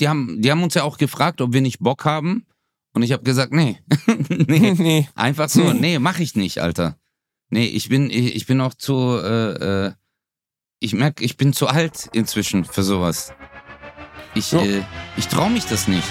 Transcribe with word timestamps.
die 0.00 0.08
haben, 0.08 0.40
die 0.42 0.50
haben 0.50 0.62
uns 0.62 0.74
ja 0.74 0.82
auch 0.82 0.98
gefragt, 0.98 1.40
ob 1.40 1.52
wir 1.52 1.60
nicht 1.60 1.78
Bock 1.80 2.04
haben. 2.04 2.46
Und 2.94 3.02
ich 3.02 3.12
habe 3.12 3.22
gesagt, 3.24 3.52
nee. 3.52 3.78
nee. 4.28 4.72
nee. 4.78 5.08
Einfach 5.14 5.48
so, 5.48 5.72
nee, 5.72 5.98
mach 5.98 6.18
ich 6.20 6.34
nicht, 6.36 6.60
Alter. 6.60 6.96
Nee, 7.50 7.66
ich 7.66 7.88
bin, 7.88 8.10
ich, 8.10 8.34
ich 8.34 8.46
bin 8.46 8.60
auch 8.60 8.74
zu, 8.74 8.94
äh, 9.22 9.86
äh, 9.86 9.92
ich 10.80 10.92
merk, 10.94 11.20
ich 11.20 11.36
bin 11.36 11.52
zu 11.52 11.66
alt 11.66 12.08
inzwischen 12.12 12.64
für 12.64 12.82
sowas. 12.82 13.32
Ich, 14.34 14.52
Ja. 14.52 14.62
äh, 14.62 14.82
ich 15.16 15.28
trau 15.28 15.48
mich 15.48 15.64
das 15.66 15.86
nicht. 15.88 16.06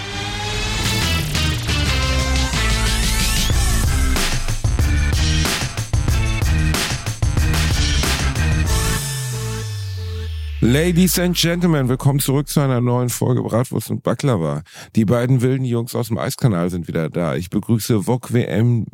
Ladies 10.65 11.19
and 11.19 11.35
Gentlemen, 11.35 11.89
willkommen 11.89 12.19
zurück 12.21 12.47
zu 12.47 12.61
einer 12.61 12.79
neuen 12.79 13.09
Folge 13.09 13.43
Bratwurst 13.43 13.91
und 13.91 14.01
Baklava. 14.01 14.63
Die 14.95 15.03
beiden 15.03 15.41
wilden 15.41 15.65
Jungs 15.65 15.93
aus 15.93 16.07
dem 16.07 16.17
Eiskanal 16.17 16.69
sind 16.69 16.87
wieder 16.87 17.09
da. 17.09 17.35
Ich 17.35 17.49
begrüße 17.49 18.03
VOG 18.03 18.31
WM 18.31 18.85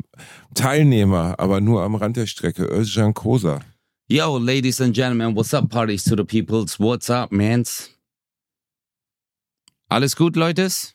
Teilnehmer, 0.54 1.36
aber 1.38 1.60
nur 1.60 1.82
am 1.84 1.94
Rand 1.94 2.16
der 2.16 2.26
Strecke, 2.26 2.64
Özcan 2.64 3.14
Kosa. 3.14 3.60
Yo, 4.08 4.36
ladies 4.38 4.80
and 4.80 4.96
gentlemen, 4.96 5.36
what's 5.36 5.54
up, 5.54 5.70
parties 5.70 6.02
to 6.02 6.16
the 6.16 6.24
peoples? 6.24 6.80
What's 6.80 7.08
up, 7.08 7.30
mans? 7.30 7.90
Alles 9.88 10.16
gut, 10.16 10.34
Leutes? 10.34 10.92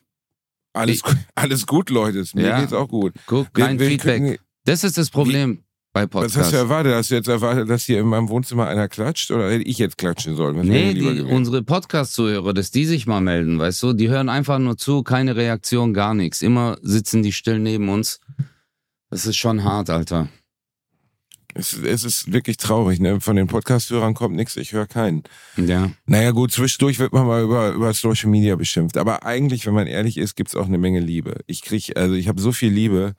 Alles, 0.73 1.01
alles 1.35 1.65
gut, 1.65 1.89
Leute. 1.89 2.25
Mir 2.33 2.47
Ja. 2.47 2.59
geht's 2.59 2.73
auch 2.73 2.89
gut. 2.89 3.13
Guck, 3.27 3.47
Wir- 3.55 3.63
kein 3.65 3.79
wir 3.79 3.87
Feedback. 3.87 4.17
kriegen- 4.21 4.37
Das 4.65 4.83
ist 4.83 4.97
das 4.97 5.09
Problem 5.09 5.63
bei 5.95 6.03
Was 6.11 6.23
hast 6.23 6.33
Podcasts. 6.33 6.51
du 6.51 6.57
erwartet? 6.57 6.93
Hast 6.93 7.09
du 7.11 7.15
jetzt 7.15 7.29
erwartet, 7.29 7.69
dass 7.69 7.83
hier 7.85 8.01
in 8.01 8.07
meinem 8.07 8.27
Wohnzimmer 8.27 8.67
einer 8.67 8.89
klatscht 8.89 9.31
oder 9.31 9.49
hätte 9.49 9.63
ich 9.63 9.77
jetzt 9.77 9.97
klatschen 9.97 10.35
sollen? 10.35 10.57
Was 10.57 10.65
Nee, 10.65 10.93
die, 10.93 11.21
unsere 11.21 11.63
Podcast-Zuhörer, 11.63 12.53
dass 12.53 12.69
die 12.69 12.85
sich 12.85 13.07
mal 13.07 13.21
melden, 13.21 13.59
weißt 13.59 13.81
du? 13.81 13.93
Die 13.93 14.09
hören 14.09 14.27
einfach 14.27 14.59
nur 14.59 14.77
zu, 14.77 15.03
keine 15.03 15.37
Reaktion, 15.37 15.93
gar 15.93 16.13
nichts. 16.13 16.41
Immer 16.41 16.77
sitzen 16.81 17.23
die 17.23 17.31
still 17.31 17.59
neben 17.59 17.87
uns. 17.87 18.19
Das 19.09 19.25
ist 19.25 19.37
schon 19.37 19.63
hart, 19.63 19.89
Alter. 19.89 20.27
Es, 21.53 21.71
es 21.71 22.03
ist 22.03 22.33
wirklich 22.33 22.57
traurig, 22.57 22.99
ne? 22.99 23.21
Von 23.21 23.37
den 23.37 23.47
Podcast-Hörern 23.47 24.15
kommt 24.15 24.35
nichts, 24.35 24.57
ich 24.57 24.73
höre 24.73 24.87
keinen. 24.87 25.23
Ja. 25.55 25.91
Naja 26.05 26.31
gut, 26.31 26.51
zwischendurch 26.51 26.99
wird 26.99 27.13
man 27.13 27.25
mal 27.25 27.41
über, 27.41 27.71
über 27.71 27.93
Social 27.93 28.29
Media 28.29 28.57
beschimpft. 28.57 28.97
Aber 28.97 29.25
eigentlich, 29.25 29.65
wenn 29.65 29.73
man 29.73 29.87
ehrlich 29.87 30.17
ist, 30.17 30.35
gibt's 30.35 30.57
auch 30.57 30.65
eine 30.65 30.77
Menge 30.77 30.99
Liebe. 30.99 31.39
Ich 31.47 31.61
krieg, 31.61 31.95
also 31.95 32.15
ich 32.15 32.27
habe 32.27 32.41
so 32.41 32.51
viel 32.51 32.73
Liebe 32.73 33.15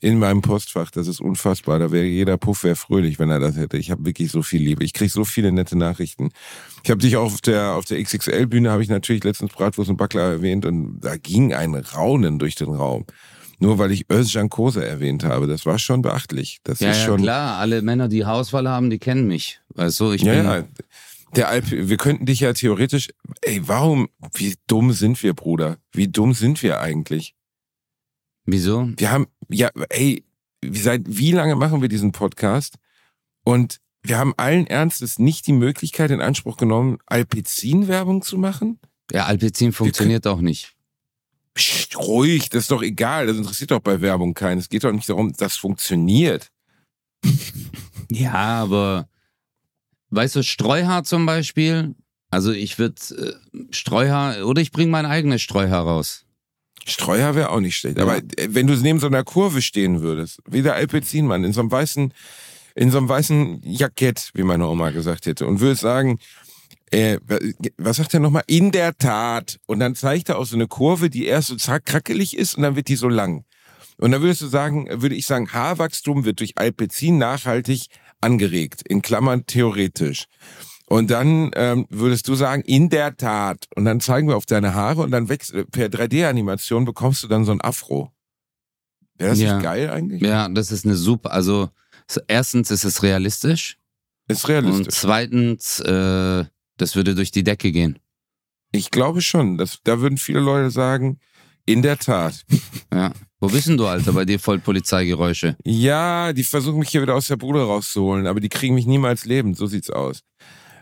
in 0.00 0.18
meinem 0.18 0.40
Postfach, 0.40 0.90
das 0.90 1.06
ist 1.06 1.20
unfassbar. 1.20 1.78
Da 1.78 1.92
wäre 1.92 2.06
jeder 2.06 2.38
Puff 2.38 2.64
wäre 2.64 2.76
fröhlich, 2.76 3.18
wenn 3.18 3.30
er 3.30 3.38
das 3.38 3.56
hätte. 3.56 3.76
Ich 3.76 3.90
habe 3.90 4.04
wirklich 4.06 4.30
so 4.32 4.42
viel 4.42 4.62
Liebe. 4.62 4.82
Ich 4.82 4.92
krieg 4.94 5.10
so 5.10 5.24
viele 5.24 5.52
nette 5.52 5.76
Nachrichten. 5.76 6.30
Ich 6.82 6.90
habe 6.90 7.00
dich 7.00 7.16
auch 7.16 7.32
auf 7.34 7.40
der 7.42 7.74
auf 7.74 7.84
der 7.84 8.02
XXL-Bühne 8.02 8.70
habe 8.70 8.82
ich 8.82 8.88
natürlich 8.88 9.22
letztens 9.24 9.52
Bratwurst 9.52 9.90
und 9.90 9.96
Backler 9.98 10.22
erwähnt 10.22 10.64
und 10.64 11.00
da 11.00 11.16
ging 11.16 11.52
ein 11.52 11.74
Raunen 11.74 12.38
durch 12.38 12.54
den 12.54 12.68
Raum. 12.70 13.04
Nur 13.58 13.78
weil 13.78 13.90
ich 13.92 14.06
Özcan 14.10 14.48
Kose 14.48 14.86
erwähnt 14.86 15.22
habe. 15.22 15.46
Das 15.46 15.66
war 15.66 15.78
schon 15.78 16.00
beachtlich. 16.00 16.60
Das 16.64 16.80
Ja, 16.80 16.92
ist 16.92 16.98
ja, 17.00 17.04
schon. 17.04 17.20
klar, 17.20 17.58
alle 17.58 17.82
Männer, 17.82 18.08
die 18.08 18.24
Hausfall 18.24 18.66
haben, 18.66 18.88
die 18.88 18.98
kennen 18.98 19.26
mich. 19.26 19.60
Weißt 19.74 20.00
du, 20.00 20.12
ich 20.12 20.22
Ja, 20.22 20.32
bin. 20.32 20.44
ja. 20.44 20.64
Der 21.36 21.48
Alp, 21.48 21.70
wir 21.70 21.96
könnten 21.98 22.24
dich 22.26 22.40
ja 22.40 22.54
theoretisch, 22.54 23.10
ey, 23.42 23.60
warum, 23.68 24.08
wie 24.34 24.54
dumm 24.66 24.92
sind 24.92 25.22
wir, 25.22 25.34
Bruder? 25.34 25.76
Wie 25.92 26.08
dumm 26.08 26.32
sind 26.32 26.62
wir 26.62 26.80
eigentlich? 26.80 27.34
Wieso? 28.52 28.88
Wir 28.96 29.10
haben, 29.10 29.26
ja, 29.48 29.70
ey, 29.90 30.24
wie- 30.62 30.78
seit 30.78 31.02
wie 31.06 31.32
lange 31.32 31.56
machen 31.56 31.82
wir 31.82 31.88
diesen 31.88 32.12
Podcast? 32.12 32.76
Und 33.44 33.78
wir 34.02 34.18
haben 34.18 34.34
allen 34.36 34.66
Ernstes 34.66 35.18
nicht 35.18 35.46
die 35.46 35.52
Möglichkeit 35.52 36.10
in 36.10 36.20
Anspruch 36.20 36.56
genommen, 36.56 36.98
Alpezin-Werbung 37.06 38.22
zu 38.22 38.38
machen? 38.38 38.78
Ja, 39.12 39.26
Alpezin 39.26 39.72
funktioniert 39.72 40.26
auch 40.26 40.40
nicht. 40.40 40.74
Psst, 41.54 41.96
ruhig, 41.98 42.48
das 42.48 42.62
ist 42.64 42.70
doch 42.70 42.82
egal, 42.82 43.26
das 43.26 43.36
interessiert 43.36 43.70
doch 43.72 43.80
bei 43.80 44.00
Werbung 44.00 44.34
keinen. 44.34 44.58
Es 44.58 44.68
geht 44.68 44.84
doch 44.84 44.92
nicht 44.92 45.08
darum, 45.08 45.32
dass 45.32 45.56
funktioniert. 45.56 46.50
Ja, 48.12 48.32
aber 48.32 49.08
weißt 50.08 50.34
du, 50.34 50.42
Streuhaar 50.42 51.04
zum 51.04 51.26
Beispiel, 51.26 51.94
also 52.28 52.50
ich 52.50 52.76
würde 52.80 52.96
äh, 53.14 53.34
Streuhaar, 53.72 54.46
oder 54.46 54.60
ich 54.60 54.72
bringe 54.72 54.90
mein 54.90 55.06
eigenes 55.06 55.42
Streuhaar 55.42 55.84
raus. 55.84 56.26
Streuer 56.86 57.34
wäre 57.34 57.50
auch 57.50 57.60
nicht 57.60 57.76
schlecht. 57.76 57.98
Ja. 57.98 58.04
Aber 58.04 58.16
äh, 58.16 58.48
wenn 58.48 58.66
du 58.66 58.74
neben 58.74 59.00
so 59.00 59.06
einer 59.06 59.24
Kurve 59.24 59.62
stehen 59.62 60.00
würdest, 60.00 60.40
wie 60.48 60.62
der 60.62 60.74
Alpezinmann, 60.74 61.44
in 61.44 61.52
so 61.52 61.60
einem 61.60 61.70
weißen, 61.70 62.12
in 62.74 62.90
so 62.90 62.98
einem 62.98 63.08
weißen 63.08 63.60
Jackett, 63.64 64.30
wie 64.34 64.42
meine 64.42 64.66
Oma 64.66 64.90
gesagt 64.90 65.26
hätte, 65.26 65.46
und 65.46 65.60
würdest 65.60 65.82
sagen, 65.82 66.18
äh, 66.90 67.18
was 67.76 67.96
sagt 67.96 68.14
er 68.14 68.20
nochmal? 68.20 68.42
In 68.46 68.72
der 68.72 68.96
Tat. 68.96 69.58
Und 69.66 69.80
dann 69.80 69.94
zeigt 69.94 70.28
er 70.28 70.38
auch 70.38 70.46
so 70.46 70.56
eine 70.56 70.66
Kurve, 70.66 71.10
die 71.10 71.26
erst 71.26 71.48
so 71.48 71.56
zack 71.56 71.86
krackelig 71.86 72.36
ist 72.36 72.56
und 72.56 72.62
dann 72.62 72.76
wird 72.76 72.88
die 72.88 72.96
so 72.96 73.08
lang. 73.08 73.44
Und 73.98 74.12
dann 74.12 74.22
würdest 74.22 74.40
du 74.40 74.46
sagen, 74.46 74.88
würde 74.90 75.14
ich 75.14 75.26
sagen, 75.26 75.52
Haarwachstum 75.52 76.24
wird 76.24 76.40
durch 76.40 76.56
Alpezin 76.56 77.18
nachhaltig 77.18 77.86
angeregt, 78.20 78.82
in 78.88 79.02
Klammern 79.02 79.46
theoretisch. 79.46 80.24
Und 80.92 81.10
dann 81.12 81.52
ähm, 81.54 81.86
würdest 81.88 82.26
du 82.26 82.34
sagen, 82.34 82.62
in 82.62 82.88
der 82.88 83.16
Tat. 83.16 83.68
Und 83.76 83.84
dann 83.84 84.00
zeigen 84.00 84.26
wir 84.28 84.36
auf 84.36 84.44
deine 84.46 84.74
Haare 84.74 85.02
und 85.02 85.12
dann 85.12 85.28
wächst, 85.28 85.54
per 85.70 85.86
3D-Animation 85.86 86.84
bekommst 86.84 87.22
du 87.22 87.28
dann 87.28 87.44
so 87.44 87.52
ein 87.52 87.60
Afro. 87.60 88.10
Wäre 89.16 89.30
das 89.30 89.38
Ja. 89.38 89.54
nicht 89.54 89.62
geil 89.62 89.88
eigentlich? 89.88 90.20
Ja, 90.20 90.48
das 90.48 90.72
ist 90.72 90.84
eine 90.84 90.96
super, 90.96 91.30
also 91.32 91.68
erstens 92.26 92.72
ist 92.72 92.82
es 92.84 93.04
realistisch 93.04 93.78
Ist 94.26 94.44
und 94.44 94.50
realistisch. 94.50 94.94
zweitens, 94.94 95.78
äh, 95.78 96.44
das 96.76 96.96
würde 96.96 97.14
durch 97.14 97.30
die 97.30 97.44
Decke 97.44 97.70
gehen. 97.70 97.98
Ich 98.72 98.90
glaube 98.90 99.20
schon. 99.20 99.58
Das, 99.58 99.78
da 99.84 100.00
würden 100.00 100.18
viele 100.18 100.40
Leute 100.40 100.70
sagen, 100.70 101.20
in 101.66 101.82
der 101.82 101.98
Tat. 101.98 102.44
Ja. 102.92 103.12
Wo 103.38 103.46
bist 103.48 103.68
denn 103.68 103.76
du, 103.76 103.86
Alter? 103.86 104.12
Bei 104.12 104.24
dir 104.24 104.40
voll 104.40 104.58
Polizeigeräusche. 104.58 105.56
Ja, 105.64 106.32
die 106.32 106.42
versuchen 106.44 106.80
mich 106.80 106.88
hier 106.90 107.00
wieder 107.02 107.14
aus 107.14 107.28
der 107.28 107.36
Bude 107.36 107.62
rauszuholen, 107.62 108.26
aber 108.26 108.40
die 108.40 108.48
kriegen 108.48 108.74
mich 108.74 108.86
niemals 108.86 109.24
lebend. 109.24 109.56
So 109.56 109.66
sieht's 109.66 109.88
aus. 109.88 110.22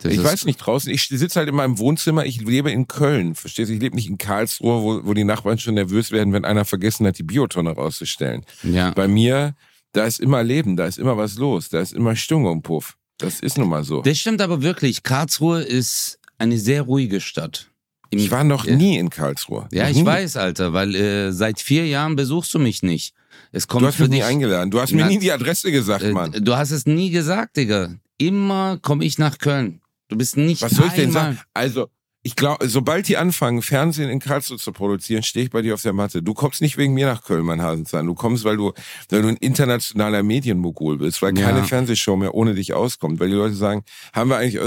Das 0.03 0.13
ich 0.13 0.23
weiß 0.23 0.45
nicht 0.45 0.59
draußen. 0.59 0.93
Ich 0.93 1.09
sitze 1.09 1.39
halt 1.39 1.49
in 1.49 1.55
meinem 1.55 1.79
Wohnzimmer. 1.79 2.25
Ich 2.25 2.41
lebe 2.41 2.71
in 2.71 2.87
Köln. 2.89 3.35
Verstehst 3.35 3.71
du? 3.71 3.75
Ich 3.75 3.81
lebe 3.81 3.97
nicht 3.97 4.09
in 4.09 4.19
Karlsruhe, 4.19 4.83
wo, 4.83 5.07
wo 5.07 5.15
die 5.15 5.25
Nachbarn 5.25 5.59
schon 5.59 5.75
nervös 5.75 6.11
werden, 6.13 6.33
wenn 6.33 6.45
einer 6.45 6.65
vergessen 6.65 7.07
hat, 7.07 7.19
die 7.19 7.23
Biotonne 7.25 7.71
rauszustellen. 7.71 8.45
Ja. 8.63 8.91
Bei 8.91 9.09
mir, 9.09 9.55
da 9.93 10.05
ist 10.05 10.21
immer 10.21 10.43
Leben, 10.45 10.77
da 10.77 10.87
ist 10.87 10.99
immer 10.99 11.17
was 11.17 11.37
los, 11.37 11.69
da 11.69 11.81
ist 11.81 11.93
immer 11.93 12.15
Stimmung 12.17 12.47
und 12.47 12.63
Puff. 12.63 12.97
Das 13.19 13.41
ist 13.41 13.59
nun 13.59 13.69
mal 13.69 13.83
so. 13.85 14.03
Das 14.03 14.19
stimmt 14.19 14.41
aber 14.41 14.63
wirklich. 14.63 15.03
Karlsruhe 15.03 15.63
ist 15.63 16.19
eine 16.39 16.59
sehr 16.59 16.83
ruhige 16.83 17.21
Stadt. 17.21 17.69
Im- 18.11 18.21
Ich 18.21 18.31
war 18.31 18.45
noch 18.45 18.65
Ja. 18.65 18.77
nie 18.77 18.97
in 18.97 19.11
Karlsruhe. 19.11 19.69
Ja, 19.73 19.83
Noch 19.85 19.91
ich 19.91 19.97
nie. 19.97 20.07
weiß, 20.07 20.37
Alter, 20.37 20.73
weil 20.73 20.95
äh, 20.95 21.33
seit 21.33 21.61
vier 21.61 21.87
Jahren 21.87 22.15
besuchst 22.17 22.55
du 22.55 22.59
mich 22.59 22.83
nicht. 22.83 23.13
Es 23.51 23.67
kommt 23.67 23.83
Du 23.83 23.87
hast 23.89 23.99
mich 23.99 24.09
nie 24.09 24.23
eingeladen. 24.23 24.71
Du 24.71 24.81
hast 24.81 24.93
mir 24.93 25.07
nie 25.07 25.19
die 25.19 25.33
Adresse 25.33 25.73
gesagt, 25.73 26.05
äh, 26.05 26.13
Mann. 26.13 26.33
du 26.33 26.57
hast 26.57 26.71
es 26.71 26.87
nie 26.87 27.11
gesagt, 27.11 27.57
Digga. 27.57 27.95
Immer 28.19 28.79
komme 28.83 29.05
ich 29.05 29.19
nach 29.19 29.39
Köln. 29.39 29.81
Du 30.09 30.17
bist 30.17 30.37
nicht 30.37 30.63
Was 30.63 30.73
soll 30.73 30.87
ich 30.87 30.93
denn 30.95 31.09
einmal- 31.09 31.23
sagen? 31.35 31.41
Also, 31.55 31.89
ich 32.25 32.35
glaube, 32.35 32.69
sobald 32.69 33.07
die 33.09 33.17
anfangen, 33.17 33.63
Fernsehen 33.63 34.11
in 34.11 34.19
Karlsruhe 34.19 34.59
zu 34.59 34.73
produzieren, 34.73 35.23
stehe 35.23 35.45
ich 35.47 35.51
bei 35.51 35.63
dir 35.63 35.73
auf 35.75 35.83
der 35.83 35.93
Matte. 35.93 36.21
Du 36.21 36.35
kommst 36.35 36.61
nicht 36.61 36.77
wegen 36.77 36.93
mir 36.93 37.07
nach 37.07 37.23
Köln, 37.23 37.45
mein 37.47 37.63
Hasenzahn. 37.63 38.07
Du 38.07 38.15
kommst, 38.15 38.45
weil 38.45 38.57
du, 38.57 38.73
weil 39.09 39.23
du 39.23 39.29
ein 39.29 39.37
internationaler 39.37 40.23
Medienmogul 40.25 40.99
bist, 40.99 41.23
weil 41.23 41.39
Ja. 41.39 41.47
keine 41.47 41.63
Fernsehshow 41.65 42.17
mehr 42.17 42.35
ohne 42.35 42.55
dich 42.55 42.75
auskommt. 42.75 43.21
Weil 43.21 43.29
die 43.29 43.35
Leute 43.37 43.55
sagen, 43.55 43.83
haben 44.13 44.31
wir 44.31 44.37
eigentlich, 44.37 44.61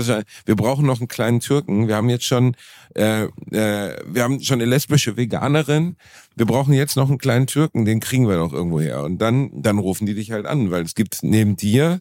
wir 0.45 0.55
brauchen 0.55 0.85
noch 0.87 0.99
einen 1.01 1.09
kleinen 1.09 1.41
Türken. 1.41 1.87
Wir 1.89 1.97
haben 1.97 2.09
jetzt 2.09 2.25
schon, 2.25 2.55
äh, 2.95 3.23
äh, 3.25 3.97
wir 4.07 4.23
haben 4.23 4.41
schon 4.41 4.61
eine 4.61 4.65
lesbische 4.69 5.17
Veganerin. 5.17 5.97
Wir 6.37 6.45
brauchen 6.45 6.73
jetzt 6.73 6.95
noch 6.95 7.09
einen 7.09 7.17
kleinen 7.19 7.47
Türken, 7.47 7.83
den 7.83 7.99
kriegen 7.99 8.27
wir 8.29 8.37
doch 8.37 8.53
irgendwo 8.53 8.79
her. 8.79 9.03
Und 9.03 9.17
dann, 9.19 9.51
dann 9.61 9.77
rufen 9.77 10.05
die 10.07 10.15
dich 10.15 10.31
halt 10.31 10.45
an, 10.45 10.71
weil 10.71 10.83
es 10.83 10.95
gibt 10.95 11.19
neben 11.21 11.57
dir 11.57 11.99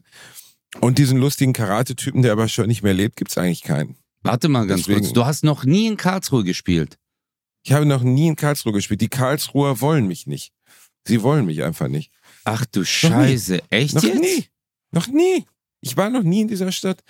und 0.79 0.97
diesen 0.97 1.17
lustigen 1.17 1.53
Karate-Typen, 1.53 2.21
der 2.21 2.31
aber 2.31 2.47
schon 2.47 2.67
nicht 2.67 2.83
mehr 2.83 2.93
lebt, 2.93 3.17
gibt's 3.17 3.37
eigentlich 3.37 3.63
keinen. 3.63 3.97
Warte 4.23 4.47
mal 4.49 4.65
ganz 4.67 4.81
Deswegen- 4.81 5.01
kurz. 5.01 5.13
Du 5.13 5.25
hast 5.25 5.43
noch 5.43 5.63
nie 5.65 5.87
in 5.87 5.97
Karlsruhe 5.97 6.43
gespielt. 6.43 6.97
Ich 7.63 7.73
habe 7.73 7.85
noch 7.85 8.01
nie 8.03 8.27
in 8.27 8.35
Karlsruhe 8.35 8.73
gespielt. 8.73 9.01
Die 9.01 9.09
Karlsruher 9.09 9.81
wollen 9.81 10.07
mich 10.07 10.27
nicht. 10.27 10.51
Sie 11.07 11.21
wollen 11.23 11.45
mich 11.45 11.63
einfach 11.63 11.87
nicht. 11.87 12.11
Ach 12.43 12.65
du 12.65 12.83
Scheiße. 12.83 13.61
Echt 13.69 13.95
Noch 13.95 14.03
jetzt? 14.03 14.19
nie. 14.21 14.45
Noch 14.91 15.07
nie. 15.07 15.45
Ich 15.81 15.97
war 15.97 16.09
noch 16.09 16.23
nie 16.23 16.41
in 16.41 16.47
dieser 16.47 16.71
Stadt. 16.71 17.01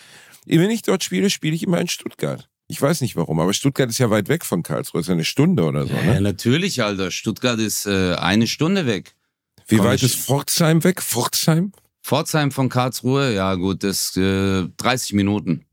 Wenn 0.45 0.69
ich 0.69 0.81
dort 0.81 1.03
spiele, 1.03 1.29
spiele 1.29 1.55
ich 1.55 1.63
immer 1.63 1.79
in 1.79 1.87
Stuttgart. 1.87 2.49
Ich 2.67 2.81
weiß 2.81 3.01
nicht 3.01 3.17
warum, 3.17 3.39
aber 3.41 3.53
Stuttgart 3.53 3.89
ist 3.89 3.97
ja 3.97 4.09
weit 4.09 4.29
weg 4.29 4.45
von 4.45 4.63
Karlsruhe. 4.63 5.01
Ist 5.01 5.07
ja 5.07 5.13
eine 5.13 5.25
Stunde 5.25 5.63
oder 5.65 5.85
so. 5.87 5.93
Ja, 5.93 6.13
Ne? 6.13 6.21
natürlich, 6.21 6.81
Alter. 6.81 7.11
Stuttgart 7.11 7.59
ist 7.59 7.85
äh, 7.85 8.15
eine 8.15 8.47
Stunde 8.47 8.85
weg. 8.85 9.15
Wie 9.67 9.75
komm, 9.77 9.85
weit 9.87 9.97
ich- 10.01 10.03
ist 10.03 10.15
Pforzheim 10.15 10.83
weg? 10.85 11.01
Pforzheim? 11.01 11.73
Pforzheim 12.03 12.51
von 12.51 12.69
Karlsruhe, 12.69 13.33
ja 13.33 13.55
gut, 13.55 13.83
das 13.83 14.15
äh, 14.17 14.67
30 14.77 15.13
Minuten. 15.13 15.65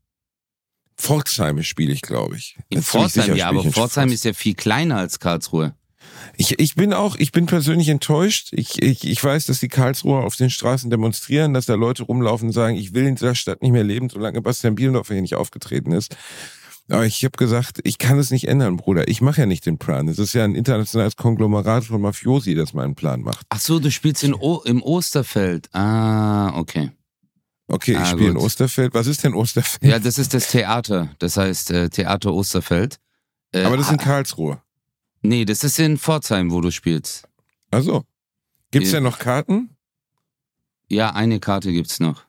Pforzheim 0.97 1.63
spiele 1.63 1.93
ich, 1.93 2.01
glaube 2.01 2.35
ich. 2.35 2.57
In 2.69 2.83
Pforzheim, 2.83 3.23
sicher 3.23 3.35
ja, 3.35 3.49
aber 3.49 3.63
Pforzheim 3.63 4.11
ist 4.11 4.25
ja 4.25 4.33
viel 4.33 4.53
kleiner 4.53 4.97
als 4.97 5.19
Karlsruhe. 5.19 5.73
Ich, 6.35 6.59
ich 6.59 6.75
bin 6.75 6.93
auch, 6.93 7.15
ich 7.15 7.31
bin 7.31 7.45
persönlich 7.45 7.89
enttäuscht. 7.89 8.49
Ich, 8.51 8.81
ich, 8.81 9.07
ich 9.07 9.23
weiß, 9.23 9.45
dass 9.45 9.59
die 9.59 9.67
Karlsruher 9.69 10.23
auf 10.23 10.35
den 10.35 10.49
Straßen 10.49 10.89
demonstrieren, 10.89 11.53
dass 11.53 11.65
da 11.65 11.75
Leute 11.75 12.03
rumlaufen 12.03 12.49
und 12.49 12.53
sagen, 12.53 12.75
ich 12.75 12.93
will 12.93 13.05
in 13.05 13.15
dieser 13.15 13.35
Stadt 13.35 13.61
nicht 13.61 13.71
mehr 13.71 13.83
leben, 13.83 14.09
solange 14.09 14.41
Bastian 14.41 14.75
Bielendorfer 14.75 15.13
hier 15.13 15.21
nicht 15.21 15.35
aufgetreten 15.35 15.91
ist. 15.91 16.15
Aber 16.89 17.05
ich 17.05 17.23
habe 17.23 17.37
gesagt, 17.37 17.79
ich 17.83 17.97
kann 17.99 18.17
es 18.17 18.31
nicht 18.31 18.47
ändern, 18.47 18.77
Bruder. 18.77 19.07
Ich 19.07 19.21
mache 19.21 19.41
ja 19.41 19.45
nicht 19.45 19.65
den 19.65 19.77
Plan. 19.77 20.07
Es 20.07 20.17
ist 20.19 20.33
ja 20.33 20.43
ein 20.43 20.55
internationales 20.55 21.15
Konglomerat 21.15 21.85
von 21.85 22.01
Mafiosi, 22.01 22.55
das 22.55 22.73
meinen 22.73 22.95
Plan 22.95 23.21
macht. 23.21 23.45
Ach 23.49 23.59
so, 23.59 23.79
du 23.79 23.91
spielst 23.91 24.23
in 24.23 24.33
o 24.33 24.61
im 24.65 24.81
Osterfeld. 24.81 25.69
Ah, 25.73 26.57
okay. 26.57 26.91
Okay, 27.67 27.91
ich 27.91 27.97
Ah, 27.99 28.05
spiele 28.07 28.31
in. 28.31 28.37
Osterfeld. 28.37 28.95
Was 28.95 29.05
ist 29.05 29.23
denn 29.23 29.35
Osterfeld? 29.35 29.83
Ja, 29.91 29.99
das 29.99 30.17
ist 30.17 30.33
das 30.33 30.49
Theater. 30.49 31.15
Das 31.19 31.37
heißt 31.37 31.69
äh, 31.71 31.89
Theater 31.89 32.33
Osterfeld. 32.33 32.99
Äh, 33.51 33.63
Aber 33.63 33.77
das 33.77 33.85
ist 33.87 33.93
in 33.93 33.99
ah, 33.99 34.03
Karlsruhe. 34.03 34.61
Nee, 35.21 35.45
das 35.45 35.63
ist 35.63 35.77
in 35.77 35.97
Pforzheim, 35.99 36.49
wo 36.51 36.61
du 36.61 36.71
spielst. 36.71 37.27
Also, 37.69 38.03
gibt's 38.71 38.89
Ja. 38.91 38.95
ja 38.97 39.01
noch 39.01 39.19
Karten? 39.19 39.75
Ja, 40.87 41.11
eine 41.11 41.39
Karte 41.39 41.71
gibt's 41.71 41.99
noch. 41.99 42.23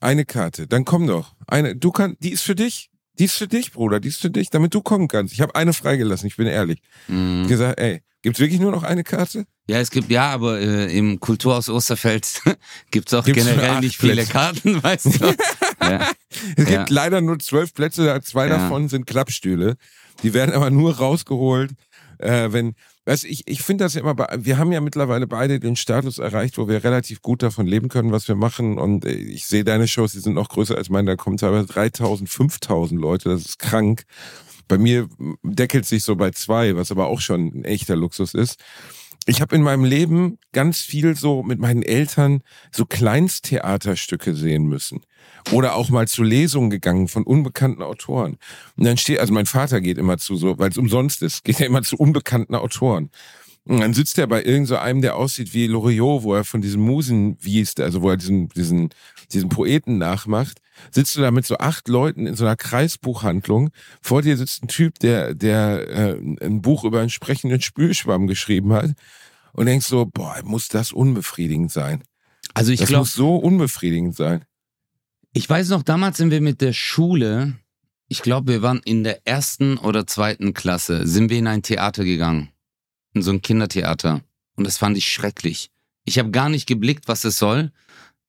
Eine 0.00 0.24
Karte. 0.24 0.66
Dann 0.66 0.86
komm 0.86 1.06
doch. 1.06 1.34
Eine. 1.46 1.76
Du 1.76 1.90
kannst. 1.90 2.22
Die 2.22 2.30
ist 2.30 2.42
für 2.42 2.54
dich. 2.54 2.90
Die 3.18 3.24
ist 3.24 3.36
für 3.36 3.48
dich, 3.48 3.72
Bruder. 3.72 4.00
Die 4.00 4.08
ist 4.08 4.20
für 4.20 4.30
dich, 4.30 4.50
damit 4.50 4.74
du 4.74 4.82
kommen 4.82 5.08
kannst. 5.08 5.32
Ich 5.32 5.40
habe 5.40 5.54
eine 5.54 5.72
freigelassen. 5.72 6.26
Ich 6.26 6.36
bin 6.36 6.46
ehrlich. 6.46 6.80
Mhm. 7.08 7.46
Gesagt, 7.48 7.78
ey, 7.80 8.02
gibt's 8.22 8.40
wirklich 8.40 8.60
nur 8.60 8.70
noch 8.72 8.82
eine 8.82 9.04
Karte? 9.04 9.46
Ja, 9.68 9.78
es 9.80 9.90
gibt, 9.90 10.10
ja, 10.10 10.30
aber 10.30 10.60
äh, 10.60 10.96
im 10.96 11.18
Kulturhaus 11.18 11.68
Osterfeld 11.68 12.40
gibt's 12.90 13.12
auch 13.14 13.24
Gibt's 13.24 13.44
generell 13.44 13.80
nicht 13.80 13.96
viele 13.96 14.14
Plätze. 14.14 14.32
Karten, 14.32 14.82
weißt 14.82 15.06
du? 15.20 15.34
ja. 15.82 16.10
Es 16.56 16.68
Ja. 16.70 16.78
gibt 16.78 16.90
leider 16.90 17.20
nur 17.20 17.38
zwölf 17.38 17.72
Plätze, 17.74 18.20
zwei 18.22 18.48
Ja. 18.48 18.58
davon 18.58 18.88
sind 18.88 19.06
Klappstühle. 19.06 19.76
Die 20.22 20.32
werden 20.34 20.54
aber 20.54 20.70
nur 20.70 20.96
rausgeholt, 20.96 21.72
äh, 22.18 22.52
wenn. 22.52 22.74
Du, 23.04 23.12
ich, 23.12 23.46
ich 23.46 23.62
finde 23.62 23.84
das 23.84 23.94
ja 23.94 24.00
immer, 24.00 24.16
wir 24.16 24.58
haben 24.58 24.72
ja 24.72 24.80
mittlerweile 24.80 25.26
beide 25.26 25.60
den 25.60 25.76
Status 25.76 26.18
erreicht, 26.18 26.58
wo 26.58 26.68
wir 26.68 26.82
relativ 26.82 27.22
gut 27.22 27.42
davon 27.42 27.66
leben 27.66 27.88
können, 27.88 28.12
was 28.12 28.26
wir 28.26 28.34
machen. 28.34 28.78
Und 28.78 29.04
äh, 29.04 29.12
ich 29.12 29.46
sehe 29.46 29.64
deine 29.64 29.86
Shows, 29.86 30.12
die 30.12 30.20
sind 30.20 30.34
noch 30.34 30.48
größer 30.48 30.76
als 30.76 30.90
meine, 30.90 31.12
da 31.12 31.16
kommen 31.16 31.36
teilweise 31.36 31.66
3000, 31.66 32.28
5000 32.28 33.00
Leute, 33.00 33.28
das 33.28 33.42
ist 33.42 33.58
krank. 33.58 34.04
Bei 34.68 34.78
mir 34.78 35.08
deckelt 35.44 35.86
sich 35.86 36.02
so 36.02 36.16
bei 36.16 36.32
zwei, 36.32 36.74
was 36.76 36.90
aber 36.90 37.06
auch 37.06 37.20
schon 37.20 37.52
ein 37.54 37.64
echter 37.64 37.94
Luxus 37.94 38.34
ist. 38.34 38.60
Ich 39.28 39.40
habe 39.40 39.56
in 39.56 39.62
meinem 39.62 39.84
Leben 39.84 40.38
ganz 40.52 40.80
viel 40.80 41.16
so 41.16 41.42
mit 41.42 41.58
meinen 41.58 41.82
Eltern 41.82 42.42
so 42.70 42.86
Kleinsttheaterstücke 42.86 44.34
sehen 44.34 44.66
müssen. 44.66 45.00
Oder 45.52 45.76
auch 45.76 45.90
mal 45.90 46.08
zu 46.08 46.22
Lesungen 46.22 46.70
gegangen 46.70 47.08
von 47.08 47.22
unbekannten 47.22 47.82
Autoren. 47.82 48.36
Und 48.76 48.84
dann 48.84 48.96
steht, 48.96 49.20
also 49.20 49.32
mein 49.32 49.46
Vater 49.46 49.80
geht 49.80 49.98
immer 49.98 50.18
zu 50.18 50.36
so, 50.36 50.58
weil 50.58 50.70
es 50.70 50.78
umsonst 50.78 51.22
ist, 51.22 51.44
geht 51.44 51.60
er 51.60 51.66
immer 51.66 51.82
zu 51.82 51.96
unbekannten 51.96 52.54
Autoren. 52.54 53.10
Und 53.68 53.80
dann 53.80 53.94
sitzt 53.94 54.16
er 54.18 54.28
bei 54.28 54.44
irgend 54.44 54.68
so 54.68 54.76
einem, 54.76 55.02
der 55.02 55.16
aussieht 55.16 55.52
wie 55.52 55.66
Loriot, 55.66 56.22
wo 56.22 56.34
er 56.34 56.44
von 56.44 56.60
diesem 56.60 56.82
Musen 56.82 57.36
wiest, 57.40 57.80
also 57.80 58.00
wo 58.00 58.10
er 58.10 58.16
diesen, 58.16 58.48
diesen, 58.50 58.90
diesen 59.32 59.48
Poeten 59.48 59.98
nachmacht. 59.98 60.60
Sitzt 60.92 61.16
du 61.16 61.20
da 61.20 61.32
mit 61.32 61.46
so 61.46 61.58
acht 61.58 61.88
Leuten 61.88 62.26
in 62.26 62.36
so 62.36 62.44
einer 62.44 62.54
Kreisbuchhandlung. 62.54 63.70
Vor 64.00 64.22
dir 64.22 64.36
sitzt 64.36 64.62
ein 64.62 64.68
Typ, 64.68 65.00
der, 65.00 65.34
der 65.34 65.88
äh, 65.88 66.46
ein 66.46 66.62
Buch 66.62 66.84
über 66.84 67.00
einen 67.00 67.10
sprechenden 67.10 67.60
Spülschwamm 67.60 68.28
geschrieben 68.28 68.72
hat. 68.72 68.92
Und 69.52 69.66
denkst 69.66 69.86
so, 69.86 70.06
boah, 70.06 70.36
muss 70.44 70.68
das 70.68 70.92
unbefriedigend 70.92 71.72
sein. 71.72 72.04
Also 72.54 72.70
ich 72.70 72.80
das 72.80 72.88
glaube, 72.88 73.00
muss 73.00 73.14
so 73.14 73.36
unbefriedigend 73.36 74.14
sein. 74.14 74.44
Ich 75.36 75.50
weiß 75.50 75.68
noch, 75.68 75.82
damals 75.82 76.16
sind 76.16 76.30
wir 76.30 76.40
mit 76.40 76.62
der 76.62 76.72
Schule, 76.72 77.56
ich 78.08 78.22
glaube, 78.22 78.54
wir 78.54 78.62
waren 78.62 78.80
in 78.86 79.04
der 79.04 79.26
ersten 79.26 79.76
oder 79.76 80.06
zweiten 80.06 80.54
Klasse, 80.54 81.06
sind 81.06 81.28
wir 81.28 81.38
in 81.38 81.46
ein 81.46 81.62
Theater 81.62 82.04
gegangen. 82.04 82.48
In 83.12 83.20
so 83.20 83.32
ein 83.32 83.42
Kindertheater. 83.42 84.22
Und 84.56 84.66
das 84.66 84.78
fand 84.78 84.96
ich 84.96 85.12
schrecklich. 85.12 85.70
Ich 86.06 86.18
habe 86.18 86.30
gar 86.30 86.48
nicht 86.48 86.66
geblickt, 86.66 87.06
was 87.06 87.24
es 87.24 87.38
soll. 87.38 87.70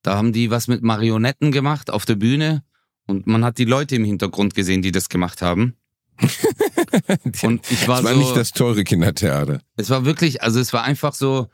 Da 0.02 0.16
haben 0.16 0.34
die 0.34 0.50
was 0.50 0.68
mit 0.68 0.82
Marionetten 0.82 1.50
gemacht 1.50 1.90
auf 1.90 2.04
der 2.04 2.16
Bühne. 2.16 2.62
Und 3.06 3.26
man 3.26 3.42
hat 3.42 3.56
die 3.56 3.64
Leute 3.64 3.96
im 3.96 4.04
Hintergrund 4.04 4.54
gesehen, 4.54 4.82
die 4.82 4.92
das 4.92 5.08
gemacht 5.08 5.40
haben. 5.40 5.76
Und 7.42 7.70
ich 7.70 7.88
war, 7.88 8.02
Das 8.02 8.04
war 8.04 8.14
so, 8.14 8.18
nicht 8.20 8.36
das 8.36 8.52
teure 8.52 8.84
Kindertheater. 8.84 9.62
Es 9.76 9.88
war 9.88 10.04
wirklich, 10.04 10.42
also 10.42 10.60
es 10.60 10.74
war 10.74 10.84
einfach 10.84 11.14
so. 11.14 11.48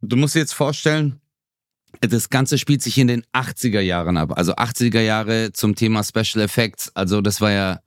Du 0.00 0.16
musst 0.16 0.34
dir 0.34 0.40
jetzt 0.40 0.54
vorstellen, 0.54 1.20
das 2.00 2.30
Ganze 2.30 2.58
spielt 2.58 2.82
sich 2.82 2.96
in 2.98 3.06
den 3.08 3.22
80er 3.32 3.80
Jahren 3.80 4.16
ab. 4.16 4.36
Also 4.36 4.54
80er 4.54 5.00
Jahre 5.00 5.52
zum 5.52 5.74
Thema 5.74 6.02
Special 6.02 6.42
Effects. 6.44 6.90
Also 6.94 7.20
das 7.20 7.40
war 7.40 7.50
ja 7.52 7.80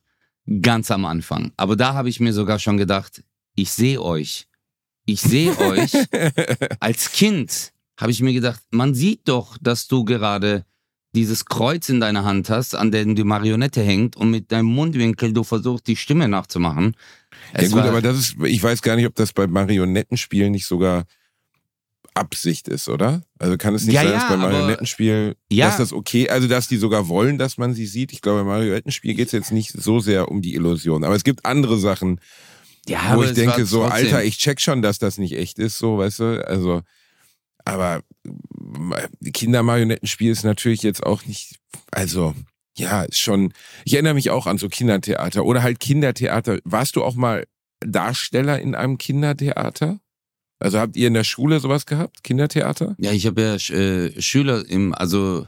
ganz 0.61 0.91
am 0.91 1.05
Anfang. 1.05 1.51
Aber 1.57 1.75
da 1.75 1.93
habe 1.93 2.09
ich 2.09 2.19
mir 2.19 2.33
sogar 2.33 2.59
schon 2.59 2.77
gedacht, 2.77 3.23
ich 3.55 3.71
sehe 3.71 4.01
euch. 4.01 4.47
Ich 5.05 5.21
sehe 5.21 5.57
euch. 5.59 5.93
Als 6.79 7.11
Kind 7.11 7.71
habe 7.99 8.11
ich 8.11 8.21
mir 8.21 8.33
gedacht, 8.33 8.61
man 8.71 8.93
sieht 8.93 9.27
doch, 9.27 9.57
dass 9.61 9.87
du 9.87 10.03
gerade 10.05 10.65
dieses 11.15 11.45
Kreuz 11.45 11.89
in 11.89 11.99
deiner 11.99 12.23
Hand 12.23 12.49
hast, 12.49 12.73
an 12.75 12.91
dem 12.91 13.15
die 13.15 13.23
Marionette 13.23 13.81
hängt 13.83 14.15
und 14.15 14.31
mit 14.31 14.51
deinem 14.51 14.65
Mundwinkel 14.65 15.31
du 15.31 15.43
versuchst, 15.43 15.85
die 15.87 15.95
Stimme 15.95 16.27
nachzumachen. 16.27 16.95
Ja 17.53 17.59
Es 17.61 17.69
gut, 17.71 17.81
war- 17.81 17.89
aber 17.89 18.01
das 18.01 18.17
ist, 18.17 18.35
ich 18.43 18.61
weiß 18.63 18.81
gar 18.81 18.95
nicht, 18.95 19.05
ob 19.05 19.13
das 19.15 19.31
bei 19.31 19.45
Marionettenspielen 19.45 20.51
nicht 20.51 20.65
sogar 20.65 21.05
Absicht 22.15 22.67
ist, 22.67 22.89
oder? 22.89 23.23
Also 23.39 23.57
kann 23.57 23.73
es 23.75 23.85
nicht 23.85 23.95
Ja, 23.95 24.01
sein, 24.03 24.11
ja, 24.11 24.19
dass 24.19 24.27
bei 24.27 24.33
aber- 24.35 24.49
Marionettenspiel, 24.51 25.35
Ja. 25.51 25.67
dass 25.67 25.77
das 25.77 25.93
okay, 25.93 26.29
also 26.29 26.47
dass 26.47 26.67
die 26.67 26.77
sogar 26.77 27.07
wollen, 27.07 27.37
dass 27.37 27.57
man 27.57 27.73
sie 27.73 27.85
sieht. 27.87 28.11
Ich 28.13 28.21
glaube, 28.21 28.39
bei 28.41 28.45
Marionettenspiel 28.45 29.13
geht 29.15 29.27
es 29.27 29.31
jetzt 29.31 29.51
nicht 29.51 29.71
so 29.71 29.99
sehr 29.99 30.29
um 30.29 30.41
die 30.41 30.53
Illusion. 30.55 31.03
Aber 31.03 31.15
es 31.15 31.23
gibt 31.23 31.45
andere 31.45 31.77
Sachen, 31.79 32.19
Ja, 32.87 33.15
wo 33.15 33.23
ich 33.23 33.33
denke, 33.33 33.65
so, 33.65 33.81
trotzdem- 33.81 33.93
Alter, 34.05 34.23
ich 34.23 34.37
check 34.37 34.61
schon, 34.61 34.81
dass 34.81 34.99
das 34.99 35.17
nicht 35.17 35.33
echt 35.37 35.57
ist, 35.59 35.77
so, 35.77 35.97
weißt 35.97 36.19
du? 36.19 36.47
Also, 36.47 36.81
aber 37.65 38.01
äh, 38.25 39.31
Kindermarionettenspiel 39.31 40.31
ist 40.31 40.43
natürlich 40.43 40.83
jetzt 40.83 41.03
auch 41.03 41.25
nicht, 41.25 41.55
also, 41.91 42.35
ja, 42.77 43.03
ist 43.03 43.19
schon, 43.19 43.53
ich 43.85 43.93
erinnere 43.93 44.13
mich 44.15 44.29
auch 44.29 44.47
an 44.47 44.57
so 44.57 44.67
Kindertheater 44.69 45.45
oder 45.45 45.63
halt 45.63 45.79
Kindertheater. 45.79 46.59
Warst 46.63 46.95
du 46.95 47.03
auch 47.03 47.15
mal 47.15 47.45
Darsteller 47.85 48.59
in 48.59 48.75
einem 48.75 48.97
Kindertheater? 48.97 49.99
Also 50.63 50.79
habt 50.79 50.95
ihr 50.95 51.07
in 51.07 51.13
der 51.13 51.25
Schule 51.25 51.59
sowas 51.59 51.85
gehabt? 51.85 52.23
Kindertheater? 52.23 52.95
Ja, 52.97 53.11
ich 53.11 53.25
habe 53.25 53.41
ja 53.41 53.75
äh, 53.75 54.21
Schüler 54.21 54.65
im, 54.69 54.93
also 54.93 55.45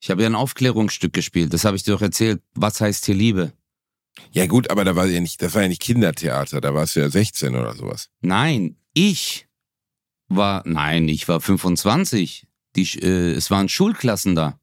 ich 0.00 0.10
habe 0.10 0.22
ja 0.22 0.28
ein 0.28 0.34
Aufklärungsstück 0.34 1.12
gespielt. 1.12 1.52
Das 1.52 1.66
habe 1.66 1.76
ich 1.76 1.82
dir 1.82 1.92
doch 1.92 2.00
erzählt. 2.00 2.40
Was 2.54 2.80
heißt 2.80 3.04
hier 3.04 3.14
Liebe? 3.14 3.52
Ja 4.32 4.46
gut, 4.46 4.70
aber 4.70 4.84
da 4.84 4.96
war 4.96 5.04
ja 5.06 5.20
nicht, 5.20 5.42
das 5.42 5.54
war 5.54 5.60
ja 5.60 5.68
nicht 5.68 5.82
Kindertheater, 5.82 6.62
da 6.62 6.72
warst 6.72 6.96
du 6.96 7.00
ja 7.00 7.10
16 7.10 7.54
oder 7.54 7.74
sowas. 7.74 8.08
Nein, 8.22 8.76
ich 8.94 9.46
war, 10.28 10.62
nein, 10.64 11.06
ich 11.08 11.28
war 11.28 11.42
25. 11.42 12.46
Die, 12.76 12.98
äh, 12.98 13.32
es 13.32 13.50
waren 13.50 13.68
Schulklassen 13.68 14.34
da. 14.34 14.58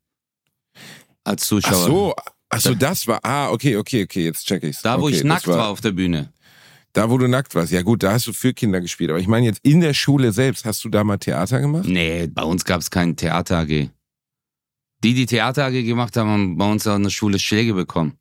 Als 1.24 1.46
Zuschauer. 1.46 1.84
Ach 1.84 1.88
so, 1.88 2.16
ach 2.50 2.62
so, 2.62 2.74
das 2.74 3.06
war, 3.06 3.20
ah, 3.24 3.52
okay, 3.52 3.78
okay, 3.78 4.04
okay, 4.06 4.26
jetzt 4.26 4.48
check 4.48 4.64
ich's. 4.64 4.82
Da, 4.82 5.00
wo 5.00 5.06
okay, 5.06 5.18
ich 5.18 5.24
nackt 5.24 5.46
war 5.46 5.68
auf 5.68 5.82
der 5.82 5.92
Bühne. 5.92 6.33
Da, 6.94 7.10
wo 7.10 7.18
du 7.18 7.28
nackt 7.28 7.56
warst. 7.56 7.72
Ja 7.72 7.82
gut, 7.82 8.04
da 8.04 8.14
hast 8.14 8.28
du 8.28 8.34
für 8.34 8.54
Kinder 8.54 8.80
gespielt. 8.80 9.10
Aber 9.10 9.20
ich 9.20 9.28
meine 9.28 9.48
jetzt 9.48 9.60
in 9.64 9.82
der 9.82 9.96
Schule 9.96 10.32
selbst, 10.32 10.64
hast 10.64 10.84
du 10.84 10.90
da 10.90 11.04
mal 11.04 11.18
Theater 11.18 11.60
gemacht? 11.60 11.86
Nee, 11.88 12.28
bei 12.28 12.44
uns 12.44 12.66
gab 12.66 12.82
es 12.82 12.92
kein 12.92 13.16
Theater 13.16 13.60
AG. 13.60 13.90
Die, 15.04 15.14
die 15.14 15.26
Theater 15.26 15.66
AG 15.66 15.84
gemacht 15.84 16.16
haben, 16.16 16.30
haben 16.30 16.58
bei 16.58 16.72
uns 16.72 16.86
an 16.86 17.04
der 17.04 17.10
Schule 17.10 17.40
Schläge 17.40 17.74
bekommen. 17.74 18.18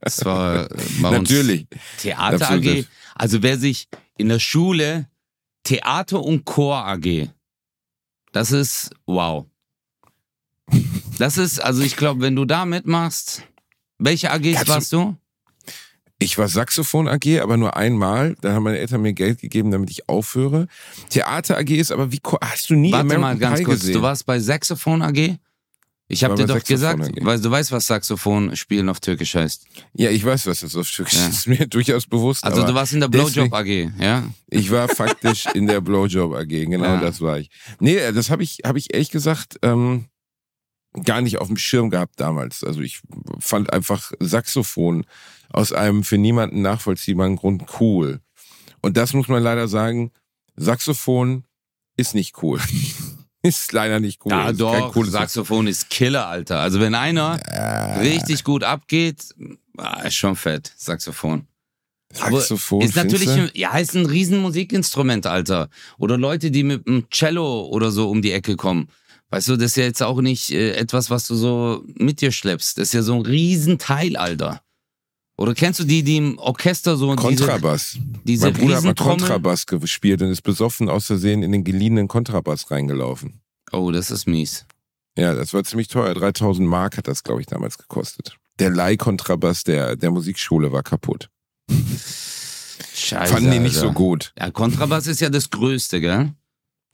Das 0.00 0.24
war 0.24 0.64
äh, 0.64 0.68
bei 1.00 1.08
uns 1.10 1.30
Natürlich. 1.30 1.66
Theater 1.98 2.50
Absolut. 2.50 2.66
AG. 2.66 2.84
Also 3.14 3.42
wer 3.42 3.56
sich 3.56 3.88
in 4.18 4.28
der 4.28 4.40
Schule 4.40 5.08
Theater 5.62 6.22
und 6.22 6.44
Chor 6.44 6.84
AG, 6.84 7.28
das 8.32 8.50
ist 8.50 8.90
wow. 9.06 9.46
Das 11.18 11.38
ist, 11.38 11.60
also 11.60 11.82
ich 11.82 11.96
glaube, 11.96 12.20
wenn 12.20 12.34
du 12.34 12.44
da 12.44 12.64
mitmachst, 12.64 13.42
welche 13.98 14.30
AGs 14.30 14.54
Kannst 14.56 14.68
warst 14.68 14.92
du? 14.92 15.16
Ich 16.22 16.38
war 16.38 16.48
Saxophon 16.48 17.08
AG, 17.08 17.40
aber 17.40 17.56
nur 17.56 17.76
einmal. 17.76 18.36
Da 18.40 18.52
haben 18.52 18.62
meine 18.64 18.78
Eltern 18.78 19.02
mir 19.02 19.12
Geld 19.12 19.40
gegeben, 19.40 19.70
damit 19.70 19.90
ich 19.90 20.08
aufhöre. 20.08 20.68
Theater 21.10 21.58
AG 21.58 21.70
ist 21.70 21.90
aber 21.92 22.12
wie, 22.12 22.20
hast 22.42 22.70
du 22.70 22.74
nie 22.74 22.92
Warte 22.92 23.02
American 23.02 23.20
mal 23.20 23.38
ganz 23.38 23.58
Pie 23.58 23.64
kurz, 23.64 23.80
gesehen? 23.80 23.94
du 23.94 24.02
warst 24.02 24.26
bei 24.26 24.38
Saxophon 24.40 25.02
AG? 25.02 25.36
Ich 26.08 26.24
habe 26.24 26.34
dir 26.34 26.46
doch 26.46 26.62
gesagt, 26.62 26.98
Saxophon 26.98 27.22
AG. 27.22 27.26
weil 27.26 27.40
du 27.40 27.50
weißt, 27.50 27.72
was 27.72 27.86
Saxophon 27.86 28.54
spielen 28.54 28.88
auf 28.90 29.00
Türkisch 29.00 29.34
heißt. 29.34 29.64
ja, 29.94 30.10
ich 30.10 30.22
weiß, 30.24 30.46
was 30.46 30.60
das 30.60 30.76
auf 30.76 30.90
Türkisch 30.90 31.14
Ja. 31.18 31.26
ist. 31.28 31.34
ist 31.38 31.46
mir 31.48 31.66
durchaus 31.66 32.06
bewusst. 32.06 32.44
Also 32.44 32.66
du 32.66 32.74
warst 32.74 32.92
in 32.92 33.00
der 33.00 33.08
Blowjob 33.08 33.52
AG, 33.52 33.90
ja? 33.98 34.24
Ich 34.48 34.70
war 34.70 34.88
faktisch 34.88 35.46
in 35.54 35.66
der 35.66 35.80
Blowjob 35.80 36.34
AG, 36.34 36.48
genau 36.48 36.84
Ja. 36.84 37.00
das 37.00 37.20
war 37.22 37.38
ich. 37.38 37.48
Nee, 37.80 37.98
das 38.12 38.28
habe 38.30 38.42
ich, 38.42 38.58
hab 38.64 38.76
ich 38.76 38.92
ehrlich 38.92 39.10
gesagt 39.10 39.58
ähm, 39.62 40.04
gar 41.04 41.22
nicht 41.22 41.38
auf 41.38 41.46
dem 41.46 41.56
Schirm 41.56 41.88
gehabt 41.88 42.20
damals. 42.20 42.62
Also 42.62 42.82
ich 42.82 43.00
fand 43.38 43.72
einfach 43.72 44.12
Saxophon 44.20 45.06
aus 45.52 45.72
einem 45.72 46.04
für 46.04 46.18
niemanden 46.18 46.62
nachvollziehbaren 46.62 47.36
Grund 47.36 47.64
cool. 47.80 48.20
Und 48.80 48.96
das 48.96 49.12
muss 49.12 49.28
man 49.28 49.42
leider 49.42 49.68
sagen, 49.68 50.12
Saxophon 50.56 51.44
ist 51.96 52.14
nicht 52.14 52.42
cool. 52.42 52.60
ist 53.42 53.72
leider 53.72 54.00
nicht 54.00 54.24
cool. 54.24 54.32
Ja, 54.32 54.50
ist 54.50 54.60
doch, 54.60 54.92
cooles 54.92 55.12
Saxophon 55.12 55.66
ist 55.66 55.90
Killer, 55.90 56.26
Alter. 56.26 56.60
Also 56.60 56.80
wenn 56.80 56.94
einer 56.94 57.38
Äh, 57.44 58.00
richtig 58.00 58.44
gut 58.44 58.64
abgeht, 58.64 59.34
ah, 59.76 60.02
ist 60.02 60.14
schon 60.14 60.36
fett, 60.36 60.72
Saxophon. 60.76 61.46
Aber 62.20 62.40
Saxophon 62.40 62.82
ist 62.82 62.96
natürlich, 62.96 63.30
ein, 63.30 63.50
ja, 63.54 63.76
ist 63.78 63.96
ein 63.96 64.06
riesen 64.06 64.40
Musikinstrument, 64.40 65.26
Alter. 65.26 65.68
Oder 65.98 66.18
Leute, 66.18 66.50
die 66.50 66.62
mit 66.62 66.86
einem 66.86 67.08
Cello 67.10 67.66
oder 67.66 67.90
so 67.90 68.10
um 68.10 68.22
die 68.22 68.32
Ecke 68.32 68.56
kommen. 68.56 68.88
Weißt 69.30 69.48
du, 69.48 69.56
das 69.56 69.70
ist 69.70 69.76
ja 69.76 69.84
jetzt 69.84 70.02
auch 70.02 70.20
nicht 70.20 70.50
äh, 70.50 70.72
etwas, 70.72 71.08
was 71.08 71.26
du 71.26 71.34
so 71.34 71.84
mit 71.94 72.20
dir 72.20 72.32
schleppst. 72.32 72.76
Das 72.76 72.88
ist 72.88 72.94
ja 72.94 73.02
so 73.02 73.14
ein 73.14 73.22
Riesenteil, 73.22 74.16
Alter. 74.16 74.62
Oder 75.42 75.54
kennst 75.54 75.80
du 75.80 75.84
die, 75.84 76.04
die 76.04 76.18
im 76.18 76.38
Orchester 76.38 76.96
so 76.96 77.12
Kontrabass. 77.16 77.94
diese, 77.94 78.02
diese 78.22 78.44
mein 78.44 78.54
Bruder 78.54 78.76
hat 78.76 78.84
mal? 78.84 78.94
Kontrabass 78.94 79.66
gespielt 79.66 80.22
und 80.22 80.28
ist 80.28 80.42
besoffen 80.42 80.88
aus 80.88 81.06
Versehen 81.06 81.42
in 81.42 81.50
den 81.50 81.64
geliehenen 81.64 82.06
Kontrabass 82.06 82.70
reingelaufen. 82.70 83.40
Oh, 83.72 83.90
das 83.90 84.12
ist 84.12 84.28
mies. 84.28 84.66
Ja, 85.18 85.34
das 85.34 85.52
war 85.52 85.64
ziemlich 85.64 85.88
teuer. 85.88 86.14
3000 86.14 86.68
Mark 86.68 86.96
hat 86.96 87.08
das, 87.08 87.24
glaube 87.24 87.40
ich, 87.40 87.48
damals 87.48 87.76
gekostet. 87.76 88.36
Der 88.60 88.70
Leihkontrabass 88.70 89.64
der, 89.64 89.96
der 89.96 90.12
Musikschule 90.12 90.70
war 90.70 90.84
kaputt. 90.84 91.28
Scheiße. 92.94 93.32
Fanden 93.32 93.50
die 93.50 93.58
nicht 93.58 93.74
Alter. 93.74 93.88
so 93.88 93.92
gut. 93.92 94.32
Ja, 94.38 94.48
Kontrabass 94.52 95.08
ist 95.08 95.20
ja 95.20 95.28
das 95.28 95.50
Größte, 95.50 96.00
gell? 96.00 96.32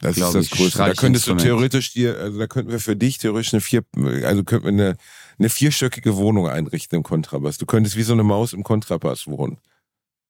Das 0.01 0.17
Glaub 0.17 0.29
ist 0.29 0.35
das 0.37 0.45
ich, 0.47 0.51
Größte. 0.53 0.79
Da 0.79 0.95
könntest 0.95 1.27
du 1.27 1.35
theoretisch 1.35 1.93
dir, 1.93 2.17
also 2.17 2.39
da 2.39 2.47
könnten 2.47 2.71
wir 2.71 2.81
für 2.81 2.97
dich 2.97 3.19
theoretisch 3.19 3.53
eine 3.53 3.61
vier, 3.61 3.83
also 4.25 4.43
könnten 4.45 4.65
wir 4.65 4.73
eine, 4.73 4.97
eine 5.39 5.49
vierstöckige 5.49 6.17
Wohnung 6.17 6.49
einrichten 6.49 6.97
im 6.97 7.03
Kontrabass. 7.03 7.59
Du 7.59 7.67
könntest 7.67 7.97
wie 7.97 8.03
so 8.03 8.13
eine 8.13 8.25
Maus 8.25 8.53
im 8.53 8.63
Kontrabass 8.63 9.27
wohnen. 9.27 9.59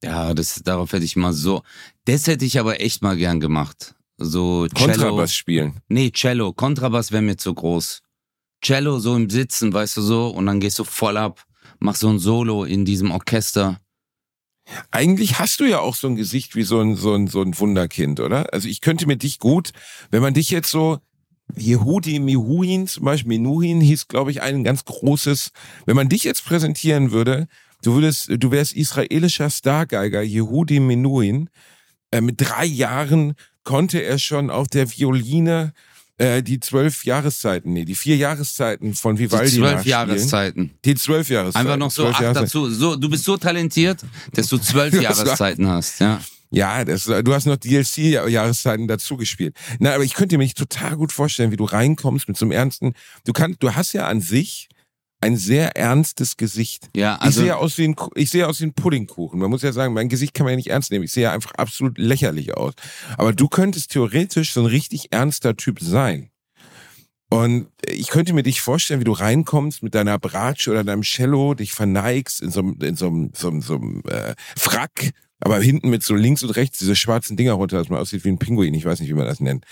Ja, 0.03 0.35
das, 0.35 0.63
darauf 0.65 0.93
hätte 0.93 1.05
ich 1.05 1.17
mal 1.17 1.33
so. 1.33 1.63
Das 2.05 2.27
hätte 2.27 2.45
ich 2.45 2.59
aber 2.59 2.81
echt 2.81 3.03
mal 3.03 3.17
gern 3.17 3.41
gemacht. 3.41 3.95
So 4.17 4.67
Cello. 4.69 4.93
Kontrabass 4.93 5.35
spielen. 5.35 5.81
Nee, 5.89 6.11
Cello. 6.11 6.53
Kontrabass 6.53 7.13
wäre 7.13 7.23
mir 7.23 7.37
zu 7.37 7.55
groß. 7.55 8.03
Cello 8.63 8.99
so 8.99 9.17
im 9.17 9.31
Sitzen, 9.31 9.73
weißt 9.73 9.97
du 9.97 10.03
so, 10.03 10.29
und 10.29 10.47
dann 10.47 10.61
gehst 10.61 10.79
du 10.79 10.85
voll 10.85 11.17
ab, 11.17 11.45
machst 11.79 12.01
so 12.01 12.09
ein 12.09 12.19
Solo 12.19 12.65
in 12.65 12.85
diesem 12.85 13.13
Orchester. 13.13 13.81
Eigentlich 14.91 15.39
hast 15.39 15.61
du 15.61 15.65
ja 15.65 15.79
auch 15.79 15.95
so 15.95 16.09
ein 16.09 16.17
Gesicht 16.17 16.55
wie 16.55 16.65
so 16.65 16.81
ein, 16.81 16.97
so 16.97 17.15
ein, 17.15 17.29
so 17.29 17.41
ein 17.41 17.59
Wunderkind, 17.59 18.21
oder? 18.21 18.53
Also 18.53 18.69
ich 18.69 18.81
könnte 18.81 19.07
mir 19.07 19.17
dich 19.17 19.39
gut, 19.39 19.71
wenn 20.11 20.23
man 20.23 20.35
dich 20.35 20.51
jetzt 20.51 20.71
so, 20.71 20.99
Yehudi 21.57 22.19
Mihuhin 22.19 22.87
zum 22.87 23.05
Beispiel, 23.05 23.39
Menuhin 23.39 23.81
hieß, 23.81 24.09
glaube 24.09 24.31
ich, 24.31 24.43
ein 24.43 24.65
ganz 24.65 24.85
großes, 24.85 25.51
wenn 25.87 25.97
man 25.97 26.09
dich 26.09 26.25
jetzt 26.25 26.45
präsentieren 26.45 27.11
würde, 27.11 27.49
du 27.83 27.95
würdest, 27.95 28.31
du 28.31 28.51
wärst 28.51 28.75
israelischer 28.75 29.51
Stargeiger, 29.51 30.23
Yehudi 30.23 30.81
Menuhin, 30.81 31.49
äh, 32.11 32.21
mit 32.21 32.41
drei 32.41 32.65
Jahren 32.65 33.35
konnte 33.65 34.01
er 34.01 34.19
schon 34.19 34.51
auf 34.51 34.69
der 34.69 34.91
Violine 34.91 35.73
äh, 36.19 36.43
die 36.43 36.59
zwölf 36.59 37.05
Jahreszeiten, 37.05 37.73
nee, 37.73 37.85
die 37.85 37.95
vier 37.95 38.17
Jahreszeiten 38.17 38.95
von 38.95 39.17
Die 39.17 39.25
Vivaldi 39.25 39.53
zwölf 39.53 39.73
nachspielen. 39.75 39.91
Jahreszeiten. 39.91 40.71
Die 40.85 40.95
zwölf 40.97 41.31
Jahreszeiten. 41.31 41.67
Einfach 41.67 41.79
noch 41.79 41.91
so 41.91 42.05
zwölf 42.05 42.21
acht 42.21 42.37
dazu. 42.37 42.69
So, 42.71 42.97
du 42.97 43.09
bist 43.09 43.25
so 43.25 43.37
talentiert, 43.37 44.01
dass 44.33 44.49
du 44.49 44.59
zwölf 44.59 44.95
Jahreszeiten 45.01 45.69
hast, 45.69 46.01
ja. 46.01 46.21
Ja, 46.51 46.85
das, 46.85 47.05
du 47.05 47.35
hast 47.35 47.47
noch 47.47 47.57
DLC-Jahreszeiten 47.57 48.89
dazu 48.89 49.17
gespielt. 49.17 49.55
Na, 49.79 49.95
aber 49.95 50.05
ich 50.05 50.15
könnte 50.15 50.39
mir 50.39 50.49
total 50.49 50.97
gut 50.97 51.13
vorstellen, 51.13 51.51
wie 51.51 51.57
du 51.57 51.65
reinkommst 51.65 52.27
mit 52.29 52.37
so 52.37 52.47
einem 52.47 52.53
ernsten. 52.53 52.95
Du 53.27 53.33
kannst, 53.33 53.63
du 53.63 53.75
hast 53.75 53.93
ja 53.93 54.07
an 54.07 54.21
sich 54.21 54.69
ein 55.21 55.37
sehr 55.37 55.77
ernstes 55.77 56.37
Gesicht. 56.37 56.91
Ja, 56.95 57.17
ich 57.17 57.23
also 57.23 57.41
sehe 57.43 57.57
aus 57.57 57.77
wie 57.77 57.89
ein, 57.89 57.97
ich 58.15 58.31
sehe 58.31 58.47
aus 58.47 58.61
wie 58.61 58.67
ein 58.67 58.73
Puddingkuchen. 58.73 59.39
Man 59.39 59.51
muss 59.51 59.63
ja 59.63 59.73
sagen, 59.73 59.93
mein 59.93 60.09
Gesicht 60.09 60.33
kann 60.33 60.45
man 60.45 60.53
ja 60.53 60.57
nicht 60.57 60.71
ernst 60.71 60.91
nehmen. 60.91 61.05
Ich 61.05 61.13
sehe 61.13 61.25
ja 61.25 61.33
einfach 61.33 61.53
absolut 61.57 61.99
lächerlich 61.99 62.57
aus. 62.57 62.75
Aber 63.17 63.33
du 63.33 63.49
könntest 63.49 63.91
theoretisch 63.91 64.53
so 64.53 64.61
ein 64.61 64.67
richtig 64.67 65.13
ernster 65.13 65.57
Typ 65.57 65.81
sein. 65.81 66.31
Und 67.31 67.69
ich 67.87 68.09
könnte 68.09 68.33
mir 68.33 68.43
dich 68.43 68.63
vorstellen, 68.63 69.01
wie 69.01 69.05
du 69.05 69.13
reinkommst 69.13 69.83
mit 69.83 69.95
deiner 69.95 70.19
Bratsche 70.19 70.71
oder 70.71 70.83
deinem 70.83 71.03
Cello, 71.03 71.55
dich 71.55 71.73
verneigst 71.73 72.41
in 72.41 72.51
so 72.51 72.61
einem, 72.61 72.79
in 72.81 72.97
so 72.97 73.09
einem, 73.09 73.31
so 73.35 73.49
einem, 73.49 73.61
so 73.61 73.75
einem 73.75 74.03
äh, 74.09 74.35
Frack, 74.57 75.11
aber 75.41 75.61
hinten 75.61 75.91
mit 75.91 76.03
so 76.03 76.15
links 76.15 76.43
und 76.43 76.51
rechts 76.51 76.79
diese 76.79 76.97
schwarzen 76.97 77.37
Dinger 77.37 77.53
runter, 77.53 77.79
dass 77.79 77.89
man 77.89 77.99
aussieht 78.01 78.25
wie 78.25 78.29
ein 78.31 78.39
Pinguin. 78.39 78.75
Ich 78.75 78.85
weiß 78.85 79.01
nicht, 79.01 79.09
wie 79.09 79.15
man 79.15 79.27
das 79.27 79.41
nennt. 79.41 79.65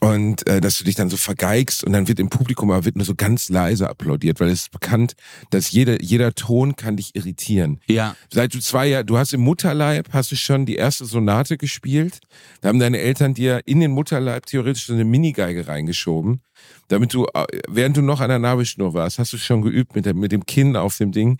Und 0.00 0.46
äh, 0.46 0.60
dass 0.60 0.78
du 0.78 0.84
dich 0.84 0.94
dann 0.94 1.10
so 1.10 1.16
vergeigst 1.16 1.82
und 1.82 1.92
dann 1.92 2.06
wird 2.06 2.20
im 2.20 2.28
Publikum 2.30 2.70
aber 2.70 2.84
wird 2.84 2.94
nur 2.94 3.04
so 3.04 3.16
ganz 3.16 3.48
leise 3.48 3.90
applaudiert, 3.90 4.38
weil 4.38 4.46
es 4.46 4.60
ist 4.62 4.70
bekannt, 4.70 5.14
dass 5.50 5.72
jeder, 5.72 6.00
jeder 6.00 6.34
Ton 6.36 6.76
kann 6.76 6.96
dich 6.96 7.16
irritieren. 7.16 7.80
ja, 7.88 8.14
Seit 8.32 8.54
du 8.54 8.60
zwei 8.60 8.86
Jahre, 8.86 9.04
du 9.04 9.18
hast 9.18 9.34
im 9.34 9.40
Mutterleib, 9.40 10.10
hast 10.12 10.30
du 10.30 10.36
schon 10.36 10.66
die 10.66 10.76
erste 10.76 11.04
Sonate 11.04 11.56
gespielt. 11.58 12.20
Da 12.60 12.68
haben 12.68 12.78
deine 12.78 12.98
Eltern 12.98 13.34
dir 13.34 13.62
in 13.66 13.80
den 13.80 13.90
Mutterleib 13.90 14.46
theoretisch 14.46 14.86
so 14.86 14.92
eine 14.92 15.04
Minigeige 15.04 15.66
reingeschoben, 15.66 16.42
damit 16.86 17.12
du, 17.12 17.26
äh, 17.34 17.46
während 17.66 17.96
du 17.96 18.02
noch 18.02 18.20
an 18.20 18.28
der 18.28 18.38
Nabelschnur 18.38 18.94
warst, 18.94 19.18
hast 19.18 19.32
du 19.32 19.36
schon 19.36 19.62
geübt 19.62 19.96
mit, 19.96 20.06
dem- 20.06 20.20
mit 20.20 20.30
dem 20.30 20.46
Kinn 20.46 20.76
auf 20.76 20.96
dem 20.96 21.10
Ding. 21.10 21.38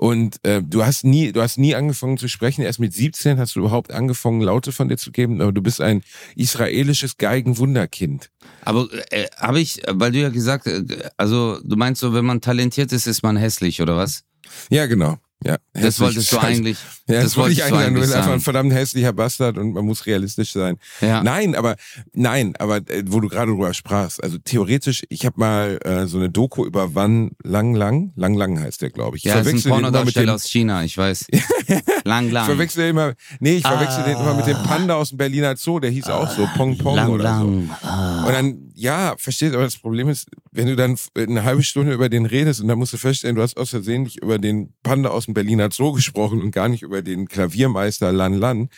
Und 0.00 0.42
äh, 0.46 0.62
du 0.62 0.82
hast 0.82 1.04
nie, 1.04 1.30
du 1.30 1.42
hast 1.42 1.58
nie 1.58 1.74
angefangen 1.74 2.16
zu 2.16 2.26
sprechen. 2.26 2.62
Erst 2.62 2.78
mit 2.78 2.94
17 2.94 3.38
hast 3.38 3.54
du 3.54 3.60
überhaupt 3.60 3.92
angefangen, 3.92 4.40
Laute 4.40 4.72
von 4.72 4.88
dir 4.88 4.96
zu 4.96 5.12
geben. 5.12 5.42
Aber 5.42 5.52
du 5.52 5.60
bist 5.60 5.82
ein 5.82 6.02
israelisches 6.36 7.18
Geigenwunderkind. 7.18 8.30
aber 8.62 8.88
äh, 9.10 9.26
habe 9.36 9.60
ich, 9.60 9.82
weil 9.86 10.12
du 10.12 10.20
ja 10.20 10.30
gesagt, 10.30 10.66
äh, 10.66 11.10
also 11.18 11.60
du 11.62 11.76
meinst 11.76 12.00
so, 12.00 12.14
wenn 12.14 12.24
man 12.24 12.40
talentiert 12.40 12.92
ist, 12.92 13.06
ist 13.06 13.22
man 13.22 13.36
hässlich 13.36 13.82
oder 13.82 13.98
was? 13.98 14.24
Ja, 14.70 14.86
genau. 14.86 15.18
Ja, 15.42 15.56
Das 15.72 15.84
hässlich 15.84 16.00
wolltest 16.00 16.32
du 16.32 16.38
eigentlich. 16.38 16.78
Ja, 17.08 17.14
das, 17.14 17.24
das 17.24 17.36
wollte 17.38 17.52
ich 17.52 17.64
eigentlich. 17.64 17.94
Du 17.94 18.00
bist 18.00 18.14
einfach 18.14 18.32
ein 18.32 18.40
verdammt 18.40 18.72
hässlicher 18.74 19.12
Bastard 19.14 19.56
und 19.56 19.72
man 19.72 19.86
muss 19.86 20.04
realistisch 20.04 20.52
sein. 20.52 20.76
Ja. 21.00 21.22
Nein, 21.22 21.54
aber 21.54 21.76
nein, 22.12 22.54
aber 22.58 22.76
äh, 22.76 23.04
wo 23.06 23.20
du 23.20 23.28
gerade 23.28 23.50
drüber 23.50 23.72
sprachst, 23.72 24.22
also 24.22 24.36
theoretisch, 24.38 25.02
ich 25.08 25.24
habe 25.24 25.40
mal 25.40 25.78
äh, 25.82 26.06
so 26.06 26.18
eine 26.18 26.28
Doku 26.28 26.66
über 26.66 26.94
Wan 26.94 27.30
Lang 27.42 27.74
Lang, 27.74 28.12
Lang 28.16 28.34
Lang 28.34 28.60
heißt 28.60 28.82
der, 28.82 28.90
glaube 28.90 29.16
ich. 29.16 29.24
Ich 29.24 29.30
Ja, 29.30 29.36
ist 29.36 29.38
ein 29.40 29.44
verwechsel 29.44 29.70
Pornodarsteller 29.70 30.34
aus 30.34 30.44
China, 30.44 30.84
ich 30.84 30.98
weiß. 30.98 31.26
lang, 32.04 32.26
ich 32.26 32.32
lang. 32.32 32.44
verwechsel 32.46 32.82
den 32.84 32.90
immer, 32.90 33.14
nee, 33.40 33.56
ich 33.56 33.62
verwechsel 33.66 34.04
den 34.04 34.18
immer 34.18 34.34
mit 34.34 34.46
dem 34.46 34.56
Ah. 34.56 34.62
Panda 34.66 34.94
aus 34.96 35.08
dem 35.08 35.18
Berliner 35.18 35.56
Zoo, 35.56 35.80
der 35.80 35.90
hieß 35.90 36.08
auch 36.08 36.30
so 36.30 36.46
Pong 36.56 36.76
Pong 36.76 36.96
lang, 36.96 37.08
oder 37.10 37.24
lang. 37.24 37.70
Ah. 37.82 38.20
so. 38.22 38.26
Und 38.28 38.32
dann, 38.34 38.70
ja, 38.74 39.14
verstehst, 39.16 39.54
aber 39.54 39.64
das 39.64 39.76
Problem 39.78 40.08
ist, 40.10 40.28
wenn 40.52 40.66
du 40.66 40.76
dann 40.76 40.96
eine 41.16 41.44
halbe 41.44 41.62
Stunde 41.62 41.92
über 41.92 42.08
den 42.08 42.26
redest 42.26 42.60
und 42.60 42.68
dann 42.68 42.78
musst 42.78 42.92
du 42.92 42.96
feststellen, 42.96 43.36
du 43.36 43.42
hast 43.42 43.56
aus 43.56 43.70
Versehen 43.70 44.02
nicht 44.02 44.22
über 44.22 44.38
den 44.38 44.74
Panda 44.82 45.10
aus 45.10 45.26
dem 45.26 45.34
Berliner 45.34 45.70
Zoo 45.70 45.92
gesprochen 45.92 46.42
und 46.42 46.50
gar 46.50 46.68
nicht 46.68 46.82
über 46.82 47.02
den 47.02 47.28
Klaviermeister 47.28 48.12
Lan 48.12 48.34
Lan. 48.34 48.68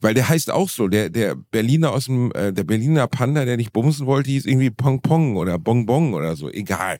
Weil 0.00 0.12
der 0.12 0.28
heißt 0.28 0.50
auch 0.50 0.68
so, 0.68 0.88
der, 0.88 1.08
der 1.08 1.34
Berliner 1.34 1.92
aus 1.92 2.06
dem, 2.06 2.30
äh, 2.32 2.52
der 2.52 2.64
Berliner 2.64 3.06
Panda, 3.06 3.46
der 3.46 3.56
nicht 3.56 3.72
bumsen 3.72 4.06
wollte, 4.06 4.30
hieß 4.30 4.44
irgendwie 4.44 4.70
Pong 4.70 5.00
Pong 5.00 5.36
oder 5.36 5.58
Bong 5.58 5.86
Bong 5.86 6.12
oder 6.12 6.36
so, 6.36 6.50
egal. 6.50 6.98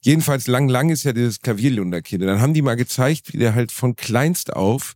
Jedenfalls 0.00 0.46
Lang 0.46 0.68
Lang 0.68 0.88
ist 0.88 1.02
ja 1.02 1.12
dieses 1.12 1.40
Klavierlunderkind. 1.40 2.22
Und 2.22 2.28
dann 2.28 2.40
haben 2.40 2.54
die 2.54 2.62
mal 2.62 2.76
gezeigt, 2.76 3.34
wie 3.34 3.38
der 3.38 3.54
halt 3.54 3.70
von 3.70 3.96
kleinst 3.96 4.54
auf 4.54 4.94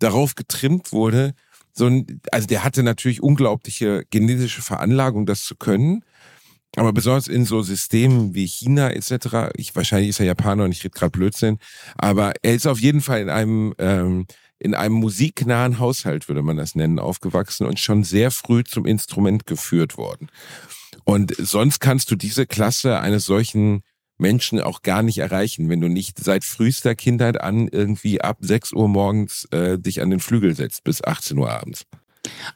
darauf 0.00 0.34
getrimmt 0.34 0.92
wurde, 0.92 1.34
so 1.78 1.86
ein, 1.86 2.20
also 2.32 2.48
der 2.48 2.64
hatte 2.64 2.82
natürlich 2.82 3.22
unglaubliche 3.22 4.04
genetische 4.10 4.62
Veranlagung, 4.62 5.26
das 5.26 5.44
zu 5.44 5.54
können. 5.54 6.02
Aber 6.78 6.92
besonders 6.92 7.26
in 7.26 7.44
so 7.44 7.60
Systemen 7.62 8.34
wie 8.34 8.46
China 8.46 8.90
etc., 8.90 9.50
ich, 9.56 9.74
wahrscheinlich 9.74 10.10
ist 10.10 10.20
er 10.20 10.26
Japaner 10.26 10.64
und 10.64 10.70
ich 10.70 10.84
rede 10.84 10.96
gerade 10.96 11.10
Blödsinn, 11.10 11.58
aber 11.96 12.34
er 12.42 12.54
ist 12.54 12.68
auf 12.68 12.78
jeden 12.78 13.00
Fall 13.00 13.20
in 13.20 13.30
einem, 13.30 13.74
ähm, 13.78 14.26
in 14.60 14.74
einem 14.74 14.94
musiknahen 14.94 15.80
Haushalt, 15.80 16.28
würde 16.28 16.42
man 16.42 16.56
das 16.56 16.76
nennen, 16.76 17.00
aufgewachsen 17.00 17.66
und 17.66 17.80
schon 17.80 18.04
sehr 18.04 18.30
früh 18.30 18.62
zum 18.62 18.86
Instrument 18.86 19.44
geführt 19.44 19.96
worden. 19.96 20.28
Und 21.02 21.34
sonst 21.36 21.80
kannst 21.80 22.12
du 22.12 22.16
diese 22.16 22.46
Klasse 22.46 23.00
eines 23.00 23.26
solchen 23.26 23.82
Menschen 24.16 24.60
auch 24.60 24.82
gar 24.82 25.02
nicht 25.02 25.18
erreichen, 25.18 25.68
wenn 25.68 25.80
du 25.80 25.88
nicht 25.88 26.18
seit 26.22 26.44
frühester 26.44 26.94
Kindheit 26.94 27.40
an 27.40 27.66
irgendwie 27.66 28.20
ab 28.20 28.38
6 28.40 28.72
Uhr 28.72 28.88
morgens 28.88 29.46
äh, 29.50 29.78
dich 29.78 30.00
an 30.00 30.10
den 30.10 30.20
Flügel 30.20 30.54
setzt 30.54 30.84
bis 30.84 31.02
18 31.02 31.38
Uhr 31.38 31.50
abends. 31.50 31.86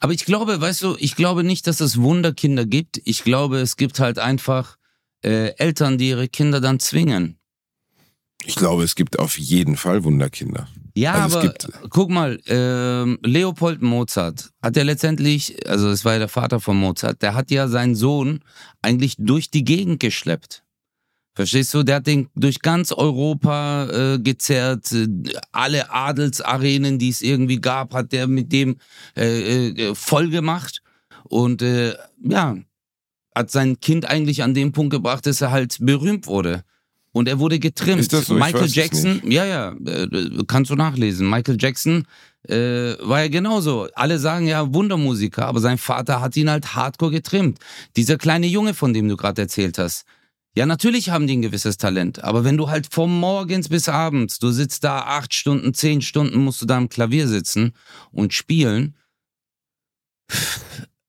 Aber 0.01 0.13
ich 0.13 0.25
glaube, 0.25 0.61
weißt 0.61 0.83
du, 0.83 0.97
ich 0.99 1.15
glaube 1.17 1.45
nicht, 1.45 1.67
dass 1.67 1.81
es 1.81 2.01
Wunderkinder 2.01 2.65
gibt. 2.67 3.01
Ich 3.05 3.25
glaube, 3.25 3.59
es 3.61 3.77
gibt 3.77 4.01
halt 4.01 4.19
einfach 4.19 4.77
äh, 5.25 5.55
Eltern, 5.57 5.99
die 5.99 6.09
ihre 6.11 6.29
Kinder 6.29 6.61
dann 6.61 6.81
zwingen. 6.81 7.39
Ich 8.45 8.57
glaube, 8.57 8.83
es 8.83 8.97
gibt 8.97 9.21
auf 9.21 9.39
jeden 9.39 9.77
Fall 9.77 10.03
Wunderkinder. 10.03 10.67
Ja, 10.95 11.13
Also 11.15 11.39
es 11.39 11.45
aber 11.45 11.53
gibt- 11.53 11.69
guck 11.91 12.11
mal, 12.11 12.41
ähm, 12.47 13.19
Leopold 13.23 13.83
Mozart 13.83 14.51
hat 14.61 14.77
ja 14.77 14.83
letztendlich, 14.83 15.67
also 15.69 15.89
es 15.91 16.05
war 16.05 16.15
ja 16.15 16.19
der 16.19 16.29
Vater 16.29 16.59
von 16.59 16.77
Mozart, 16.77 17.23
der 17.23 17.35
hat 17.35 17.51
ja 17.53 17.69
seinen 17.69 17.95
Sohn 17.95 18.41
eigentlich 18.83 19.15
durch 19.19 19.51
die 19.51 19.63
Gegend 19.65 20.01
geschleppt. 20.01 20.62
Verstehst 21.35 21.73
du? 21.73 21.83
Der 21.83 21.97
hat 21.97 22.07
den 22.07 22.29
durch 22.35 22.61
ganz 22.61 22.93
Europa 22.93 23.89
äh, 23.91 24.19
gezerrt, 24.19 24.95
alle 25.51 25.91
Adelsarenen, 25.91 26.99
die 26.99 27.09
es 27.09 27.23
irgendwie 27.23 27.61
gab, 27.61 27.95
hat 27.95 28.13
der 28.13 28.27
mit 28.27 28.53
dem 28.53 28.77
äh, 29.17 29.69
äh, 29.69 29.95
voll 29.95 30.29
gemacht 30.29 30.83
und 31.25 31.63
äh, 31.63 31.95
ja, 32.23 32.57
hat 33.35 33.51
sein 33.51 33.81
Kind 33.81 34.05
eigentlich 34.05 34.43
an 34.43 34.53
den 34.53 34.73
Punkt 34.73 34.93
gebracht, 34.93 35.25
dass 35.25 35.41
er 35.41 35.51
halt 35.51 35.79
berühmt 35.81 36.27
wurde. 36.27 36.65
Und 37.13 37.29
er 37.29 37.39
wurde 37.39 37.59
getrimmt. 37.59 38.01
Ist 38.01 38.13
das 38.13 38.27
so? 38.27 38.37
Ich 38.37 38.43
Michael 38.43 38.69
Jackson, 38.69 39.21
ja, 39.25 39.45
ja, 39.45 39.75
äh, 39.87 40.07
kannst 40.47 40.71
du 40.71 40.77
nachlesen. 40.77 41.29
Michael 41.29 41.59
Jackson 41.61 42.07
äh, 42.49 42.95
war 43.01 43.21
ja 43.23 43.29
genauso. 43.29 43.89
Alle 43.95 44.19
sagen 44.19 44.47
ja 44.47 44.73
Wundermusiker, 44.73 45.47
aber 45.47 45.61
sein 45.61 45.79
Vater 45.79 46.21
hat 46.21 46.37
ihn 46.37 46.51
halt 46.51 46.75
hardcore 46.75 47.11
getrimmt. 47.11 47.59
Dieser 47.97 48.17
kleine 48.17 48.47
Junge, 48.47 48.73
von 48.73 48.95
dem 48.95 49.09
du 49.09 49.17
gerade 49.17 49.43
erzählt 49.43 49.79
hast. 49.79 50.05
Ja, 50.55 50.67
natürlich 50.67 51.09
haben 51.09 51.27
die 51.27 51.37
ein 51.37 51.43
gewisses 51.43 51.79
Talent, 51.79 52.23
aber 52.23 52.45
wenn 52.45 52.59
du 52.59 52.69
halt 52.69 52.87
vom 52.93 53.19
Morgens 53.19 53.71
bis 53.71 53.89
abends, 53.89 54.39
du 54.39 54.51
sitzt 54.51 54.85
da 54.85 55.01
acht 55.01 55.33
Stunden, 55.33 55.73
zehn 55.73 56.03
Stunden, 56.03 56.45
musst 56.45 56.61
du 56.61 56.67
da 56.67 56.77
am 56.77 56.91
Klavier 56.91 57.27
sitzen 57.27 57.73
und 58.11 58.35
spielen. 58.35 58.97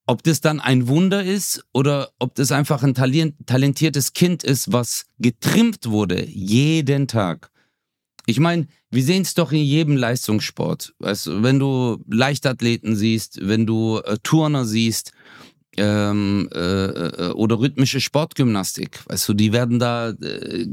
ob 0.05 0.23
das 0.23 0.41
dann 0.41 0.59
ein 0.59 0.87
Wunder 0.87 1.23
ist 1.23 1.65
oder 1.73 2.11
ob 2.19 2.35
das 2.35 2.51
einfach 2.51 2.83
ein 2.83 2.93
talentiertes 2.93 4.13
Kind 4.13 4.43
ist, 4.43 4.71
was 4.71 5.05
getrimmt 5.19 5.89
wurde, 5.89 6.25
jeden 6.25 7.07
Tag. 7.07 7.51
Ich 8.25 8.39
meine, 8.39 8.67
wir 8.89 9.03
sehen 9.03 9.23
es 9.23 9.33
doch 9.33 9.51
in 9.51 9.63
jedem 9.63 9.97
Leistungssport. 9.97 10.93
Weißt 10.99 11.43
wenn 11.43 11.59
du 11.59 12.01
Leichtathleten 12.07 12.95
siehst, 12.95 13.39
wenn 13.41 13.65
du 13.65 13.99
äh, 13.99 14.17
Turner 14.23 14.65
siehst 14.65 15.11
ähm, 15.77 16.49
äh, 16.53 16.59
äh, 16.59 17.31
oder 17.31 17.59
rhythmische 17.59 17.99
Sportgymnastik, 17.99 18.99
weißt 19.07 19.29
du, 19.29 19.33
die 19.33 19.53
werden 19.53 19.79
da 19.79 20.09
äh, 20.09 20.67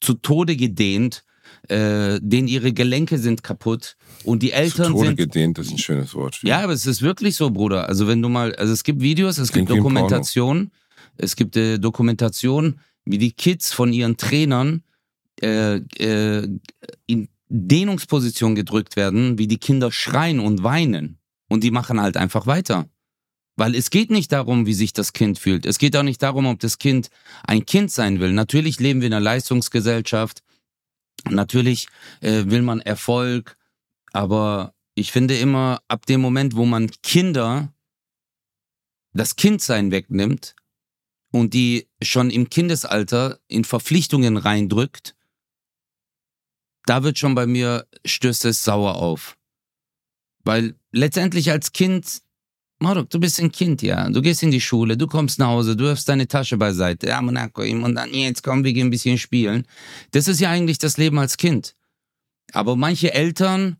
zu 0.00 0.14
Tode 0.14 0.56
gedehnt, 0.56 1.24
äh, 1.68 2.18
denen 2.20 2.48
ihre 2.48 2.72
Gelenke 2.72 3.18
sind 3.18 3.42
kaputt 3.42 3.96
und 4.24 4.42
die 4.42 4.52
Eltern 4.52 4.86
Zu 4.86 4.92
Tode 4.92 5.06
sind 5.08 5.16
gedehnt, 5.16 5.58
das 5.58 5.66
ist 5.66 5.72
ein 5.72 5.78
schönes 5.78 6.14
Wort. 6.14 6.40
ja, 6.42 6.60
aber 6.60 6.72
es 6.72 6.86
ist 6.86 7.02
wirklich 7.02 7.36
so, 7.36 7.50
Bruder. 7.50 7.88
Also 7.88 8.06
wenn 8.06 8.22
du 8.22 8.28
mal, 8.28 8.54
also 8.56 8.72
es 8.72 8.84
gibt 8.84 9.00
Videos, 9.00 9.38
es 9.38 9.52
Klingt 9.52 9.68
gibt. 9.68 9.78
Dokumentationen, 9.78 10.70
es 11.16 11.36
gibt 11.36 11.56
äh, 11.56 11.78
Dokumentationen, 11.78 12.80
wie 13.04 13.18
die 13.18 13.32
Kids 13.32 13.72
von 13.72 13.92
ihren 13.92 14.16
Trainern 14.16 14.82
äh, 15.40 15.76
äh, 15.76 16.48
in 17.06 17.28
Dehnungsposition 17.48 18.54
gedrückt 18.54 18.96
werden, 18.96 19.38
wie 19.38 19.46
die 19.46 19.58
Kinder 19.58 19.92
schreien 19.92 20.40
und 20.40 20.62
weinen. 20.62 21.18
Und 21.48 21.62
die 21.62 21.70
machen 21.70 22.00
halt 22.00 22.16
einfach 22.16 22.46
weiter. 22.46 22.88
Weil 23.56 23.74
es 23.74 23.88
geht 23.90 24.10
nicht 24.10 24.32
darum, 24.32 24.66
wie 24.66 24.74
sich 24.74 24.92
das 24.92 25.14
Kind 25.14 25.38
fühlt. 25.38 25.64
Es 25.64 25.78
geht 25.78 25.96
auch 25.96 26.02
nicht 26.02 26.22
darum, 26.22 26.46
ob 26.46 26.60
das 26.60 26.78
Kind 26.78 27.08
ein 27.46 27.64
Kind 27.64 27.90
sein 27.90 28.20
will. 28.20 28.32
Natürlich 28.32 28.78
leben 28.80 29.00
wir 29.00 29.06
in 29.06 29.14
einer 29.14 29.24
Leistungsgesellschaft. 29.24 30.42
Natürlich 31.28 31.88
äh, 32.20 32.44
will 32.46 32.62
man 32.62 32.80
Erfolg. 32.80 33.56
Aber 34.12 34.74
ich 34.94 35.10
finde 35.10 35.38
immer, 35.38 35.80
ab 35.88 36.04
dem 36.06 36.20
Moment, 36.20 36.54
wo 36.54 36.66
man 36.66 36.90
Kinder 37.02 37.72
das 39.14 39.36
Kindsein 39.36 39.90
wegnimmt 39.90 40.54
und 41.32 41.54
die 41.54 41.88
schon 42.02 42.30
im 42.30 42.50
Kindesalter 42.50 43.40
in 43.48 43.64
Verpflichtungen 43.64 44.36
reindrückt, 44.36 45.16
da 46.84 47.02
wird 47.02 47.18
schon 47.18 47.34
bei 47.34 47.46
mir, 47.46 47.86
stößt 48.04 48.44
es 48.44 48.62
sauer 48.62 48.96
auf. 48.96 49.36
Weil 50.44 50.76
letztendlich 50.92 51.50
als 51.50 51.72
Kind, 51.72 52.22
Marok, 52.78 53.08
du 53.08 53.18
bist 53.18 53.40
ein 53.40 53.50
Kind, 53.50 53.80
ja. 53.82 54.08
Du 54.10 54.20
gehst 54.20 54.42
in 54.42 54.50
die 54.50 54.60
Schule, 54.60 54.96
du 54.96 55.06
kommst 55.06 55.38
nach 55.38 55.48
Hause, 55.48 55.76
du 55.76 55.84
wirfst 55.84 56.08
deine 56.08 56.28
Tasche 56.28 56.58
beiseite. 56.58 57.06
Ja, 57.06 57.22
Monaco, 57.22 57.62
und 57.62 57.94
dann 57.94 58.12
jetzt 58.12 58.42
komm, 58.42 58.64
wir 58.64 58.72
gehen 58.72 58.88
ein 58.88 58.90
bisschen 58.90 59.18
spielen. 59.18 59.66
Das 60.10 60.28
ist 60.28 60.40
ja 60.40 60.50
eigentlich 60.50 60.78
das 60.78 60.98
Leben 60.98 61.18
als 61.18 61.36
Kind. 61.38 61.74
Aber 62.52 62.76
manche 62.76 63.14
Eltern, 63.14 63.78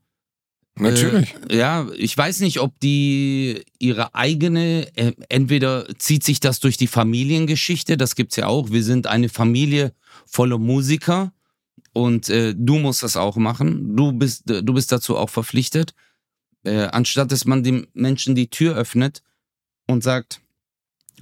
Natürlich. 0.79 1.35
äh, 1.49 1.59
ja, 1.59 1.87
ich 1.97 2.17
weiß 2.17 2.41
nicht, 2.41 2.61
ob 2.61 2.79
die 2.81 3.63
ihre 3.79 4.15
eigene, 4.15 4.89
äh, 4.97 5.13
entweder 5.29 5.87
zieht 5.99 6.25
sich 6.25 6.41
das 6.41 6.61
durch 6.61 6.77
die 6.77 6.87
Familiengeschichte, 6.87 7.97
das 7.97 8.15
gibt's 8.15 8.37
ja 8.37 8.47
auch. 8.47 8.71
Wir 8.71 8.83
sind 8.83 9.07
eine 9.07 9.29
Familie 9.29 9.93
voller 10.27 10.59
Musiker 10.59 11.33
und 11.93 12.29
äh, 12.29 12.55
du 12.57 12.79
musst 12.79 13.03
das 13.03 13.17
auch 13.17 13.37
machen. 13.37 13.97
Du 13.97 14.13
bist, 14.13 14.45
du 14.47 14.75
bist 14.75 14.93
dazu 14.93 15.17
auch 15.17 15.31
verpflichtet. 15.31 15.95
Äh, 16.67 16.89
anstatt 16.93 17.31
dass 17.31 17.45
man 17.45 17.63
dem 17.63 17.87
Menschen 17.95 18.35
die 18.35 18.49
Tür 18.49 18.77
öffnet 18.77 19.23
und 19.87 20.03
sagt, 20.03 20.41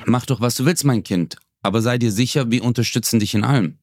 mach 0.06 0.26
doch, 0.26 0.40
was 0.40 0.54
du 0.54 0.64
willst, 0.64 0.84
mein 0.84 1.02
Kind. 1.02 1.36
Aber 1.62 1.82
sei 1.82 1.98
dir 1.98 2.10
sicher, 2.10 2.50
wir 2.50 2.64
unterstützen 2.64 3.20
dich 3.20 3.34
in 3.34 3.44
allem. 3.44 3.78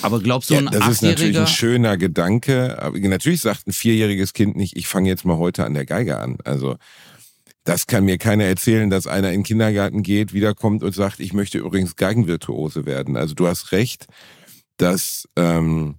Aber 0.00 0.20
glaubst 0.20 0.48
du, 0.48 0.54
Ja, 0.54 0.60
ein 0.60 0.66
das 0.66 0.88
ist 0.88 1.02
natürlich 1.02 1.38
ein 1.38 1.46
schöner 1.46 1.96
Gedanke. 1.96 2.80
Aber 2.82 2.98
natürlich 2.98 3.42
sagt 3.42 3.66
ein 3.66 3.72
vierjähriges 3.72 4.32
Kind 4.32 4.56
nicht, 4.56 4.76
ich 4.76 4.88
fange 4.88 5.08
jetzt 5.08 5.24
mal 5.24 5.36
heute 5.36 5.64
an 5.64 5.74
der 5.74 5.84
Geige 5.84 6.18
an. 6.18 6.38
Also 6.44 6.76
das 7.64 7.86
kann 7.86 8.04
mir 8.04 8.18
keiner 8.18 8.44
erzählen, 8.44 8.90
dass 8.90 9.06
einer 9.06 9.28
in 9.28 9.40
den 9.40 9.42
Kindergarten 9.42 10.02
geht, 10.02 10.32
wiederkommt 10.32 10.82
und 10.82 10.94
sagt, 10.94 11.20
ich 11.20 11.32
möchte 11.32 11.58
übrigens 11.58 11.96
Geigenvirtuose 11.96 12.86
werden. 12.86 13.16
Also 13.16 13.34
du 13.34 13.46
hast 13.46 13.72
recht, 13.72 14.06
dass 14.76 15.28
ähm, 15.36 15.96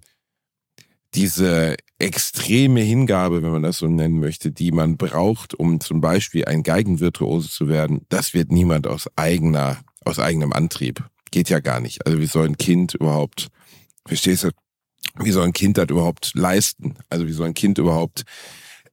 diese 1.14 1.76
extreme 1.98 2.80
Hingabe, 2.80 3.42
wenn 3.42 3.52
man 3.52 3.62
das 3.62 3.78
so 3.78 3.88
nennen 3.88 4.20
möchte, 4.20 4.50
die 4.52 4.72
man 4.72 4.96
braucht, 4.96 5.54
um 5.54 5.80
zum 5.80 6.00
Beispiel 6.00 6.44
ein 6.44 6.62
Geigenvirtuose 6.62 7.48
zu 7.48 7.68
werden, 7.68 8.04
das 8.08 8.34
wird 8.34 8.52
niemand 8.52 8.86
aus 8.86 9.08
eigener, 9.16 9.78
aus 10.04 10.18
eigenem 10.18 10.52
Antrieb. 10.52 11.02
Geht 11.30 11.48
ja 11.48 11.60
gar 11.60 11.80
nicht. 11.80 12.06
Also 12.06 12.18
wie 12.18 12.26
soll 12.26 12.46
ein 12.46 12.58
Kind 12.58 12.94
überhaupt, 12.94 13.48
verstehst 14.06 14.44
du, 14.44 14.50
wie 15.20 15.30
soll 15.30 15.44
ein 15.44 15.52
Kind 15.52 15.78
das 15.78 15.88
überhaupt 15.88 16.32
leisten? 16.34 16.96
Also 17.08 17.26
wie 17.26 17.32
soll 17.32 17.46
ein 17.46 17.54
Kind 17.54 17.78
überhaupt, 17.78 18.24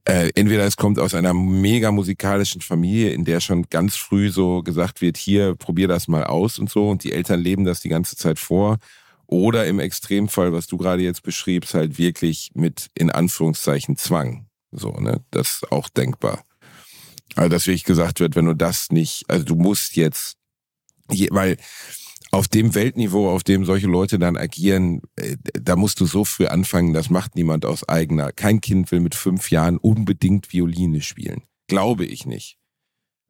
äh, 0.05 0.31
entweder 0.35 0.65
es 0.65 0.75
kommt 0.75 0.99
aus 0.99 1.15
einer 1.15 1.33
mega 1.33 1.91
musikalischen 1.91 2.59
Familie, 2.61 3.11
in 3.11 3.23
der 3.23 3.39
schon 3.39 3.63
ganz 3.69 3.95
früh 3.95 4.29
so 4.29 4.61
gesagt 4.61 5.01
wird, 5.01 5.15
hier, 5.15 5.55
probier 5.55 5.87
das 5.87 6.09
mal 6.09 6.25
aus 6.25 6.59
und 6.59 6.69
so, 6.69 6.89
und 6.89 7.03
die 7.05 7.13
Eltern 7.13 7.39
leben 7.39 7.63
das 7.63 7.79
die 7.79 7.89
ganze 7.89 8.17
Zeit 8.17 8.37
vor. 8.37 8.77
Oder 9.33 9.65
im 9.65 9.79
Extremfall, 9.79 10.53
was 10.53 10.67
du 10.67 10.77
gerade 10.77 11.01
jetzt 11.01 11.23
beschriebst, 11.23 11.73
halt 11.73 11.97
wirklich 11.97 12.51
mit 12.53 12.91
in 12.93 13.09
Anführungszeichen 13.09 13.97
Zwang. 13.97 14.45
So, 14.71 14.91
ne? 14.91 15.25
Das 15.31 15.49
ist 15.63 15.71
auch 15.71 15.89
denkbar. 15.89 16.45
Also, 17.35 17.49
dass 17.49 17.65
wirklich 17.65 17.83
gesagt 17.83 18.19
wird, 18.19 18.35
wenn 18.35 18.45
du 18.45 18.53
das 18.53 18.91
nicht, 18.91 19.23
also 19.27 19.43
du 19.43 19.55
musst 19.55 19.95
jetzt, 19.95 20.37
je- 21.11 21.29
weil 21.31 21.57
auf 22.29 22.47
dem 22.47 22.75
Weltniveau, 22.75 23.31
auf 23.31 23.43
dem 23.43 23.65
solche 23.65 23.87
Leute 23.87 24.19
dann 24.19 24.37
agieren, 24.37 25.01
äh, 25.15 25.35
da 25.53 25.75
musst 25.77 25.99
du 25.99 26.05
so 26.05 26.25
früh 26.25 26.45
anfangen, 26.45 26.93
das 26.93 27.09
macht 27.09 27.33
niemand 27.35 27.65
aus 27.65 27.89
eigener. 27.89 28.31
Kein 28.33 28.61
Kind 28.61 28.91
will 28.91 28.99
mit 28.99 29.15
fünf 29.15 29.49
Jahren 29.49 29.77
unbedingt 29.79 30.53
Violine 30.53 31.01
spielen. 31.01 31.41
Glaube 31.67 32.05
ich 32.05 32.27
nicht. 32.27 32.59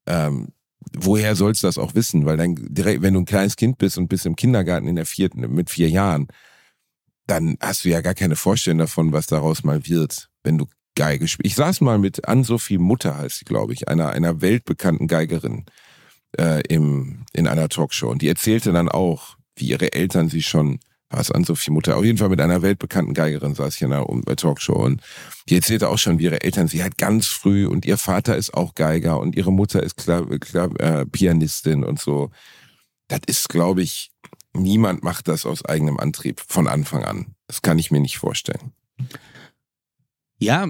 Ähm, 0.06 0.50
woher 0.96 1.36
sollst 1.36 1.64
du 1.64 1.68
das 1.68 1.78
auch 1.78 1.96
wissen? 1.96 2.26
Weil 2.26 2.38
dann 2.38 2.56
direkt, 2.56 3.02
wenn 3.02 3.14
du 3.14 3.22
ein 3.22 3.26
kleines 3.26 3.56
Kind 3.56 3.78
bist 3.78 3.98
und 3.98 4.08
bist 4.08 4.26
im 4.26 4.36
Kindergarten 4.36 4.88
in 4.88 4.96
der 4.96 5.06
vierten, 5.06 5.42
mit 5.54 5.70
vier 5.70 5.90
Jahren, 5.90 6.28
dann 7.28 7.58
hast 7.62 7.86
du 7.86 7.90
ja 7.90 8.02
gar 8.02 8.14
keine 8.14 8.36
Vorstellung 8.36 8.80
davon, 8.80 9.14
was 9.14 9.28
daraus 9.28 9.64
mal 9.64 9.86
wird, 9.88 10.30
wenn 10.44 10.58
du 10.58 10.68
Geige 10.96 11.28
spielst. 11.28 11.46
Ich 11.48 11.56
saß 11.56 11.82
mal 11.82 11.98
mit 11.98 12.28
Ann-Sophie 12.28 12.78
Mutter, 12.78 13.18
heißt 13.18 13.40
sie, 13.40 13.46
glaube 13.46 13.74
ich, 13.74 13.88
einer, 13.88 14.12
einer 14.12 14.42
weltbekannten 14.42 15.08
Geigerin 15.08 15.66
äh, 16.38 16.62
im, 16.68 17.26
in 17.34 17.48
einer 17.48 17.70
Talkshow. 17.70 18.10
Und 18.10 18.22
die 18.22 18.28
erzählte 18.28 18.72
dann 18.74 18.90
auch, 18.90 19.38
wie 19.56 19.70
ihre 19.70 19.94
Eltern 19.94 20.30
sie 20.30 20.44
schon, 20.44 20.80
was 21.14 21.32
Ann-Sophie 21.32 21.72
Mutter, 21.72 21.98
auf 21.98 22.04
jeden 22.04 22.18
Fall 22.18 22.30
mit 22.30 22.42
einer 22.42 22.62
weltbekannten 22.62 23.14
Geigerin 23.14 23.56
saß 23.56 23.76
ich 23.76 23.82
in 23.82 23.94
einer 23.94 24.06
Talkshow 24.36 24.74
und 24.74 25.02
die 25.50 25.56
erzählte 25.56 25.90
auch 25.90 25.98
schon, 25.98 26.20
wie 26.20 26.24
ihre 26.24 26.42
Eltern 26.42 26.68
sie 26.68 26.82
halt 26.82 26.98
ganz 26.98 27.28
früh 27.28 27.66
und 27.66 27.86
ihr 27.86 27.98
Vater 27.98 28.36
ist 28.36 28.54
auch 28.54 28.76
Geiger 28.76 29.20
und 29.20 29.36
ihre 29.36 29.52
Mutter 29.52 29.84
ist 29.84 29.98
klar, 29.98 30.26
klar, 30.40 30.70
äh, 30.80 31.06
Pianistin 31.06 31.84
und 31.84 32.00
so. 32.00 32.32
Das 33.08 33.22
ist, 33.28 33.50
glaube 33.50 33.82
ich, 33.82 34.12
niemand 34.54 35.04
macht 35.04 35.28
das 35.28 35.46
aus 35.46 35.64
eigenem 35.66 36.00
Antrieb 36.00 36.42
von 36.48 36.68
Anfang 36.68 37.04
an. 37.04 37.36
Das 37.48 37.62
kann 37.62 37.80
ich 37.80 37.92
mir 37.92 38.00
nicht 38.00 38.18
vorstellen. 38.18 38.72
Ja, 40.40 40.68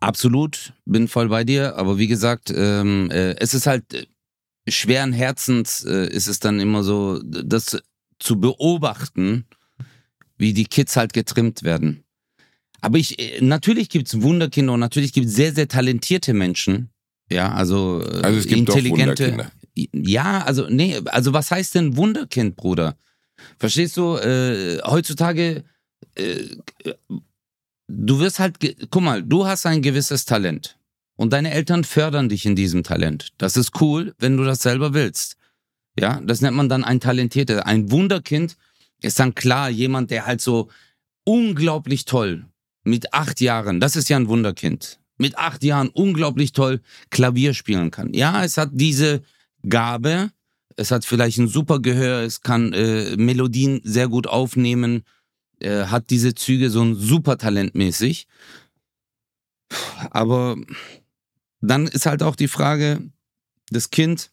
absolut, 0.00 0.74
bin 0.84 1.08
voll 1.08 1.28
bei 1.28 1.44
dir. 1.44 1.76
Aber 1.76 1.98
wie 1.98 2.06
gesagt, 2.06 2.52
ähm, 2.54 3.10
äh, 3.10 3.36
es 3.38 3.54
ist 3.54 3.66
halt 3.66 3.94
äh, 3.94 4.06
schweren 4.68 5.12
Herzens, 5.12 5.84
äh, 5.84 6.06
ist 6.06 6.28
es 6.28 6.40
dann 6.40 6.60
immer 6.60 6.82
so, 6.82 7.20
das 7.22 7.80
zu 8.20 8.38
beobachten, 8.38 9.46
wie 10.36 10.52
die 10.52 10.64
Kids 10.64 10.96
halt 10.96 11.12
getrimmt 11.12 11.64
werden. 11.64 12.04
Aber 12.80 12.98
ich, 12.98 13.18
äh, 13.18 13.40
natürlich 13.40 13.88
gibt's 13.88 14.22
Wunderkinder 14.22 14.72
und 14.74 14.80
natürlich 14.80 15.12
gibt's 15.12 15.34
sehr, 15.34 15.52
sehr 15.52 15.68
talentierte 15.68 16.32
Menschen. 16.32 16.90
Ja, 17.30 17.52
also, 17.52 18.02
äh, 18.02 18.22
Also 18.22 18.38
es 18.38 18.46
gibt 18.46 18.68
doch 18.68 18.76
intelligente. 18.76 19.32
Wunderkinder. 19.32 19.52
Ja, 19.92 20.42
also, 20.44 20.68
nee, 20.68 21.00
also 21.06 21.32
was 21.32 21.50
heißt 21.50 21.74
denn 21.74 21.96
Wunderkind, 21.96 22.56
Bruder? 22.56 22.96
Verstehst 23.58 23.96
du, 23.96 24.16
äh, 24.16 24.80
heutzutage, 24.84 25.64
äh, 26.14 26.44
du 27.88 28.18
wirst 28.20 28.38
halt, 28.38 28.56
guck 28.90 29.02
mal, 29.02 29.22
du 29.22 29.46
hast 29.46 29.66
ein 29.66 29.82
gewisses 29.82 30.24
Talent 30.24 30.78
und 31.16 31.32
deine 31.32 31.52
Eltern 31.52 31.84
fördern 31.84 32.28
dich 32.28 32.46
in 32.46 32.56
diesem 32.56 32.82
Talent. 32.82 33.28
Das 33.38 33.56
ist 33.56 33.80
cool, 33.80 34.14
wenn 34.18 34.36
du 34.36 34.44
das 34.44 34.60
selber 34.60 34.92
willst. 34.92 35.36
Ja, 36.00 36.20
das 36.22 36.40
nennt 36.40 36.56
man 36.56 36.68
dann 36.68 36.84
ein 36.84 37.00
Talentierter. 37.00 37.66
Ein 37.66 37.90
Wunderkind 37.90 38.56
ist 39.02 39.18
dann 39.18 39.34
klar 39.34 39.68
jemand, 39.68 40.10
der 40.10 40.26
halt 40.26 40.40
so 40.40 40.68
unglaublich 41.24 42.04
toll 42.04 42.46
mit 42.84 43.12
acht 43.12 43.40
Jahren, 43.40 43.80
das 43.80 43.96
ist 43.96 44.08
ja 44.08 44.16
ein 44.16 44.28
Wunderkind, 44.28 44.98
mit 45.18 45.36
acht 45.38 45.62
Jahren 45.62 45.88
unglaublich 45.88 46.52
toll 46.52 46.80
Klavier 47.10 47.54
spielen 47.54 47.90
kann. 47.90 48.14
Ja, 48.14 48.42
es 48.42 48.56
hat 48.56 48.70
diese 48.72 49.22
Gabe, 49.68 50.30
es 50.76 50.90
hat 50.90 51.04
vielleicht 51.04 51.38
ein 51.38 51.48
super 51.48 51.80
Gehör, 51.80 52.22
es 52.22 52.40
kann 52.40 52.72
äh, 52.72 53.16
Melodien 53.16 53.80
sehr 53.84 54.08
gut 54.08 54.26
aufnehmen, 54.26 55.04
äh, 55.60 55.84
hat 55.84 56.08
diese 56.08 56.34
Züge 56.34 56.70
so 56.70 56.82
ein 56.82 56.94
super 56.94 57.36
Talent 57.36 57.74
mäßig. 57.74 58.26
Aber 60.10 60.56
dann 61.60 61.86
ist 61.86 62.06
halt 62.06 62.22
auch 62.22 62.34
die 62.34 62.48
Frage, 62.48 63.02
das 63.68 63.90
Kind, 63.90 64.30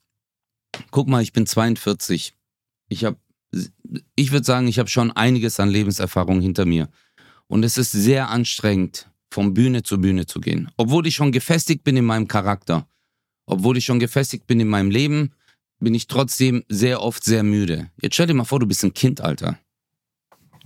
guck 0.92 1.08
mal, 1.08 1.22
ich 1.22 1.34
bin 1.34 1.46
42. 1.46 2.34
Ich 2.90 3.04
habe, 3.06 3.18
ich 4.16 4.32
würde 4.32 4.46
sagen, 4.46 4.68
ich 4.68 4.80
habe 4.80 4.90
schon 4.90 5.12
einiges 5.12 5.60
an 5.60 5.70
Lebenserfahrung 5.70 6.42
hinter 6.42 6.66
mir. 6.66 6.90
Und 7.48 7.64
es 7.64 7.78
ist 7.78 7.92
sehr 7.92 8.30
anstrengend, 8.30 9.10
von 9.32 9.54
Bühne 9.54 9.84
zu 9.84 10.00
Bühne 10.00 10.26
zu 10.26 10.40
gehen. 10.42 10.70
Obwohl 10.78 11.08
ich 11.08 11.16
schon 11.16 11.32
gefestigt 11.32 11.84
bin 11.84 11.98
in 11.98 12.06
meinem 12.06 12.28
Charakter. 12.28 12.88
obwohl 13.48 13.78
ich 13.78 13.86
schon 13.86 14.00
gefestigt 14.00 14.46
bin 14.46 14.60
in 14.60 14.68
meinem 14.68 14.92
Leben, 14.92 15.32
bin 15.80 15.96
ich 15.96 16.08
trotzdem 16.08 16.64
sehr 16.68 17.02
oft 17.02 17.24
sehr 17.24 17.44
müde. 17.44 17.90
Jetzt 18.02 18.16
stell 18.16 18.28
dir 18.28 18.34
mal 18.34 18.44
vor, 18.44 18.60
du 18.60 18.68
bist 18.68 18.84
ein 18.84 18.94
Kind, 18.94 19.22
Alter. 19.22 19.58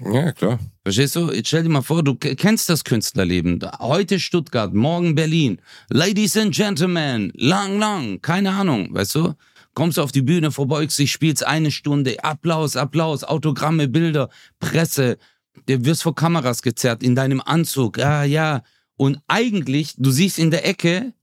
Ja, 0.03 0.31
klar. 0.31 0.59
Verstehst 0.83 1.15
du? 1.15 1.31
Jetzt 1.31 1.49
stell 1.49 1.61
dir 1.63 1.69
mal 1.69 1.83
vor, 1.83 2.03
du 2.03 2.15
kennst 2.15 2.69
das 2.69 2.83
Künstlerleben. 2.83 3.59
Heute 3.77 4.19
Stuttgart, 4.19 4.73
morgen 4.73 5.13
Berlin. 5.13 5.61
Ladies 5.89 6.35
and 6.37 6.55
Gentlemen, 6.55 7.31
lang, 7.35 7.77
lang, 7.77 8.19
keine 8.21 8.51
Ahnung, 8.51 8.91
weißt 8.91 9.13
du? 9.15 9.33
Kommst 9.73 9.97
du 9.97 10.01
auf 10.01 10.11
die 10.11 10.21
Bühne, 10.21 10.51
verbeugst 10.51 10.99
dich, 10.99 11.11
spielst 11.11 11.45
eine 11.45 11.71
Stunde, 11.71 12.23
Applaus, 12.23 12.75
Applaus, 12.75 13.23
Autogramme, 13.23 13.87
Bilder, 13.87 14.29
Presse. 14.59 15.17
Du 15.65 15.85
wirst 15.85 16.03
vor 16.03 16.15
Kameras 16.15 16.61
gezerrt 16.61 17.03
in 17.03 17.15
deinem 17.15 17.41
Anzug, 17.41 17.97
ja, 17.97 18.23
ja. 18.23 18.63
Und 18.97 19.19
eigentlich, 19.27 19.95
du 19.97 20.11
siehst 20.11 20.39
in 20.39 20.51
der 20.51 20.67
Ecke 20.67 21.13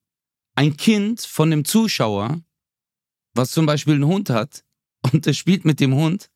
ein 0.54 0.76
Kind 0.76 1.20
von 1.20 1.50
dem 1.50 1.64
Zuschauer, 1.64 2.40
was 3.34 3.50
zum 3.50 3.66
Beispiel 3.66 3.94
einen 3.94 4.06
Hund 4.06 4.30
hat, 4.30 4.64
und 5.12 5.26
der 5.26 5.32
spielt 5.32 5.64
mit 5.64 5.80
dem 5.80 5.94
Hund. 5.94 6.30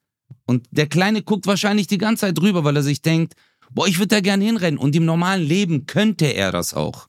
Und 0.47 0.67
der 0.71 0.87
Kleine 0.87 1.23
guckt 1.23 1.47
wahrscheinlich 1.47 1.87
die 1.87 1.99
ganze 1.99 2.23
Zeit 2.27 2.39
drüber, 2.39 2.65
weil 2.65 2.77
er 2.77 2.83
sich 2.83 3.03
denkt, 3.03 3.35
boah, 3.71 3.87
ich 3.87 3.99
würde 3.99 4.09
da 4.09 4.21
gerne 4.21 4.45
hinrennen. 4.45 4.79
Und 4.79 4.95
im 4.95 5.05
normalen 5.05 5.43
Leben 5.43 5.87
könnte 5.87 6.27
er 6.27 6.53
das 6.53 6.75
auch. 6.75 7.09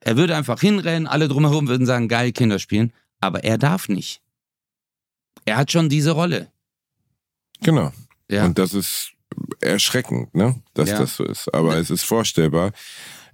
Er 0.00 0.16
würde 0.16 0.36
einfach 0.36 0.60
hinrennen, 0.60 1.06
alle 1.06 1.28
drumherum 1.28 1.68
würden 1.68 1.86
sagen, 1.86 2.08
geil, 2.08 2.32
Kinder 2.32 2.58
spielen. 2.58 2.92
Aber 3.24 3.42
er 3.42 3.56
darf 3.58 3.88
nicht. 3.88 4.20
Er 5.46 5.56
hat 5.56 5.72
schon 5.72 5.88
diese 5.88 6.10
Rolle. 6.10 6.50
Genau. 7.62 7.90
Ja. 8.30 8.44
Und 8.44 8.58
das 8.58 8.74
ist 8.74 9.12
erschreckend, 9.60 10.34
ne? 10.34 10.60
dass 10.74 10.90
Ja. 10.90 10.98
das 10.98 11.16
so 11.16 11.24
ist. 11.24 11.52
Aber 11.54 11.76
es 11.76 11.90
ist 11.90 12.04
vorstellbar. 12.04 12.72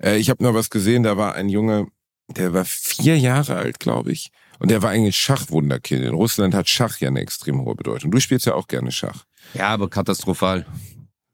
Äh, 0.00 0.16
ich 0.18 0.30
habe 0.30 0.42
noch 0.44 0.54
was 0.54 0.70
gesehen, 0.70 1.02
da 1.02 1.16
war 1.16 1.34
ein 1.34 1.48
Junge, 1.48 1.88
der 2.28 2.52
war 2.54 2.64
vier 2.64 3.18
Jahre 3.18 3.56
alt, 3.56 3.80
glaube 3.80 4.12
ich. 4.12 4.30
Und 4.60 4.70
der 4.70 4.82
war 4.82 4.90
eigentlich 4.90 5.16
Schachwunderkind. 5.16 6.04
In 6.04 6.14
Russland 6.14 6.54
hat 6.54 6.68
Schach 6.68 6.98
ja 6.98 7.08
eine 7.08 7.20
extrem 7.20 7.60
hohe 7.62 7.74
Bedeutung. 7.74 8.10
Du 8.12 8.20
spielst 8.20 8.46
ja 8.46 8.54
auch 8.54 8.68
gerne 8.68 8.92
Schach. 8.92 9.24
ja, 9.54 9.68
aber 9.68 9.88
katastrophal. 9.90 10.66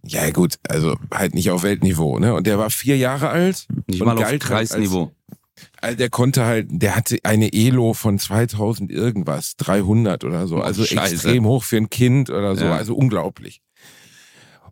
Ja, 0.05 0.31
gut, 0.31 0.55
also 0.69 0.97
halt 1.13 1.35
nicht 1.35 1.51
auf 1.51 1.65
Weltniveau, 1.65 2.19
ne? 2.21 2.33
Und 2.33 2.47
der 2.47 2.59
war 2.59 2.71
vier 2.71 2.97
Jahre 2.97 3.29
alt. 3.29 3.67
Nicht 3.89 4.03
mal 4.05 4.17
auf 4.17 4.25
halt 4.25 4.41
Kreisniveau. 4.41 5.13
Also 5.81 5.97
der 5.97 6.11
konnte 6.11 6.45
halt, 6.45 6.69
der 6.71 6.97
hatte 6.97 7.19
eine 7.23 7.53
Elo 7.53 7.95
von 7.95 8.19
2000 8.19 8.91
irgendwas, 8.91 9.57
300 9.57 10.25
oder 10.25 10.47
so. 10.47 10.59
Also 10.59 10.85
Scheiße. 10.85 11.15
extrem 11.15 11.47
hoch 11.47 11.65
für 11.65 11.77
ein 11.77 11.91
Kind 11.91 12.31
oder 12.31 12.57
so. 12.57 12.65
Ja. 12.65 12.77
Also 12.77 12.95
unglaublich. 12.95 13.61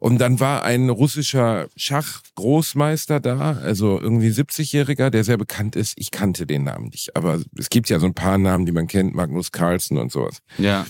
Und 0.01 0.19
dann 0.19 0.39
war 0.39 0.65
ein 0.65 0.91
russischer 0.91 1.69
Schachgroßmeister 1.77 3.21
da, 3.21 3.53
also 3.53 3.99
irgendwie 3.99 4.29
70-Jähriger, 4.29 5.09
der 5.09 5.25
sehr 5.25 5.39
bekannt 5.39 5.77
ist. 5.77 5.95
Ich 5.97 6.11
kannte 6.11 6.47
den 6.47 6.65
Namen 6.65 6.89
nicht, 6.89 7.17
aber 7.17 7.41
es 7.59 7.71
gibt 7.71 7.89
ja 7.89 7.99
so 7.99 8.05
ein 8.05 8.13
paar 8.13 8.37
Namen, 8.37 8.67
die 8.67 8.73
man 8.73 8.87
kennt, 8.87 9.15
Magnus 9.15 9.51
Carlsen 9.51 9.97
und 9.97 10.13
sowas. 10.13 10.41
Ja. 10.59 10.87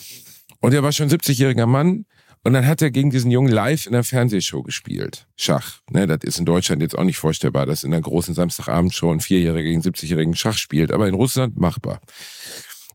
Und 0.59 0.75
er 0.75 0.83
war 0.83 0.91
schon 0.91 1.11
70-jähriger 1.11 1.67
Mann. 1.67 2.07
Und 2.45 2.53
dann 2.53 2.67
hat 2.67 2.83
er 2.83 2.91
gegen 2.91 3.11
diesen 3.11 3.31
Jungen 3.31 3.51
live 3.51 3.87
in 3.87 3.93
der 3.93 4.05
Fernsehshow 4.05 4.63
gespielt. 4.63 5.27
Schach. 5.35 5.81
Ne, 5.91 6.07
das 6.07 6.19
ist 6.23 6.39
in 6.39 6.45
Deutschland 6.45 6.83
jetzt 6.83 6.97
auch 6.97 7.05
nicht 7.05 7.17
vorstellbar, 7.17 7.65
dass 7.65 7.85
in 7.85 7.93
einer 7.93 8.03
großen 8.03 8.35
Samstagabendshow 8.35 9.11
ein 9.11 9.21
Vierjähriger 9.21 9.63
gegen 9.63 9.81
70-jährigen 9.81 10.37
Schach 10.37 10.59
spielt. 10.59 10.93
Aber 10.93 11.09
in 11.09 11.15
Russland 11.15 11.59
machbar. 11.59 12.01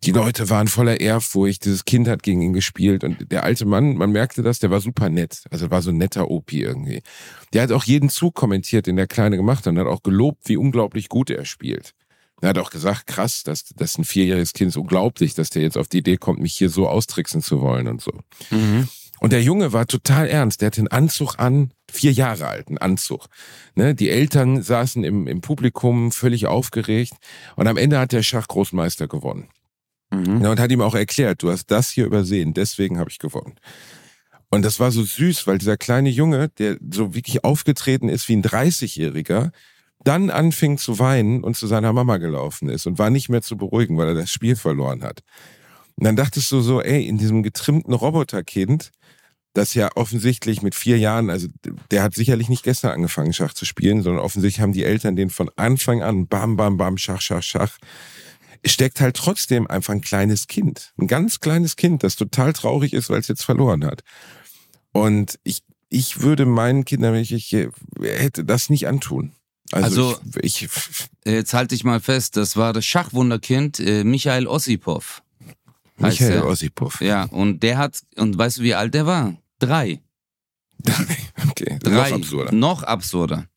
Die 0.04 0.12
Leute 0.12 0.50
waren 0.50 0.68
voller 0.68 1.02
Ehrfurcht. 1.02 1.66
Dieses 1.66 1.84
Kind 1.84 2.08
hat 2.08 2.22
gegen 2.22 2.42
ihn 2.42 2.54
gespielt. 2.54 3.04
Und 3.04 3.32
der 3.32 3.44
alte 3.44 3.66
Mann, 3.66 3.98
man 3.98 4.12
merkte 4.12 4.44
das, 4.44 4.60
der 4.60 4.70
war 4.70 4.82
super 4.82 5.10
nett. 5.10 5.44
Also 5.50 5.72
war 5.72 5.82
so 5.82 5.90
ein 5.90 5.98
netter 5.98 6.30
Opi 6.30 6.62
irgendwie. 6.62 7.02
Der 7.52 7.64
hat 7.64 7.72
auch 7.72 7.84
jeden 7.84 8.10
Zug 8.10 8.36
kommentiert, 8.36 8.86
den 8.86 8.98
der 8.98 9.08
Kleine 9.08 9.36
gemacht 9.36 9.66
hat. 9.66 9.74
Und 9.74 9.80
hat 9.80 9.88
auch 9.88 10.04
gelobt, 10.04 10.48
wie 10.48 10.58
unglaublich 10.58 11.10
gut 11.10 11.32
er 11.32 11.44
spielt. 11.44 11.96
Er 12.42 12.50
hat 12.50 12.58
auch 12.58 12.70
gesagt, 12.70 13.08
krass, 13.08 13.44
dass 13.44 13.66
das 13.76 13.98
ein 13.98 14.06
vierjähriges 14.06 14.54
Kind 14.54 14.70
ist 14.70 14.78
unglaublich, 14.78 15.34
dass 15.34 15.50
der 15.50 15.64
jetzt 15.64 15.78
auf 15.78 15.88
die 15.88 15.98
Idee 15.98 16.18
kommt, 16.18 16.40
mich 16.40 16.56
hier 16.56 16.70
so 16.70 16.88
austricksen 16.88 17.42
zu 17.42 17.60
wollen 17.60 17.88
und 17.88 18.02
so. 18.02 18.12
Mhm. 18.52 18.88
Und 19.20 19.34
der 19.34 19.42
Junge 19.42 19.74
war 19.74 19.86
total 19.86 20.28
ernst. 20.28 20.62
Der 20.62 20.68
hatte 20.68 20.82
einen 20.82 20.88
Anzug 20.88 21.36
an, 21.38 21.72
vier 21.92 22.12
Jahre 22.12 22.48
alt, 22.48 22.68
einen 22.68 22.78
Anzug. 22.78 23.28
Ne? 23.76 23.96
Die 23.96 24.10
Eltern 24.10 24.62
saßen 24.62 25.04
im, 25.04 25.28
im 25.28 25.42
Publikum 25.42 26.12
völlig 26.12 26.48
aufgeregt. 26.48 27.14
Und 27.56 27.68
am 27.68 27.78
Ende 27.78 28.00
hat 28.00 28.12
der 28.12 28.24
Schachgroßmeister 28.24 29.08
gewonnen. 29.08 29.50
Mhm. 30.12 30.42
Ja, 30.42 30.52
und 30.52 30.60
hat 30.60 30.72
ihm 30.72 30.82
auch 30.82 30.96
erklärt, 30.96 31.44
du 31.44 31.52
hast 31.52 31.68
das 31.68 31.90
hier 31.90 32.06
übersehen, 32.06 32.54
deswegen 32.54 32.98
habe 32.98 33.10
ich 33.10 33.20
gewonnen. 33.20 33.56
Und 34.50 34.64
das 34.64 34.80
war 34.80 34.92
so 34.92 35.04
süß, 35.04 35.46
weil 35.46 35.60
dieser 35.60 35.78
kleine 35.78 36.10
Junge, 36.10 36.50
der 36.50 36.78
so 36.92 37.14
wirklich 37.14 37.44
aufgetreten 37.44 38.10
ist 38.10 38.28
wie 38.30 38.36
ein 38.36 38.44
30-Jähriger, 38.44 39.52
dann 40.04 40.30
anfing 40.30 40.78
zu 40.78 40.98
weinen 40.98 41.44
und 41.44 41.56
zu 41.56 41.68
seiner 41.68 41.94
Mama 41.94 42.18
gelaufen 42.18 42.70
ist 42.70 42.88
und 42.88 42.98
war 42.98 43.10
nicht 43.10 43.30
mehr 43.30 43.42
zu 43.42 43.58
beruhigen, 43.58 43.98
weil 43.98 44.08
er 44.08 44.16
das 44.16 44.32
Spiel 44.32 44.56
verloren 44.56 45.04
hat. 45.04 45.22
Und 45.96 46.06
dann 46.06 46.16
dachtest 46.16 46.52
du 46.52 46.62
so, 46.62 46.82
ey, 46.82 47.06
in 47.06 47.18
diesem 47.18 47.44
getrimmten 47.44 47.94
Roboterkind, 47.94 48.92
das 49.54 49.74
ja 49.74 49.90
offensichtlich 49.96 50.62
mit 50.62 50.76
vier 50.76 50.98
Jahren, 50.98 51.30
also 51.30 51.48
der 51.92 52.04
hat 52.04 52.14
sicherlich 52.14 52.50
nicht 52.50 52.64
gestern 52.64 52.92
angefangen, 52.92 53.34
Schach 53.34 53.54
zu 53.54 53.66
spielen, 53.66 54.04
sondern 54.04 54.24
offensichtlich 54.24 54.62
haben 54.62 54.74
die 54.74 54.84
Eltern 54.84 55.16
den 55.16 55.30
von 55.30 55.50
Anfang 55.56 56.04
an, 56.04 56.28
bam, 56.28 56.56
bam, 56.56 56.78
bam, 56.78 56.98
Schach, 56.98 57.22
Schach, 57.22 57.44
Schach, 57.44 57.78
steckt 58.66 59.02
halt 59.02 59.16
trotzdem 59.16 59.68
einfach 59.68 59.94
ein 59.94 60.02
kleines 60.02 60.48
Kind. 60.48 60.94
Ein 60.98 61.08
ganz 61.08 61.40
kleines 61.40 61.76
Kind, 61.76 62.04
das 62.04 62.16
total 62.16 62.54
traurig 62.54 62.94
ist, 62.94 63.10
weil 63.10 63.20
es 63.20 63.28
jetzt 63.28 63.44
verloren 63.44 63.86
hat. 63.86 64.04
Und 64.92 65.40
ich, 65.44 65.64
ich 65.90 66.22
würde 66.22 66.46
meinen 66.46 66.86
Kindern, 66.86 67.14
wenn 67.14 67.22
ich, 67.22 67.32
ich 67.32 67.52
hätte 68.02 68.46
das 68.46 68.70
nicht 68.70 68.88
antun. 68.88 69.32
Also, 69.72 70.10
Also- 70.10 70.22
ich, 70.42 70.64
ich, 70.64 70.70
Jetzt 71.26 71.54
halte 71.54 71.76
ich 71.76 71.84
mal 71.84 72.00
fest, 72.00 72.38
das 72.38 72.56
war 72.58 72.74
das 72.74 72.86
Schachwunderkind 72.86 73.80
äh, 73.80 74.04
Michael 74.04 74.48
Ossipov. 74.48 75.22
Michael. 76.00 76.42
Ossipov. 76.44 77.02
Ja, 77.02 77.24
und 77.26 77.62
der 77.64 77.78
hat, 77.78 78.00
und 78.16 78.38
weißt 78.38 78.58
du, 78.58 78.64
wie 78.64 78.74
alt 78.76 78.94
der 78.94 79.06
war? 79.06 79.36
Drei. 79.60 80.02
Okay, 81.52 81.78
Drei. 81.82 82.10
noch 82.10 82.16
absurder. 82.18 82.52
Noch 82.54 82.84
absurder. 82.84 83.48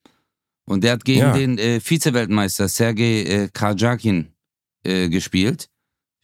Und 0.65 0.83
der 0.85 0.93
hat 0.93 1.05
gegen 1.05 1.21
Ja. 1.21 1.33
den 1.33 1.59
äh, 1.59 1.81
Vize-Weltmeister 1.81 2.69
Sergei 2.69 3.23
äh, 3.23 3.49
Karjakin 3.53 4.33
äh, 4.85 5.09
gespielt. 5.09 5.69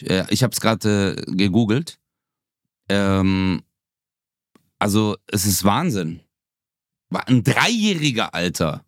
Äh, 0.03 0.25
ich 0.31 0.43
habe 0.43 0.53
es 0.53 0.61
gerade 0.61 1.17
äh, 1.17 1.33
gegoogelt. 1.37 1.99
Ähm, 2.89 3.63
also, 4.79 5.17
es 5.27 5.45
ist 5.47 5.65
Wahnsinn. 5.65 6.21
War 7.11 7.27
ein 7.29 7.43
Dreijähriger, 7.43 8.35
Alter. 8.35 8.85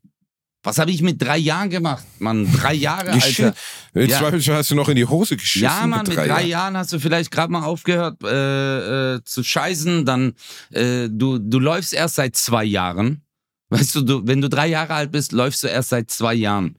Was 0.63 0.79
habe 0.79 0.91
ich 0.91 1.01
mit 1.01 1.23
drei 1.23 1.39
Jahren 1.39 1.71
gemacht? 1.71 2.05
Mann, 2.19 2.51
drei 2.53 2.75
Jahre. 2.75 3.13
Alter. 3.13 3.55
Im 3.95 4.09
Ja. 4.09 4.19
Zweifelsfall 4.19 4.57
hast 4.57 4.71
du 4.71 4.75
noch 4.75 4.91
in 4.91 4.97
die 4.97 5.07
Hose 5.07 5.37
geschissen. 5.37 5.65
Ja, 5.65 5.87
Mann, 5.87 6.07
mit 6.07 6.17
drei, 6.17 6.27
Jahren. 6.27 6.49
Jahren 6.49 6.77
hast 6.77 6.93
du 6.93 6.99
vielleicht 6.99 7.31
gerade 7.31 7.51
mal 7.51 7.65
aufgehört 7.65 8.23
äh, 8.23 9.15
äh, 9.15 9.25
zu 9.25 9.43
scheißen, 9.43 10.05
dann 10.05 10.35
äh, 10.71 11.09
du, 11.09 11.39
du 11.39 11.59
läufst 11.59 11.95
erst 11.95 12.17
seit 12.17 12.37
zwei 12.37 12.65
Jahren. 12.65 13.23
Weißt 13.71 13.95
du, 13.95 14.03
du, 14.03 14.27
wenn 14.27 14.43
du 14.43 14.49
drei 14.49 14.67
Jahre 14.67 14.95
alt 14.95 15.13
bist, 15.13 15.33
läufst 15.33 15.63
du 15.63 15.69
erst 15.69 15.91
seit 15.91 16.11
zwei 16.11 16.35
Jahren. 16.35 16.77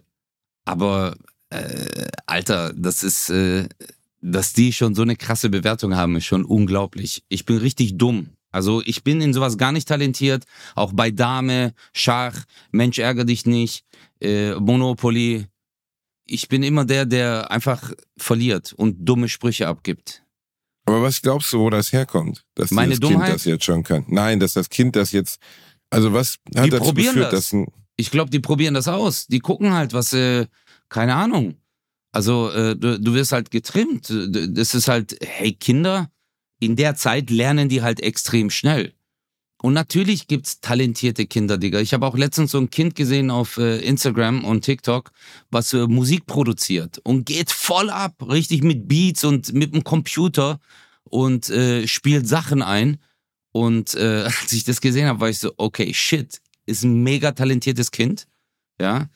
aber, 0.66 1.16
äh, 1.50 2.06
Alter, 2.28 2.72
das 2.74 3.04
ist, 3.04 3.32
äh, 3.32 3.68
dass 4.24 4.54
die 4.54 4.72
schon 4.72 4.96
so 4.96 5.02
eine 5.02 5.18
krasse 5.18 5.50
Bewertung 5.50 5.96
haben, 5.96 6.16
ist 6.16 6.26
schon 6.26 6.46
unglaublich. 6.46 7.24
Ich 7.28 7.46
bin 7.46 7.58
richtig 7.58 7.98
dumm. 7.98 8.30
Also 8.52 8.82
ich 8.86 9.04
bin 9.04 9.20
in 9.20 9.34
sowas 9.34 9.58
gar 9.58 9.72
nicht 9.72 9.88
talentiert. 9.88 10.46
Auch 10.76 10.94
bei 10.94 11.12
Dame, 11.12 11.74
Schach, 11.92 12.46
Mensch 12.72 13.00
ärger 13.00 13.26
dich 13.26 13.46
nicht, 13.46 13.84
äh, 14.22 14.54
Monopoly. 14.56 15.48
Ich 16.26 16.48
bin 16.48 16.64
immer 16.64 16.86
der, 16.86 17.06
der 17.06 17.52
einfach 17.52 17.92
verliert 18.18 18.72
und 18.74 18.98
dumme 19.04 19.28
Sprüche 19.28 19.68
abgibt. 19.68 20.24
Aber 20.86 21.02
was 21.02 21.22
glaubst 21.22 21.52
du, 21.52 21.60
wo 21.60 21.70
das 21.70 21.92
herkommt? 21.92 22.46
Dass 22.56 22.72
Meine 22.72 22.92
das 22.92 23.00
Dummheit? 23.02 23.26
Kind 23.28 23.36
das 23.36 23.46
jetzt 23.46 23.66
schon 23.66 23.84
kann. 23.84 24.06
Nein, 24.08 24.40
dass 24.40 24.54
das 24.54 24.70
Kind 24.70 24.96
das 24.96 25.12
jetzt. 25.12 25.40
Also 25.90 26.14
was 26.14 26.38
hat 26.56 26.66
Die 26.66 26.70
dazu 26.70 26.86
probieren 26.86 27.16
geführt, 27.16 27.34
das. 27.34 27.50
dass 27.50 27.54
ein. 27.54 27.68
Ich 27.98 28.10
glaube, 28.10 28.32
die 28.32 28.40
probieren 28.40 28.74
das 28.74 28.88
aus. 28.88 29.28
Die 29.28 29.40
gucken 29.40 29.74
halt, 29.74 29.94
was, 29.94 30.14
äh, 30.14 30.48
keine 30.90 31.16
Ahnung. 31.16 31.56
Also 32.14 32.52
äh, 32.52 32.78
du, 32.78 33.00
du 33.00 33.14
wirst 33.14 33.34
halt 33.34 33.52
getrimmt. 33.52 34.08
Das 34.10 34.76
ist 34.76 34.88
halt, 34.88 35.18
hey, 35.22 35.54
Kinder, 35.54 36.10
in 36.60 36.78
der 36.78 36.96
Zeit 36.96 37.30
lernen 37.30 37.68
die 37.68 37.82
halt 37.82 38.00
extrem 38.00 38.50
schnell. 38.50 38.94
Und 39.64 39.74
natürlich 39.74 40.28
gibt's 40.28 40.60
talentierte 40.60 41.26
Kinder, 41.26 41.58
Digga. 41.58 41.80
Ich 41.80 41.94
habe 41.94 42.06
auch 42.06 42.18
letztens 42.18 42.52
so 42.52 42.60
ein 42.60 42.70
Kind 42.70 42.96
gesehen 42.96 43.32
auf 43.32 43.58
äh, 43.58 43.80
Instagram 43.80 44.44
und 44.44 44.62
TikTok, 44.62 45.12
was 45.52 45.74
äh, 45.74 45.88
Musik 45.88 46.26
produziert 46.26 47.00
und 47.04 47.26
geht 47.26 47.50
voll 47.50 47.90
ab, 47.90 48.14
richtig 48.30 48.62
mit 48.62 48.88
Beats 48.88 49.24
und 49.24 49.54
mit 49.54 49.74
dem 49.74 49.84
Computer 49.84 50.60
und 51.06 51.50
äh, 51.50 51.88
spielt 51.88 52.28
Sachen 52.28 52.62
ein. 52.62 52.98
Und 53.54 53.96
äh, 53.96 54.24
als 54.42 54.52
ich 54.52 54.66
das 54.66 54.82
gesehen 54.82 55.08
habe, 55.08 55.22
war 55.22 55.30
ich 55.30 55.40
so, 55.40 55.54
okay, 55.58 55.94
shit, 55.94 56.42
ist 56.66 56.84
ein 56.84 57.02
mega 57.02 57.32
talentiertes 57.32 57.92
Kind, 57.92 58.28
ja. 58.80 59.10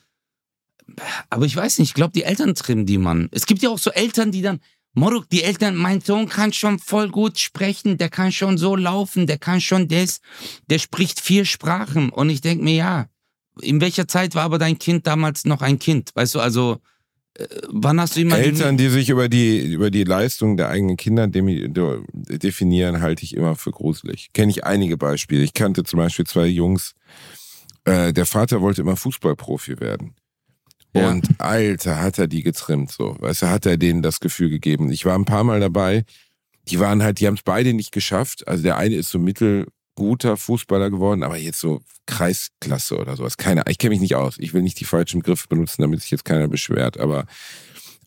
Aber 1.30 1.46
ich 1.46 1.56
weiß 1.56 1.78
nicht, 1.78 1.90
ich 1.90 1.94
glaube, 1.94 2.12
die 2.14 2.24
Eltern 2.24 2.54
trimmen 2.54 2.86
die, 2.86 2.98
Mann. 2.98 3.28
Es 3.32 3.46
gibt 3.46 3.62
ja 3.62 3.70
auch 3.70 3.78
so 3.78 3.90
Eltern, 3.90 4.32
die 4.32 4.42
dann, 4.42 4.60
Moruk, 4.94 5.28
die 5.28 5.42
Eltern, 5.42 5.76
mein 5.76 6.00
Sohn 6.00 6.28
kann 6.28 6.52
schon 6.52 6.78
voll 6.78 7.08
gut 7.08 7.38
sprechen, 7.38 7.98
der 7.98 8.08
kann 8.08 8.32
schon 8.32 8.58
so 8.58 8.74
laufen, 8.74 9.26
der 9.26 9.38
kann 9.38 9.60
schon 9.60 9.86
das, 9.88 10.20
der 10.68 10.78
spricht 10.78 11.20
vier 11.20 11.44
Sprachen. 11.44 12.10
Und 12.10 12.30
ich 12.30 12.40
denk 12.40 12.62
mir, 12.62 12.74
ja, 12.74 13.06
in 13.60 13.80
welcher 13.80 14.08
Zeit 14.08 14.34
war 14.34 14.44
aber 14.44 14.58
dein 14.58 14.78
Kind 14.78 15.06
damals 15.06 15.44
noch 15.44 15.62
ein 15.62 15.78
Kind? 15.78 16.10
Weißt 16.14 16.34
du, 16.34 16.40
also, 16.40 16.78
äh, 17.34 17.46
wann 17.68 18.00
hast 18.00 18.16
du 18.16 18.20
jemanden... 18.20 18.44
Eltern, 18.44 18.76
die 18.76 18.88
sich 18.88 19.10
über 19.10 19.28
die, 19.28 19.72
über 19.72 19.90
die 19.90 20.04
Leistung 20.04 20.56
der 20.56 20.68
eigenen 20.68 20.96
Kinder 20.96 21.28
definieren, 21.28 23.00
halte 23.00 23.24
ich 23.24 23.34
immer 23.36 23.56
für 23.56 23.70
gruselig. 23.70 24.30
Kenne 24.32 24.50
ich 24.50 24.64
einige 24.64 24.96
Beispiele. 24.96 25.42
Ich 25.42 25.54
kannte 25.54 25.84
zum 25.84 25.98
Beispiel 25.98 26.26
zwei 26.26 26.46
Jungs, 26.46 26.94
äh, 27.84 28.12
der 28.12 28.26
Vater 28.26 28.60
wollte 28.60 28.82
immer 28.82 28.96
Fußballprofi 28.96 29.80
werden. 29.80 30.14
Ja. 30.94 31.10
Und 31.10 31.28
Alter, 31.38 32.00
hat 32.00 32.18
er 32.18 32.26
die 32.26 32.42
getrimmt 32.42 32.90
so. 32.90 33.16
Weißt 33.20 33.42
du, 33.42 33.50
hat 33.50 33.66
er 33.66 33.76
denen 33.76 34.02
das 34.02 34.20
Gefühl 34.20 34.50
gegeben. 34.50 34.90
Ich 34.90 35.04
war 35.04 35.16
ein 35.16 35.24
paar 35.24 35.44
Mal 35.44 35.60
dabei. 35.60 36.04
Die 36.68 36.80
waren 36.80 37.02
halt, 37.02 37.20
die 37.20 37.26
haben 37.26 37.34
es 37.34 37.42
beide 37.42 37.72
nicht 37.74 37.92
geschafft. 37.92 38.46
Also 38.48 38.62
der 38.62 38.76
eine 38.76 38.94
ist 38.94 39.10
so 39.10 39.18
mittelguter 39.18 40.36
Fußballer 40.36 40.90
geworden, 40.90 41.22
aber 41.22 41.36
jetzt 41.36 41.60
so 41.60 41.80
Kreisklasse 42.06 42.96
oder 42.98 43.16
sowas. 43.16 43.36
Keine, 43.36 43.62
ich 43.68 43.78
kenne 43.78 43.90
mich 43.90 44.00
nicht 44.00 44.14
aus. 44.14 44.36
Ich 44.38 44.54
will 44.54 44.62
nicht 44.62 44.80
die 44.80 44.84
falschen 44.84 45.20
Begriffe 45.20 45.46
benutzen, 45.48 45.82
damit 45.82 46.00
sich 46.00 46.10
jetzt 46.10 46.24
keiner 46.24 46.48
beschwert. 46.48 46.98
Aber 46.98 47.26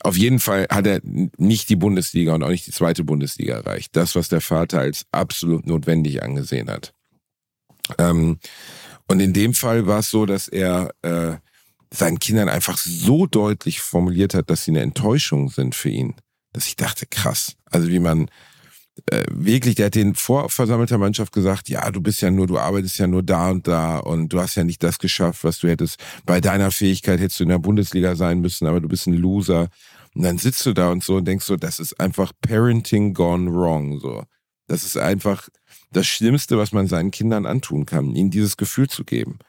auf 0.04 0.18
jeden 0.18 0.40
Fall 0.40 0.68
hat 0.70 0.88
er 0.88 1.02
nicht 1.04 1.70
die 1.70 1.76
Bundesliga 1.76 2.34
und 2.34 2.44
auch 2.44 2.50
nicht 2.50 2.66
die 2.66 2.72
zweite 2.72 3.04
Bundesliga 3.04 3.56
erreicht. 3.56 3.96
Das, 3.96 4.16
was 4.16 4.30
der 4.30 4.42
Vater 4.42 4.80
als 4.80 5.06
absolut 5.12 5.68
notwendig 5.68 6.24
angesehen 6.24 6.70
hat. 6.70 6.94
Ähm, 7.98 8.40
und 9.08 9.20
in 9.20 9.34
dem 9.34 9.54
Fall 9.54 9.88
war 9.88 10.00
es 10.00 10.10
so, 10.10 10.26
dass 10.26 10.48
er 10.48 10.94
äh, 11.02 11.36
seinen 11.94 12.20
Kindern 12.20 12.50
einfach 12.50 12.78
so 12.78 13.28
deutlich 13.28 13.82
formuliert 13.82 14.34
hat, 14.34 14.50
dass 14.50 14.64
sie 14.64 14.72
eine 14.72 14.82
Enttäuschung 14.82 15.50
sind 15.50 15.76
für 15.76 15.90
ihn, 15.90 16.16
dass 16.54 16.68
ich 16.68 16.76
dachte, 16.76 17.06
krass. 17.06 17.56
Also 17.66 17.90
wie 17.90 18.00
man 18.00 18.30
äh, 19.08 19.24
wirklich, 19.30 19.76
der 19.76 19.88
hat 19.88 19.96
den 19.96 20.16
vor 20.16 20.50
versammelter 20.50 20.98
Mannschaft 20.98 21.34
gesagt, 21.34 21.70
ja, 21.70 21.90
du 21.92 22.02
bist 22.02 22.22
ja 22.22 22.32
nur, 22.32 22.48
du 22.48 22.58
arbeitest 22.58 22.98
ja 23.00 23.08
nur 23.08 23.24
da 23.24 23.50
und 23.50 23.68
da 23.68 24.00
und 24.00 24.30
du 24.30 24.40
hast 24.40 24.56
ja 24.56 24.64
nicht 24.64 24.84
das 24.84 25.00
geschafft, 25.00 25.44
was 25.44 25.60
du 25.60 25.68
hättest. 25.68 26.00
Bei 26.26 26.42
deiner 26.42 26.72
Fähigkeit 26.72 27.20
hättest 27.20 27.40
du 27.40 27.44
in 27.44 27.50
der 27.50 27.60
Bundesliga 27.60 28.16
sein 28.16 28.40
müssen, 28.40 28.68
aber 28.68 28.80
du 28.80 28.88
bist 28.88 29.08
ein 29.08 29.14
Loser. 29.14 29.70
Und 30.14 30.24
dann 30.24 30.38
sitzt 30.38 30.66
du 30.66 30.74
da 30.74 30.92
und 30.92 31.04
so 31.04 31.16
und 31.16 31.26
denkst 31.26 31.46
so, 31.46 31.56
das 31.56 31.80
ist 31.80 32.00
einfach 32.00 32.34
Parenting 32.42 33.14
gone 33.14 33.52
wrong, 33.52 34.00
so. 34.00 34.24
Das 34.68 34.84
ist 34.84 34.98
einfach 34.98 35.50
das 35.92 36.08
Schlimmste, 36.08 36.58
was 36.58 36.72
man 36.72 36.88
seinen 36.88 37.12
Kindern 37.12 37.46
antun 37.46 37.86
kann, 37.86 38.16
ihnen 38.16 38.30
dieses 38.30 38.56
Gefühl 38.56 38.88
zu 38.88 39.04
geben. 39.04 39.40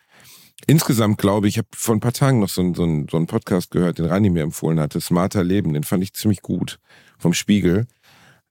Insgesamt 0.66 1.18
glaube 1.18 1.48
ich, 1.48 1.54
ich 1.54 1.58
habe 1.58 1.68
vor 1.74 1.94
ein 1.94 2.00
paar 2.00 2.12
Tagen 2.12 2.38
noch 2.40 2.48
so, 2.48 2.60
einen- 2.60 2.74
so, 2.74 2.84
so 3.10 3.16
einen 3.16 3.26
Podcast 3.26 3.70
gehört, 3.70 3.98
den 3.98 4.06
Rani 4.06 4.30
mir 4.30 4.42
empfohlen 4.42 4.78
hatte, 4.80 5.00
Smarter 5.00 5.42
Leben, 5.44 5.72
den 5.72 5.82
fand 5.84 6.02
ich 6.02 6.12
ziemlich 6.14 6.40
gut, 6.42 6.78
vom 7.18 7.34
Spiegel. 7.34 7.86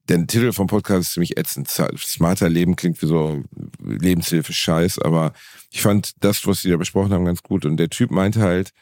Der 0.08 0.26
Titel 0.26 0.52
vom 0.52 0.66
Podcast 0.66 1.02
ist 1.02 1.12
ziemlich 1.14 1.36
ätzend. 1.38 1.68
Smarter 1.68 2.48
Leben 2.48 2.74
klingt 2.76 3.00
wie 3.02 3.06
so 3.06 3.42
Lebenshilfe-Scheiß, 3.82 4.98
aber 4.98 5.32
ich 5.70 5.80
fand 5.80 6.12
das, 6.24 6.46
was 6.46 6.62
sie 6.62 6.70
da 6.70 6.76
besprochen 6.76 7.12
haben, 7.12 7.24
ganz 7.24 7.42
gut. 7.42 7.64
Und 7.64 7.76
der 7.76 7.88
Typ 7.88 8.10
meinte 8.10 8.40
halt, 8.40 8.72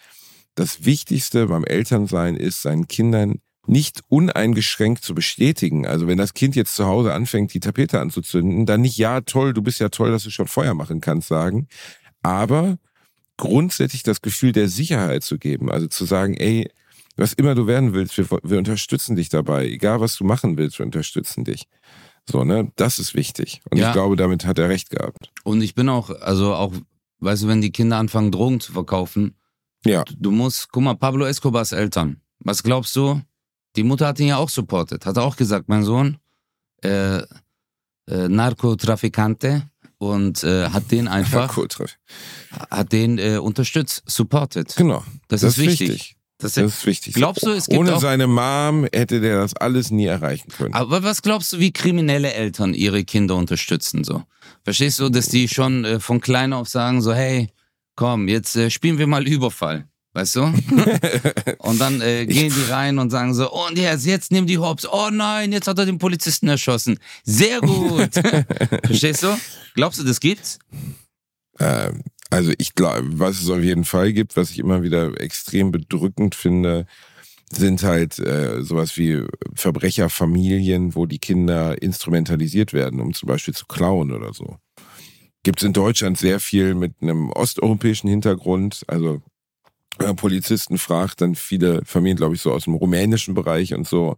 das 0.55 0.85
Wichtigste 0.85 1.47
beim 1.47 1.64
Elternsein 1.64 2.37
ist, 2.37 2.62
seinen 2.62 2.88
Kindern 2.88 3.40
nicht 3.66 4.01
uneingeschränkt 4.09 5.05
zu 5.05 5.14
bestätigen. 5.14 5.87
Also 5.87 6.07
wenn 6.07 6.16
das 6.19 6.33
Kind 6.35 6.57
jetzt 6.57 6.75
zu 6.75 6.87
Hause 6.87 7.12
anfängt, 7.12 7.53
die 7.53 7.61
Tapete 7.61 8.01
anzuzünden, 8.01 8.64
dann 8.64 8.81
nicht, 8.81 8.97
ja, 8.97 9.21
toll, 9.21 9.53
du 9.53 9.61
bist 9.62 9.79
ja 9.79 9.90
toll, 9.90 10.11
dass 10.11 10.25
du 10.25 10.31
schon 10.31 10.49
Feuer 10.49 10.73
machen 10.75 11.01
kannst, 11.03 11.29
sagen. 11.29 11.69
Aber 12.23 12.79
grundsätzlich 13.40 14.03
das 14.03 14.20
Gefühl 14.22 14.53
der 14.53 14.68
Sicherheit 14.68 15.24
zu 15.24 15.38
geben. 15.38 15.70
Also 15.70 15.87
zu 15.88 16.05
sagen, 16.05 16.35
ey, 16.35 16.70
was 17.16 17.33
immer 17.33 17.55
du 17.55 17.66
werden 17.66 17.92
willst, 17.92 18.16
wir, 18.16 18.26
wir 18.42 18.59
unterstützen 18.59 19.16
dich 19.16 19.29
dabei. 19.29 19.66
Egal 19.66 20.00
was 20.00 20.16
du 20.16 20.24
machen 20.24 20.57
willst, 20.57 20.79
wir 20.79 20.87
unterstützen 20.87 21.44
dich. 21.44 21.66
So, 22.31 22.44
ne? 22.44 22.70
Das 22.76 22.98
ist 22.98 23.14
wichtig. 23.14 23.61
Und 23.70 23.79
Ja. 23.79 23.88
ich 23.88 23.92
glaube, 23.92 24.16
damit 24.16 24.46
hat 24.46 24.59
er 24.59 24.68
recht 24.68 24.90
gehabt. 24.90 25.31
Und 25.42 25.62
ich 25.62 25.74
bin 25.74 25.88
auch, 25.88 26.11
also 26.11 26.55
auch, 26.55 26.72
weißt 27.18 27.42
du, 27.42 27.48
wenn 27.48 27.61
die 27.61 27.72
Kinder 27.72 27.96
anfangen, 27.96 28.31
Drogen 28.31 28.61
zu 28.61 28.72
verkaufen, 28.72 29.35
Ja. 29.85 30.05
du 30.16 30.31
musst, 30.31 30.70
guck 30.70 30.83
mal, 30.85 30.94
Pablo 30.94 31.24
Escobars 31.26 31.72
Eltern, 31.72 32.20
was 32.38 32.62
glaubst 32.62 32.94
du? 32.94 33.20
Die 33.76 33.83
Mutter 33.83 34.07
hat 34.07 34.20
ihn 34.20 34.29
ja 34.29 34.37
auch 34.37 34.48
supportet, 34.50 35.07
hat 35.07 35.18
auch 35.18 35.37
gesagt, 35.37 35.68
mein 35.68 35.83
Sohn, 35.85 36.18
äh, 36.83 37.18
äh, 38.09 38.29
Narkotrafikante 38.29 39.62
und 40.01 40.43
äh, 40.45 40.71
hat 40.71 40.91
den 40.91 41.09
einfach, 41.09 41.59
cool, 41.59 41.69
Treff. 41.69 41.99
hat 42.71 42.91
den 42.91 43.19
äh, 43.19 43.37
unterstützt, 43.37 44.03
supportet. 44.07 44.75
Genau. 44.77 45.05
Das, 45.29 45.43
ist 45.43 45.59
wichtig. 45.59 46.17
Das 46.39 46.55
Das 46.55 46.65
ist, 46.65 46.87
wichtig. 46.87 47.13
Glaubst 47.13 47.45
du, 47.45 47.51
es 47.51 47.67
gibt 47.67 47.79
Ohne 47.79 48.01
seine 48.01 48.27
Mom 48.27 48.89
hätte 48.95 49.21
der 49.21 49.43
das 49.43 49.55
alles 49.55 49.91
nie 49.91 50.07
erreichen 50.07 50.49
können. 50.49 50.73
aber 50.73 51.03
was 51.03 51.21
glaubst 51.21 51.53
du, 51.53 51.59
wie 51.59 51.71
kriminelle 51.71 52.33
Eltern 52.33 52.73
ihre 52.73 53.05
Kinder 53.05 53.37
unterstützen 53.37 54.03
so? 54.03 54.23
Verstehst 54.65 55.01
du, 55.01 55.11
dass 55.11 55.29
die 55.29 55.49
schon 55.49 55.85
äh, 55.85 56.01
von 56.01 56.23
klein 56.23 56.55
auf 56.55 56.67
sagen 56.67 57.03
so, 57.03 57.13
hey, 57.13 57.51
komm, 57.95 58.27
jetzt 58.27 58.57
äh, 58.57 58.71
spielen 58.71 58.97
wir 58.97 59.07
mal 59.07 59.29
Überfall. 59.29 59.87
Weißt 60.12 60.37
du? 60.37 60.42
und 61.59 61.81
dann 61.81 62.01
äh, 62.01 62.27
gehen 62.27 62.53
die 62.53 62.70
rein 62.70 62.99
und 62.99 63.11
sagen 63.11 63.33
so, 63.33 63.51
und 63.51 63.79
jetzt, 63.79 64.07
jetzt 64.07 64.33
nimm 64.33 64.46
die 64.46 64.59
Hops. 64.59 64.85
Oh 64.87 65.09
nein, 65.12 65.53
jetzt 65.53 65.68
hat 65.68 65.79
er 65.79 65.87
den 65.87 65.99
Polizisten 65.99 66.49
erschossen. 66.49 66.99
Sehr 67.23 67.61
gut. 67.61 68.14
Verstehst 68.85 69.23
du? 69.23 69.29
Glaubst 69.75 70.01
du, 70.01 70.05
das 70.05 70.18
gibt's? 70.18 70.59
Ähm, 71.61 72.03
also 72.29 72.53
ich 72.59 72.75
glaube, 72.75 73.07
was 73.18 73.40
es 73.40 73.49
auf 73.51 73.62
jeden 73.62 73.85
Fall 73.85 74.12
gibt, 74.12 74.37
was 74.37 74.51
ich 74.51 74.59
immer 74.59 74.83
wieder 74.83 75.20
extrem 75.20 75.70
bedrückend 75.70 76.35
finde, 76.35 76.87
sind 77.53 77.83
halt 77.83 78.18
äh, 78.18 78.62
sowas 78.62 78.96
wie 78.96 79.23
Verbrecherfamilien, 79.55 80.94
wo 80.94 81.07
die 81.07 81.18
Kinder 81.18 81.81
instrumentalisiert 81.81 82.73
werden, 82.73 83.01
um 83.01 83.12
zum 83.12 83.29
Beispiel 83.29 83.55
zu 83.55 83.66
klauen 83.66 84.12
oder 84.12 84.33
so. 84.33 84.57
Gibt 85.42 85.61
es 85.61 85.66
in 85.66 85.73
Deutschland 85.73 86.18
sehr 86.18 86.38
viel 86.38 86.75
mit 86.75 86.94
einem 87.01 87.31
osteuropäischen 87.31 88.11
Hintergrund. 88.11 88.83
Also 88.87 89.23
Polizisten 90.17 90.79
fragt, 90.79 91.21
dann 91.21 91.35
viele 91.35 91.83
Familien, 91.85 92.17
glaube 92.17 92.35
ich, 92.35 92.43
so 92.43 92.53
aus 92.53 92.65
dem 92.65 92.75
rumänischen 92.75 93.35
Bereich 93.35 93.75
und 93.75 93.87
so. 93.87 94.17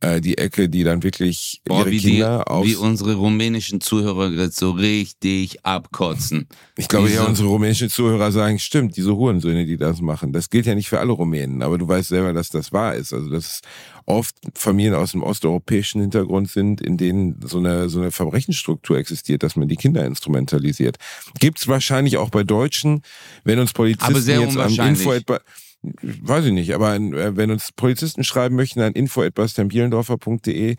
Äh, 0.00 0.20
die 0.20 0.38
Ecke, 0.38 0.68
die 0.68 0.84
dann 0.84 1.02
wirklich 1.02 1.60
Boah, 1.64 1.80
ihre 1.80 1.90
wie, 1.90 1.98
Kinder 1.98 2.44
die, 2.62 2.68
wie 2.68 2.76
unsere 2.76 3.14
rumänischen 3.14 3.80
Zuhörer 3.80 4.30
jetzt 4.30 4.56
so 4.56 4.70
richtig 4.70 5.64
abkotzen. 5.64 6.46
Ich 6.76 6.86
glaube, 6.86 7.10
ja, 7.10 7.24
unsere 7.24 7.48
rumänischen 7.48 7.90
Zuhörer 7.90 8.30
sagen, 8.30 8.60
stimmt, 8.60 8.96
diese 8.96 9.16
Hurensöhne, 9.16 9.66
die 9.66 9.76
das 9.76 10.00
machen. 10.00 10.32
Das 10.32 10.50
gilt 10.50 10.66
ja 10.66 10.76
nicht 10.76 10.88
für 10.88 11.00
alle 11.00 11.12
Rumänen, 11.12 11.62
aber 11.62 11.78
du 11.78 11.88
weißt 11.88 12.10
selber, 12.10 12.32
dass 12.32 12.50
das 12.50 12.72
wahr 12.72 12.94
ist. 12.94 13.12
Also, 13.12 13.28
dass 13.28 13.46
es 13.46 13.60
oft 14.06 14.36
Familien 14.54 14.94
aus 14.94 15.12
dem 15.12 15.22
osteuropäischen 15.22 16.00
Hintergrund 16.00 16.48
sind, 16.48 16.80
in 16.80 16.96
denen 16.96 17.40
so 17.44 17.58
eine, 17.58 17.88
so 17.88 18.00
eine 18.00 18.10
Verbrechensstruktur 18.10 18.98
existiert, 18.98 19.42
dass 19.42 19.56
man 19.56 19.68
die 19.68 19.76
Kinder 19.76 20.06
instrumentalisiert. 20.06 20.96
Gibt's 21.40 21.68
wahrscheinlich 21.68 22.16
auch 22.16 22.30
bei 22.30 22.44
Deutschen, 22.44 23.02
wenn 23.44 23.58
uns 23.58 23.72
Polizisten 23.72 24.40
jetzt 24.40 24.56
am. 24.56 24.88
Info 24.88 25.12
etwa, 25.12 25.40
weiß 25.82 26.46
ich 26.46 26.52
nicht, 26.52 26.74
aber 26.74 26.96
äh, 26.96 27.36
wenn 27.36 27.50
uns 27.50 27.72
Polizisten 27.72 28.24
schreiben 28.24 28.56
möchten 28.56 28.80
an 28.80 28.92
info.bastianbielendorfer.de, 28.92 30.76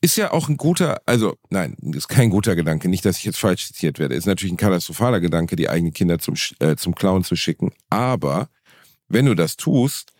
ist 0.00 0.16
ja 0.16 0.32
auch 0.32 0.48
ein 0.48 0.56
guter, 0.56 1.00
also 1.06 1.36
nein, 1.50 1.76
ist 1.94 2.08
kein 2.08 2.30
guter 2.30 2.56
Gedanke, 2.56 2.88
nicht, 2.88 3.04
dass 3.04 3.18
ich 3.18 3.24
jetzt 3.24 3.38
falsch 3.38 3.66
zitiert 3.66 3.98
werde, 3.98 4.14
ist 4.14 4.26
natürlich 4.26 4.52
ein 4.52 4.58
katastrophaler 4.58 5.20
Gedanke, 5.20 5.56
die 5.56 5.68
eigenen 5.68 5.92
Kinder 5.92 6.18
zum, 6.18 6.34
äh, 6.60 6.76
zum 6.76 6.94
Clown 6.94 7.24
zu 7.24 7.36
schicken, 7.36 7.72
aber 7.90 8.48
wenn 9.08 9.26
du 9.26 9.34
das 9.34 9.56
tust, 9.56 10.12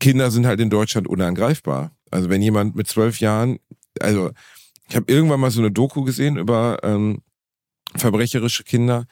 Kinder 0.00 0.30
sind 0.30 0.46
halt 0.46 0.60
in 0.60 0.70
Deutschland 0.70 1.08
unangreifbar. 1.08 1.92
Also 2.10 2.28
wenn 2.28 2.42
jemand 2.42 2.76
mit 2.76 2.86
zwölf 2.86 3.20
Jahren, 3.20 3.58
also 4.00 4.30
ich 4.88 4.96
habe 4.96 5.10
irgendwann 5.12 5.40
mal 5.40 5.50
so 5.50 5.60
eine 5.60 5.70
Doku 5.70 6.02
gesehen 6.04 6.36
über 6.36 6.78
ähm, 6.82 7.22
verbrecherische 7.94 8.64
Kinder 8.64 9.06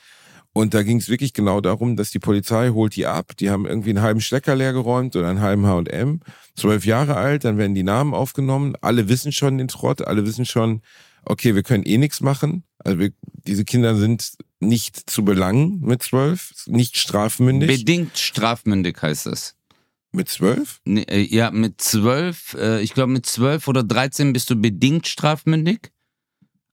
und 0.55 0.73
da 0.73 0.85
ging 0.85 0.99
es 0.99 1.09
wirklich 1.09 1.35
genau 1.35 1.61
darum, 1.61 1.97
dass 1.97 2.11
die 2.13 2.21
Polizei 2.21 2.71
holt 2.71 2.95
die 2.95 3.07
ab, 3.07 3.37
die 3.37 3.51
haben 3.51 3.67
irgendwie 3.67 3.91
einen 3.91 4.03
halben 4.03 4.21
Stecker 4.21 4.55
leer 4.55 4.73
geräumt 4.73 5.17
oder 5.17 5.29
einen 5.29 5.41
halben 5.41 5.67
H&M, 5.67 6.21
zwölf 6.55 6.87
Jahre 6.87 7.17
alt, 7.17 7.45
dann 7.45 7.59
werden 7.59 7.75
die 7.75 7.83
Namen 7.83 8.15
aufgenommen, 8.15 8.77
alle 8.81 9.09
wissen 9.09 9.33
schon 9.33 9.59
den 9.59 9.67
Trott, 9.67 10.03
alle 10.07 10.25
wissen 10.25 10.47
schon, 10.47 10.81
okay, 11.25 11.57
wir 11.57 11.65
können 11.65 11.83
eh 11.85 11.99
nichts 11.99 12.21
machen, 12.21 12.63
also 12.79 13.01
wir, 13.01 13.11
diese 13.47 13.65
Kinder 13.65 13.97
sind 13.97 14.35
nicht 14.61 15.11
zu 15.11 15.25
belangen 15.25 15.81
mit 15.81 16.05
zwölf, 16.05 16.53
nicht 16.67 16.97
strafmündig. 16.99 17.81
Bedingt 17.81 18.17
strafmündig 18.17 19.03
heißt 19.03 19.27
es. 19.27 19.57
mit 20.13 20.29
zwölf? 20.29 20.81
Nee, 20.85 21.03
äh, 21.09 21.21
ja, 21.21 21.51
mit 21.51 21.81
zwölf, 21.81 22.55
äh, 22.55 22.81
ich 22.81 22.95
glaube 22.95 23.13
mit 23.13 23.27
zwölf 23.27 23.67
oder 23.67 23.83
13 23.83 24.33
bist 24.33 24.49
du 24.51 24.57
bedingt 24.57 25.09
strafmündig. 25.09 25.91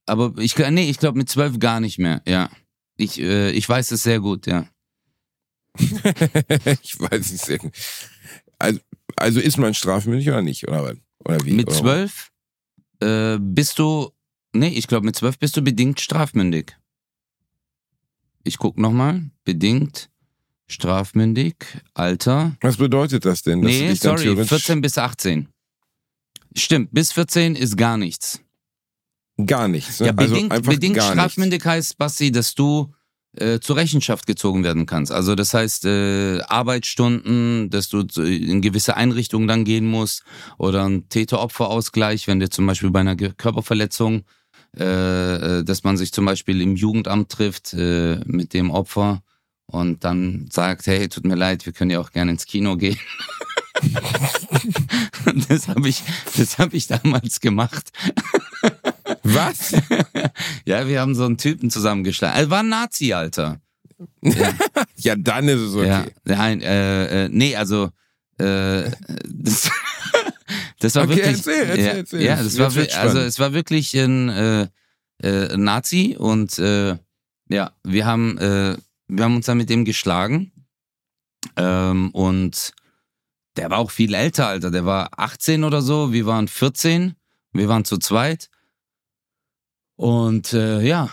Aber 0.06 0.34
ich, 0.38 0.56
nee, 0.56 0.88
ich 0.88 0.98
glaube 0.98 1.18
mit 1.18 1.28
zwölf 1.28 1.58
gar 1.58 1.80
nicht 1.80 1.98
mehr, 1.98 2.22
ja. 2.28 2.48
Ich, 3.02 3.20
äh, 3.20 3.50
ich 3.50 3.68
weiß 3.68 3.90
es 3.90 4.02
sehr 4.02 4.20
gut, 4.20 4.46
ja. 4.46 4.66
ich 5.78 6.98
weiß 7.00 7.32
nicht 7.32 7.44
sehr. 7.44 7.58
gut. 7.58 7.72
Also, 8.58 8.80
also 9.16 9.40
ist 9.40 9.58
man 9.58 9.74
strafmündig 9.74 10.28
oder 10.28 10.42
nicht? 10.42 10.68
Oder, 10.68 10.94
oder 11.24 11.44
wie? 11.44 11.52
Mit 11.52 11.68
oder 11.68 11.76
zwölf 11.76 12.30
äh, 13.00 13.38
bist 13.40 13.78
du, 13.78 14.12
nee, 14.52 14.68
ich 14.68 14.86
glaube 14.86 15.04
mit 15.06 15.16
zwölf 15.16 15.38
bist 15.38 15.56
du 15.56 15.62
bedingt 15.62 16.00
strafmündig. 16.00 16.76
Ich 18.44 18.58
guck 18.58 18.78
nochmal, 18.78 19.30
bedingt 19.44 20.10
strafmündig, 20.68 21.54
Alter. 21.94 22.56
Was 22.60 22.76
bedeutet 22.76 23.24
das 23.24 23.42
denn? 23.42 23.60
Nee, 23.60 23.94
sorry, 23.94 24.22
theoretisch- 24.22 24.48
14 24.48 24.80
bis 24.80 24.98
18. 24.98 25.48
Stimmt, 26.56 26.92
bis 26.92 27.12
14 27.12 27.56
ist 27.56 27.76
gar 27.76 27.96
nichts. 27.96 28.40
Gar 29.46 29.68
nichts. 29.68 30.00
Ne? 30.00 30.06
Ja, 30.06 30.12
bedingt, 30.12 30.52
also 30.52 30.70
bedingt 30.70 31.02
strafmündig 31.02 31.64
heißt, 31.64 31.98
Basti, 31.98 32.32
dass 32.32 32.54
du 32.54 32.92
äh, 33.34 33.60
zur 33.60 33.76
Rechenschaft 33.76 34.26
gezogen 34.26 34.62
werden 34.62 34.86
kannst. 34.86 35.10
Also 35.10 35.34
das 35.34 35.54
heißt 35.54 35.86
äh, 35.86 36.40
Arbeitsstunden, 36.42 37.70
dass 37.70 37.88
du 37.88 38.00
in 38.22 38.60
gewisse 38.60 38.96
Einrichtungen 38.96 39.48
dann 39.48 39.64
gehen 39.64 39.86
musst 39.86 40.22
oder 40.58 40.84
ein 40.84 41.08
Täter-Opfer-Ausgleich, 41.08 42.28
wenn 42.28 42.40
dir 42.40 42.50
zum 42.50 42.66
Beispiel 42.66 42.90
bei 42.90 43.00
einer 43.00 43.16
Körperverletzung, 43.16 44.24
äh, 44.78 45.60
äh, 45.60 45.64
dass 45.64 45.82
man 45.84 45.96
sich 45.96 46.12
zum 46.12 46.26
Beispiel 46.26 46.60
im 46.60 46.76
Jugendamt 46.76 47.30
trifft 47.30 47.72
äh, 47.72 48.20
mit 48.26 48.52
dem 48.52 48.70
Opfer 48.70 49.22
und 49.66 50.04
dann 50.04 50.48
sagt, 50.50 50.86
hey, 50.86 51.08
tut 51.08 51.24
mir 51.24 51.34
leid, 51.34 51.64
wir 51.64 51.72
können 51.72 51.90
ja 51.90 52.00
auch 52.00 52.10
gerne 52.10 52.32
ins 52.32 52.44
Kino 52.44 52.76
gehen. 52.76 52.98
das 55.48 55.68
habe 55.68 55.88
ich, 55.88 56.02
das 56.36 56.58
habe 56.58 56.76
ich 56.76 56.86
damals 56.86 57.40
gemacht. 57.40 57.92
Was? 59.22 59.72
Ja, 60.64 60.86
wir 60.86 61.00
haben 61.00 61.14
so 61.14 61.24
einen 61.24 61.38
Typen 61.38 61.70
zusammengeschlagen. 61.70 62.36
Er 62.38 62.50
war 62.50 62.60
ein 62.60 62.68
Nazi, 62.68 63.12
Alter. 63.12 63.60
ja, 64.96 65.16
dann 65.16 65.48
ist 65.48 65.60
es 65.60 65.74
okay. 65.74 65.86
Ja, 65.86 66.06
nein, 66.24 66.60
äh, 66.62 67.24
äh, 67.24 67.28
nee, 67.30 67.54
also 67.56 67.90
äh, 68.38 68.90
das, 69.28 69.70
das 70.80 70.94
war 70.94 71.04
Okay, 71.04 71.16
wirklich. 71.16 71.36
erzähl, 71.36 71.64
erzähl, 71.68 71.84
ja, 71.84 71.92
erzähl. 71.92 72.22
ja, 72.22 72.36
das 72.42 72.58
war 72.58 72.74
wird's 72.74 72.94
wir- 72.94 73.00
also 73.00 73.18
es 73.18 73.38
war 73.38 73.52
wirklich 73.52 73.94
ein 73.94 74.28
äh, 74.28 74.68
äh, 75.22 75.56
Nazi 75.56 76.16
und 76.18 76.58
äh, 76.58 76.96
ja, 77.48 77.72
wir 77.84 78.06
haben 78.06 78.38
äh, 78.38 78.76
wir 79.08 79.24
haben 79.24 79.36
uns 79.36 79.46
dann 79.46 79.58
mit 79.58 79.68
dem 79.70 79.84
geschlagen 79.84 80.52
ähm, 81.56 82.10
und 82.10 82.72
der 83.56 83.70
war 83.70 83.78
auch 83.78 83.90
viel 83.90 84.14
älter, 84.14 84.46
Alter. 84.48 84.70
Der 84.70 84.84
war 84.86 85.10
18 85.16 85.64
oder 85.64 85.82
so, 85.82 86.12
wir 86.12 86.24
waren 86.26 86.48
14, 86.48 87.14
wir 87.52 87.68
waren 87.68 87.84
zu 87.84 87.98
zweit 87.98 88.48
und 90.02 90.52
äh, 90.52 90.80
ja, 90.80 91.10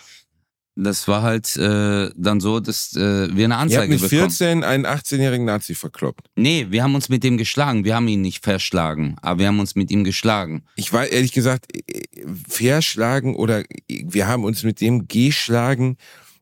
das 0.76 1.08
war 1.08 1.22
halt 1.22 1.56
äh, 1.58 2.10
dann 2.16 2.40
so, 2.40 2.60
dass 2.60 2.96
äh, 2.96 3.00
wir 3.00 3.06
eine 3.06 3.38
Ihr 3.38 3.50
habt 3.50 3.62
Anzeige 3.62 3.94
mit 3.94 4.02
bekommen. 4.02 4.32
14 4.32 4.64
einen 4.64 4.88
18-jährigen 4.88 5.46
Nazi 5.46 5.76
verkloppt. 5.76 6.26
Nee, 6.36 6.66
wir 6.72 6.82
haben 6.82 6.96
uns 6.96 7.08
mit 7.08 7.24
dem 7.24 7.38
geschlagen. 7.38 7.86
Wir 7.86 7.94
haben 7.94 8.08
ihn 8.08 8.22
nicht 8.22 8.44
verschlagen, 8.44 9.16
aber 9.22 9.42
wir 9.42 9.48
haben 9.48 9.60
uns 9.60 9.76
mit 9.76 9.92
ihm 9.92 10.04
geschlagen. 10.04 10.64
Ich 10.76 10.92
war 10.92 11.06
ehrlich 11.06 11.34
gesagt, 11.34 11.68
äh, 11.78 12.02
verschlagen 12.48 13.36
oder 13.36 13.64
wir 13.88 14.28
haben 14.28 14.44
uns 14.44 14.64
mit 14.64 14.82
dem 14.82 15.08
geschlagen. 15.08 15.98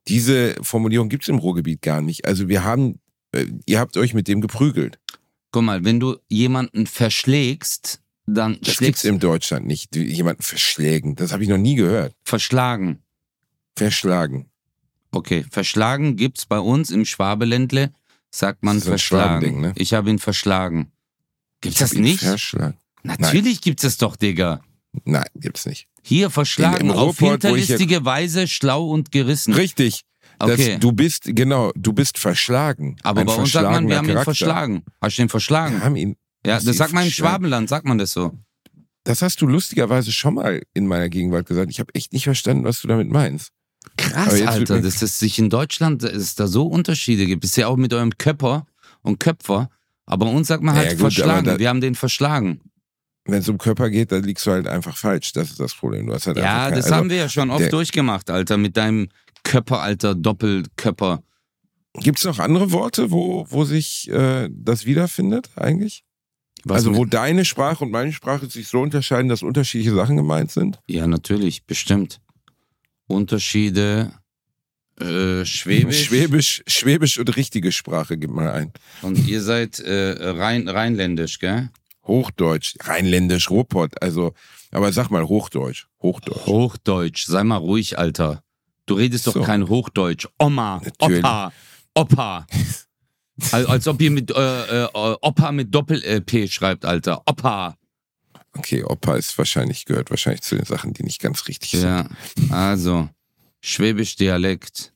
Diese 0.08 0.56
Formulierung 0.62 1.10
gibt's 1.10 1.28
im 1.28 1.40
Ruhrgebiet 1.40 1.82
gar 1.82 2.02
nicht. 2.02 2.24
Also 2.24 2.48
wir 2.48 2.64
haben, 2.64 3.02
äh, 3.34 3.48
ihr 3.66 3.82
habt 3.82 3.98
euch 3.98 4.14
mit 4.14 4.30
dem 4.30 4.40
geprügelt. 4.40 5.00
Guck 5.52 5.64
mal, 5.64 5.84
wenn 5.84 6.00
du 6.00 6.16
jemanden 6.30 6.88
verschlägst, 6.88 8.00
dann 8.28 8.54
Das 8.54 8.60
gibt's 8.60 8.74
schlägst 8.78 9.06
in 9.06 9.20
Deutschland 9.20 9.66
nicht. 9.66 9.96
Jemanden 9.96 10.44
verschlägen. 10.44 11.16
Das 11.16 11.32
habe 11.34 11.42
ich 11.44 11.50
noch 11.50 11.58
nie 11.58 11.76
gehört. 11.76 12.14
verschlagen. 12.24 13.00
Verschlagen. 13.76 14.50
Okay, 15.12 15.46
verschlagen 15.50 16.16
gibt's 16.16 16.46
bei 16.46 16.60
uns 16.60 16.92
im 16.92 17.06
Schwabeländle, 17.06 17.94
sagt 18.30 18.64
man 18.64 18.78
Das 18.78 18.86
ein 18.86 18.90
verschlagen. 18.90 19.62
Ne? 19.62 19.74
Ich 19.76 19.94
habe 19.94 20.10
ihn 20.10 20.20
verschlagen. 20.20 20.92
Gibt's 21.62 21.80
das 21.80 21.94
nicht? 21.94 22.20
Verschlagen. 22.24 22.78
Natürlich 23.04 23.62
gibt's 23.62 23.84
das 23.84 23.98
doch, 23.98 24.16
Digga. 24.16 24.62
Nein, 25.06 25.26
gibt's 25.36 25.66
nicht. 25.66 25.88
Hier 26.04 26.30
verschlagen 26.30 26.90
im 26.90 26.92
auf 26.92 27.20
hinterlistige 27.20 28.04
Weise, 28.04 28.48
schlau 28.48 28.88
und 28.90 29.12
gerissen. 29.12 29.54
Richtig. 29.54 30.02
Das, 30.40 30.52
Okay. 30.52 30.78
du 30.80 30.92
bist, 30.92 31.24
genau, 31.36 31.72
du 31.76 31.94
bist 31.94 32.20
verschlagen. 32.20 32.96
Aber 33.04 33.22
Ein 33.22 33.28
bei 33.28 33.34
uns 33.36 33.52
sagt 33.52 33.72
man, 33.72 33.88
wir 33.88 33.98
haben 33.98 34.06
ihn 34.06 34.10
Charakter. 34.10 34.24
verschlagen. 34.26 34.84
Hast 35.02 35.18
du 35.18 35.22
ihn 35.24 35.26
Wir 35.26 35.30
verschlagen? 35.30 35.84
haben 35.84 35.96
ihn, 35.96 36.16
Ja, 36.46 36.60
das 36.60 36.78
sagt 36.78 36.94
man 36.94 37.04
im. 37.06 37.12
Schwabenland, 37.12 37.70
sagt 37.70 37.86
man 37.86 37.98
das 37.98 38.12
so. 38.14 38.32
das 39.04 39.22
hast 39.22 39.42
du 39.42 39.48
lustigerweise 39.48 40.12
schon 40.12 40.36
mal 40.36 40.62
in 40.74 40.88
meiner 40.88 41.10
Gegenwart 41.10 41.46
gesagt. 41.48 41.72
Ich 41.72 41.80
habe 41.80 41.94
echt 41.96 42.14
nicht 42.14 42.24
verstanden, 42.26 42.64
was 42.64 42.82
du 42.82 42.88
damit 42.88 43.10
meinst. 43.10 43.52
Krass, 43.98 44.42
Alter, 44.42 44.82
dass 44.82 45.02
es 45.02 45.18
sich 45.20 45.40
in 45.40 45.50
Deutschland, 45.50 46.04
es 46.04 46.36
da 46.36 46.48
so 46.48 46.68
Unterschiede 46.68 47.26
gibt. 47.26 47.44
Ist 47.46 47.56
ja 47.56 47.68
auch 47.68 47.78
mit 47.78 47.94
eurem 47.94 48.18
Köpper 48.18 48.66
und 49.02 49.20
Köpfer. 49.20 49.70
Aber 50.06 50.26
uns 50.30 50.48
sagt 50.48 50.62
man 50.64 50.76
Ja, 50.76 50.82
halt 50.82 50.92
gut, 50.92 51.00
aber 51.02 51.12
verschlagen. 51.12 51.46
da- 51.46 51.60
Wir 51.60 51.70
haben 51.70 51.82
den 51.82 51.96
verschlagen. 51.96 52.62
Wenn 53.26 53.40
es 53.40 53.50
um 53.50 53.58
Körper 53.58 53.90
geht, 53.90 54.12
dann 54.14 54.24
liegst 54.24 54.46
du 54.46 54.52
halt 54.52 54.68
einfach 54.68 54.96
falsch. 54.96 55.34
Das 55.34 55.50
ist 55.52 55.60
das 55.60 55.74
Problem. 55.76 56.08
Du 56.08 56.14
hast 56.14 56.28
halt 56.28 56.38
Ja, 56.38 56.44
einfach 56.44 56.64
kein- 56.70 56.76
das 56.76 56.86
also, 56.86 56.96
haben 56.96 57.10
wir 57.10 57.18
ja 57.18 57.30
schon 57.30 57.50
oft 57.50 57.60
der- 57.62 57.70
durchgemacht, 57.70 58.30
Alter, 58.30 58.56
mit 58.58 58.78
deinem 58.78 59.10
Köpper, 59.44 59.82
Alter, 59.82 60.16
Doppelköpper. 60.16 61.24
Gibt's 62.00 62.24
noch 62.26 62.40
andere 62.40 62.72
Worte, 62.72 63.12
wo, 63.12 63.46
wo 63.50 63.64
sich 63.66 64.10
äh, 64.10 64.50
das 64.52 64.86
wiederfindet 64.86 65.50
eigentlich? 65.56 66.04
Was 66.70 66.86
also 66.86 66.96
wo 66.96 67.06
deine 67.06 67.46
Sprache 67.46 67.84
und 67.84 67.92
meine 67.92 68.12
Sprache 68.14 68.48
sich 68.48 68.68
so 68.68 68.80
unterscheiden, 68.82 69.30
dass 69.30 69.44
unterschiedliche 69.44 69.94
Sachen 69.96 70.18
gemeint 70.18 70.52
sind? 70.52 70.80
Ja, 70.88 71.08
natürlich, 71.08 71.66
bestimmt. 71.66 72.20
Unterschiede, 73.08 74.12
äh, 75.00 75.46
Schwäbisch. 75.46 76.06
Schwäbisch, 76.06 76.64
Schwäbisch 76.68 77.20
und 77.20 77.36
richtige 77.36 77.72
Sprache, 77.72 78.18
gib 78.18 78.32
mal 78.32 78.52
ein. 78.52 78.74
Und 79.02 79.28
ihr 79.28 79.42
seid 79.42 79.80
äh, 79.80 80.16
Rhein, 80.30 80.68
rheinländisch, 80.68 81.40
gell? 81.40 81.70
Hochdeutsch, 82.06 82.76
Rheinländisch, 82.82 83.50
Ruhrpott, 83.50 84.02
also, 84.02 84.34
aber 84.72 84.92
sag 84.94 85.10
mal 85.12 85.28
Hochdeutsch, 85.28 85.88
Hochdeutsch. 86.02 86.46
Hochdeutsch, 86.46 87.26
sei 87.26 87.44
mal 87.44 87.58
ruhig, 87.58 88.00
Alter. 88.00 88.44
Du 88.86 88.96
redest 88.96 89.28
doch 89.28 89.34
So. 89.34 89.42
kein 89.44 89.68
Hochdeutsch. 89.68 90.28
Oma, 90.40 90.82
Natürlich. 90.84 91.20
Opa, 91.20 91.52
Opa. 91.94 92.48
als, 93.52 93.68
als 93.68 93.88
ob 93.88 94.02
ihr 94.02 94.12
mit 94.12 94.32
äh, 94.32 94.86
äh, 94.86 94.90
Opa 94.94 95.52
mit 95.52 95.74
Doppel-P 95.74 96.48
schreibt, 96.48 96.86
Alter. 96.86 97.22
Opa. 97.26 97.78
Okay, 98.54 98.84
Opa 98.84 99.16
ist 99.16 99.38
wahrscheinlich, 99.38 99.86
gehört 99.86 100.10
wahrscheinlich 100.10 100.42
zu 100.42 100.56
den 100.56 100.66
Sachen, 100.66 100.94
die 100.94 101.04
nicht 101.04 101.22
ganz 101.22 101.48
richtig 101.48 101.72
sind. 101.72 101.84
Ja, 101.84 102.10
also, 102.50 103.10
Schwäbisch 103.62 104.16
Dialekt. 104.16 104.94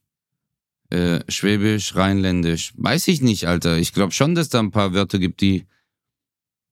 Äh, 0.90 1.22
Schwäbisch, 1.30 1.96
Rheinländisch. 1.96 2.74
Weiß 2.76 3.08
ich 3.08 3.22
nicht, 3.22 3.48
Alter. 3.48 3.78
Ich 3.78 3.94
glaube 3.94 4.12
schon, 4.12 4.36
dass 4.36 4.50
da 4.50 4.60
ein 4.60 4.72
paar 4.72 4.94
Wörter 4.94 5.20
gibt, 5.20 5.42
die 5.42 5.66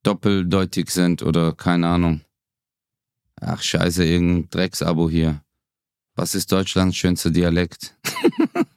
doppeldeutig 0.03 0.89
sind 0.89 1.23
oder 1.23 1.53
keine 1.53 1.87
Ahnung. 1.87 2.21
Ach 3.41 3.61
scheiße, 3.61 4.03
irgendein 4.03 4.49
Drecksabo 4.49 5.09
hier. 5.09 5.41
Was 6.15 6.35
ist 6.35 6.51
Deutschlands 6.51 6.97
schönster 6.97 7.29
Dialekt? 7.29 7.95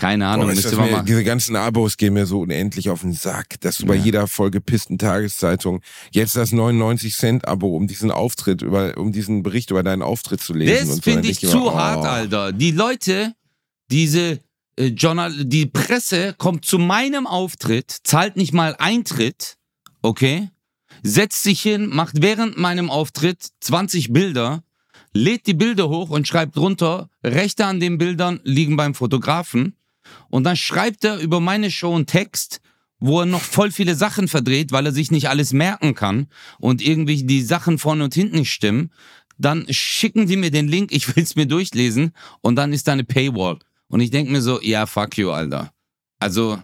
keine 0.00 0.26
Ahnung. 0.26 0.46
Boah, 0.46 0.54
das 0.54 0.74
mir, 0.74 1.02
diese 1.02 1.22
ganzen 1.24 1.56
Abos 1.56 1.98
gehen 1.98 2.14
mir 2.14 2.24
so 2.24 2.40
unendlich 2.40 2.88
auf 2.88 3.02
den 3.02 3.12
Sack, 3.12 3.60
dass 3.60 3.76
du 3.76 3.86
bei 3.86 3.96
Ja. 3.96 4.02
jeder 4.02 4.26
Folge 4.26 4.60
pissten 4.62 4.98
Tageszeitung 4.98 5.82
jetzt 6.10 6.36
das 6.36 6.52
99 6.52 7.14
Cent 7.14 7.46
Abo, 7.46 7.76
um 7.76 7.86
diesen 7.86 8.10
Auftritt 8.10 8.62
über, 8.62 8.96
um 8.96 9.12
diesen 9.12 9.42
Bericht 9.42 9.70
über 9.70 9.82
deinen 9.82 10.00
Auftritt 10.02 10.40
zu 10.40 10.54
lesen. 10.54 10.74
Das 10.74 10.88
und 10.88 11.04
so. 11.04 11.10
Finde 11.10 11.28
ich 11.28 11.42
mir 11.42 11.50
zu 11.50 11.58
immer, 11.58 11.74
hart, 11.74 11.98
oh. 11.98 12.08
Alter. 12.08 12.52
Die 12.52 12.70
Leute, 12.70 13.34
diese 13.90 14.40
äh, 14.76 14.86
Journal, 14.86 15.44
die 15.44 15.66
Presse 15.66 16.34
kommt 16.38 16.64
zu 16.64 16.78
meinem 16.78 17.26
Auftritt, 17.26 17.98
zahlt 18.02 18.36
nicht 18.36 18.54
mal 18.54 18.74
Eintritt, 18.78 19.58
okay? 20.00 20.48
Setzt 21.02 21.42
sich 21.42 21.60
hin, 21.60 21.88
macht 21.88 22.22
während 22.22 22.56
meinem 22.56 22.88
Auftritt 22.88 23.48
20 23.60 24.12
Bilder, 24.14 24.62
lädt 25.12 25.46
die 25.46 25.54
Bilder 25.54 25.90
hoch 25.90 26.08
und 26.08 26.26
schreibt 26.26 26.56
drunter, 26.56 27.10
Rechte 27.22 27.66
an 27.66 27.80
den 27.80 27.98
Bildern 27.98 28.40
liegen 28.44 28.76
beim 28.76 28.94
Fotografen. 28.94 29.76
Und 30.28 30.44
dann 30.44 30.56
schreibt 30.56 31.04
er 31.04 31.18
über 31.18 31.40
meine 31.40 31.70
Show 31.70 31.94
einen 31.94 32.06
Text, 32.06 32.60
wo 32.98 33.20
er 33.20 33.26
noch 33.26 33.40
voll 33.40 33.70
viele 33.70 33.94
Sachen 33.94 34.28
verdreht, 34.28 34.72
weil 34.72 34.86
er 34.86 34.92
sich 34.92 35.10
nicht 35.10 35.28
alles 35.28 35.52
merken 35.52 35.94
kann 35.94 36.28
und 36.58 36.82
irgendwie 36.82 37.22
die 37.24 37.42
Sachen 37.42 37.78
vorne 37.78 38.04
und 38.04 38.14
hinten 38.14 38.36
nicht 38.36 38.52
stimmen. 38.52 38.92
Dann 39.38 39.66
schicken 39.70 40.26
die 40.26 40.36
mir 40.36 40.50
den 40.50 40.68
Link, 40.68 40.92
ich 40.92 41.14
will 41.16 41.22
es 41.22 41.34
mir 41.34 41.46
durchlesen 41.46 42.12
und 42.42 42.56
dann 42.56 42.72
ist 42.72 42.86
da 42.88 42.92
eine 42.92 43.04
Paywall. 43.04 43.58
Und 43.88 44.00
ich 44.00 44.10
denke 44.10 44.30
mir 44.30 44.42
so, 44.42 44.60
ja, 44.60 44.86
fuck 44.86 45.16
you, 45.16 45.30
Alter. 45.30 45.72
Also, 46.18 46.58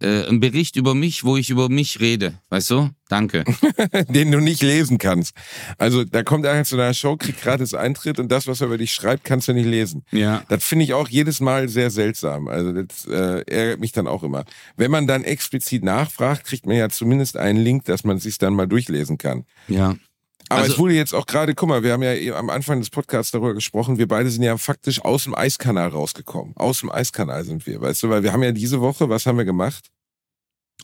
äh, 0.00 0.28
ein 0.28 0.40
Bericht 0.40 0.76
über 0.76 0.94
mich, 0.94 1.24
wo 1.24 1.36
ich 1.36 1.50
über 1.50 1.68
mich 1.68 2.00
rede. 2.00 2.34
Weißt 2.50 2.70
du? 2.70 2.90
Danke. 3.08 3.44
den 4.08 4.30
du 4.30 4.38
nicht 4.38 4.62
lesen 4.62 4.98
kannst. 4.98 5.34
Also 5.78 6.04
da 6.04 6.22
kommt 6.22 6.46
einer 6.46 6.64
zu 6.64 6.76
deiner 6.76 6.94
Show, 6.94 7.16
kriegt 7.16 7.40
gratis 7.40 7.74
Eintritt 7.74 8.18
und 8.18 8.30
das, 8.30 8.46
was 8.46 8.60
er 8.60 8.66
über 8.66 8.78
dich 8.78 8.92
schreibt, 8.92 9.24
kannst 9.24 9.48
du 9.48 9.54
nicht 9.54 9.66
lesen. 9.66 10.04
Ja. 10.12 10.42
Das 10.48 10.64
finde 10.64 10.84
ich 10.84 10.94
auch 10.94 11.08
jedes 11.08 11.40
Mal 11.40 11.68
sehr 11.68 11.90
seltsam. 11.90 12.48
Also 12.48 12.72
das 12.72 13.06
äh, 13.06 13.42
ärgert 13.46 13.80
mich 13.80 13.92
dann 13.92 14.06
auch 14.06 14.22
immer. 14.22 14.44
Wenn 14.76 14.90
man 14.90 15.06
dann 15.06 15.24
explizit 15.24 15.82
nachfragt, 15.82 16.44
kriegt 16.44 16.66
man 16.66 16.76
ja 16.76 16.88
zumindest 16.90 17.36
einen 17.36 17.58
Link, 17.58 17.84
dass 17.84 18.04
man 18.04 18.18
sich 18.18 18.38
dann 18.38 18.54
mal 18.54 18.66
durchlesen 18.66 19.18
kann. 19.18 19.44
Ja. 19.68 19.96
Aber 20.48 20.60
Also- 20.60 20.72
es 20.72 20.78
wurde 20.78 20.94
jetzt 20.94 21.14
auch 21.14 21.26
gerade, 21.26 21.54
guck 21.54 21.68
mal, 21.68 21.82
wir 21.82 21.92
haben 21.92 22.02
ja 22.02 22.14
eben 22.14 22.34
am 22.36 22.50
Anfang 22.50 22.80
des 22.80 22.90
Podcasts 22.90 23.32
darüber 23.32 23.54
gesprochen, 23.54 23.98
wir 23.98 24.08
beide 24.08 24.30
sind 24.30 24.42
ja 24.42 24.56
faktisch 24.56 25.04
aus 25.04 25.24
dem 25.24 25.34
Eiskanal 25.34 25.88
rausgekommen. 25.88 26.54
Aus 26.56 26.80
dem 26.80 26.90
Eiskanal 26.90 27.44
sind 27.44 27.66
wir, 27.66 27.80
weißt 27.80 28.02
du, 28.02 28.08
weil 28.10 28.22
wir 28.22 28.32
haben 28.32 28.42
ja 28.42 28.52
diese 28.52 28.80
Woche, 28.80 29.08
was 29.08 29.26
haben 29.26 29.38
wir 29.38 29.44
gemacht? 29.44 29.90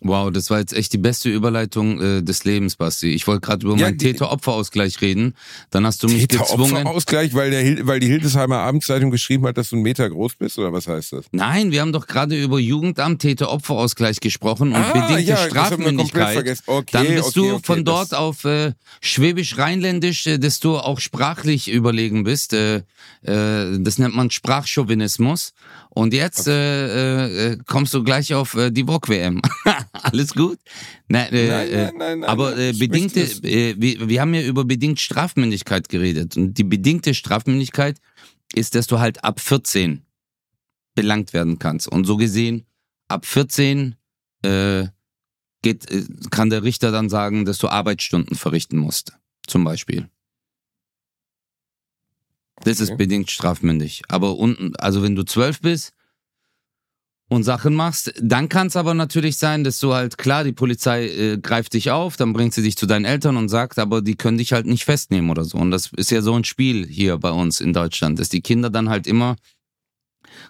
Wow, 0.01 0.31
das 0.31 0.51
war 0.51 0.59
jetzt 0.59 0.73
echt 0.73 0.93
die 0.93 0.99
beste 0.99 1.31
Überleitung 1.31 2.01
äh, 2.01 2.23
des 2.23 2.45
Lebens, 2.45 2.77
Basti. 2.77 3.15
Ich 3.15 3.27
wollte 3.27 3.41
gerade 3.43 3.65
über 3.65 3.77
Ja, 3.77 3.87
meinen 3.87 3.99
Täter-Opfer-Ausgleich 3.99 5.01
reden. 5.01 5.35
Dann 5.71 5.87
hast 5.87 6.03
du 6.03 6.09
mich 6.09 6.27
gezwungen. 6.29 6.71
Täter-Opfer-Ausgleich, 6.71 7.33
weil, 7.33 7.51
der, 7.51 7.87
weil 7.87 8.01
die 8.01 8.09
Hildesheimer 8.09 8.59
Abendzeitung 8.59 9.11
geschrieben 9.13 9.47
hat, 9.47 9.57
dass 9.57 9.71
du 9.71 9.77
einen 9.77 9.85
Meter 9.85 10.11
groß 10.11 10.35
bist, 10.35 10.59
oder 10.59 10.73
was 10.73 10.89
heißt 10.89 11.13
das? 11.13 11.27
Nein, 11.31 11.71
wir 11.71 11.81
haben 11.81 11.93
doch 11.93 12.07
gerade 12.09 12.41
über 12.41 12.59
Jugendamt, 12.59 13.23
Täter-Opfer-Ausgleich 13.23 14.19
gesprochen 14.21 14.73
und 14.73 14.93
bedingte 14.93 15.23
ja, 15.23 15.37
Strafmündigkeit. 15.37 16.59
Okay, 16.67 16.89
Dann 16.91 17.07
bist 17.07 17.29
okay, 17.29 17.33
du 17.35 17.55
okay, 17.55 17.63
von 17.63 17.85
dort 17.85 18.15
auf 18.15 18.45
äh, 18.45 18.73
Schwäbisch-Rheinländisch, 19.01 20.27
äh, 20.27 20.39
dass 20.39 20.59
du 20.59 20.77
auch 20.77 20.99
sprachlich 20.99 21.71
überlegen 21.71 22.25
bist. 22.25 22.53
Äh, 22.53 22.83
äh, 23.23 23.79
das 23.79 23.99
nennt 23.99 24.15
man 24.15 24.31
Sprachchauvinismus. 24.31 25.55
Und 25.95 26.13
jetzt 26.13 26.49
äh, 26.49 27.53
äh, 27.53 27.59
kommst 27.67 27.95
du 27.95 28.03
gleich 28.03 28.35
auf 28.35 28.55
äh, 28.57 28.73
die 28.73 28.87
VOG-WM. 28.87 29.41
Alles 29.93 30.35
gut? 30.35 30.59
Nein, 31.07 31.33
äh, 31.33 31.49
Nein, 31.49 31.69
äh, 31.69 31.77
nein, 31.77 31.95
nein, 31.97 32.19
nein, 32.21 32.31
aber 32.31 32.51
nein, 32.51 32.59
äh, 32.59 32.71
ich 32.71 32.79
bedingte, 32.81 33.21
äh, 33.21 33.77
wir, 33.79 34.09
wir 34.09 34.21
haben 34.21 34.35
ja 34.35 34.43
über 34.43 34.65
bedingt 34.65 35.01
Strafmündigkeit 35.01 35.89
geredet. 35.89 36.37
Und 36.37 36.55
die 36.59 36.65
bedingte 36.65 37.15
Strafmündigkeit 37.15 38.01
ist, 38.55 38.75
dass 38.75 38.89
du 38.89 38.99
halt 38.99 39.23
ab 39.23 39.39
14 39.39 40.03
belangt 40.97 41.33
werden 41.33 41.61
kannst. 41.61 41.87
Und 41.87 42.07
so 42.07 42.17
gesehen, 42.17 42.67
ab 43.07 43.25
14 43.25 43.95
äh, 44.43 44.87
geht, 45.63 45.91
äh, 45.93 46.05
kann 46.31 46.51
der 46.51 46.65
Richter 46.65 46.91
dann 46.91 47.09
sagen, 47.09 47.45
dass 47.45 47.59
du 47.59 47.69
Arbeitsstunden 47.69 48.37
verrichten 48.37 48.79
musst. 48.79 49.13
Zum 49.47 49.63
Beispiel. 49.63 50.09
Das 52.63 52.81
ist 52.81 52.91
Okay. 52.91 52.97
bedingt 52.99 53.31
strafmündig. 53.31 54.03
Aber 54.09 54.37
unten, 54.37 54.75
also 54.77 55.03
wenn 55.03 55.17
du 55.17 55.25
zwölf 55.25 55.61
bist 55.61 55.93
und 57.29 57.43
Sachen 57.43 57.75
machst, 57.75 58.13
dann 58.21 58.49
kann 58.49 58.69
es 58.69 58.77
aber 58.77 58.95
natürlich 58.95 59.37
sein, 59.37 59.65
dass 59.65 59.81
du 59.81 59.93
halt, 59.93 60.19
klar, 60.19 60.45
die 60.45 60.53
Polizei 60.53 61.09
äh, 61.09 61.39
greift 61.39 61.73
dich 61.75 61.91
auf, 61.91 62.17
dann 62.17 62.33
bringt 62.33 62.55
sie 62.55 62.63
dich 62.63 62.77
zu 62.77 62.87
deinen 62.87 63.05
Eltern 63.05 63.37
und 63.37 63.49
sagt, 63.49 63.79
aber 63.79 64.03
die 64.03 64.15
können 64.15 64.39
dich 64.39 64.53
halt 64.53 64.67
nicht 64.67 64.85
festnehmen 64.85 65.31
oder 65.31 65.45
so. 65.45 65.59
Und 65.59 65.71
das 65.71 65.91
ist 65.97 66.11
ja 66.11 66.23
so 66.23 66.35
ein 66.35 66.45
Spiel 66.45 66.87
hier 66.87 67.19
bei 67.19 67.31
uns 67.31 67.61
in 67.61 67.73
Deutschland, 67.73 68.19
dass 68.19 68.29
die 68.29 68.41
Kinder 68.43 68.71
dann 68.71 68.89
halt 68.89 69.07
immer 69.07 69.37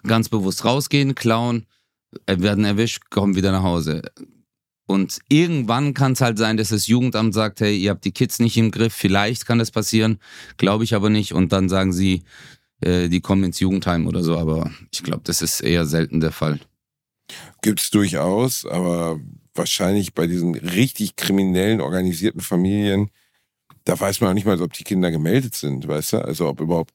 ganz 0.03 0.29
bewusst 0.29 0.63
rausgehen, 0.65 1.15
klauen, 1.15 1.65
äh, 2.27 2.39
werden 2.39 2.65
erwischt, 2.65 3.09
kommen 3.09 3.35
wieder 3.35 3.51
nach 3.51 3.63
Hause. 3.63 4.03
Und 4.87 5.19
irgendwann 5.29 5.93
kann 5.93 6.11
es 6.11 6.21
halt 6.21 6.37
sein, 6.37 6.57
dass 6.57 6.69
das 6.69 6.87
Jugendamt 6.87 7.33
sagt, 7.33 7.59
hey, 7.59 7.75
ihr 7.75 7.89
habt 7.89 8.05
die 8.05 8.11
Kids 8.11 8.39
nicht 8.39 8.57
im 8.57 8.71
Griff, 8.71 8.93
vielleicht 8.93 9.45
kann 9.47 9.57
das 9.57 9.71
passieren, 9.71 10.19
glaube 10.57 10.83
ich 10.83 10.93
aber 10.93 11.09
nicht. 11.09 11.33
Und 11.33 11.51
dann 11.51 11.69
sagen 11.69 11.91
sie, 11.91 12.23
äh, 12.81 13.09
die 13.09 13.21
kommen 13.21 13.43
ins 13.43 13.59
Jugendheim 13.59 14.07
oder 14.07 14.23
so, 14.23 14.37
aber 14.37 14.71
ich 14.91 15.01
glaube, 15.01 15.21
das 15.23 15.41
ist 15.41 15.61
eher 15.61 15.85
selten 15.85 16.19
der 16.19 16.31
Fall. 16.31 16.59
Gibt's 17.63 17.89
durchaus, 17.89 18.65
aber 18.65 19.19
wahrscheinlich 19.55 20.13
bei 20.13 20.27
diesen 20.27 20.53
richtig 20.53 21.15
kriminellen, 21.15 21.81
organisierten 21.81 22.41
Familien, 22.41 23.09
da 23.85 23.99
weiß 23.99 24.21
man 24.21 24.31
auch 24.31 24.33
nicht 24.33 24.45
mal, 24.45 24.61
ob 24.61 24.73
die 24.73 24.83
Kinder 24.83 25.11
gemeldet 25.11 25.55
sind, 25.55 25.87
weißt 25.87 26.13
du? 26.13 26.17
Also 26.25 26.47
ob 26.47 26.59
überhaupt 26.59 26.93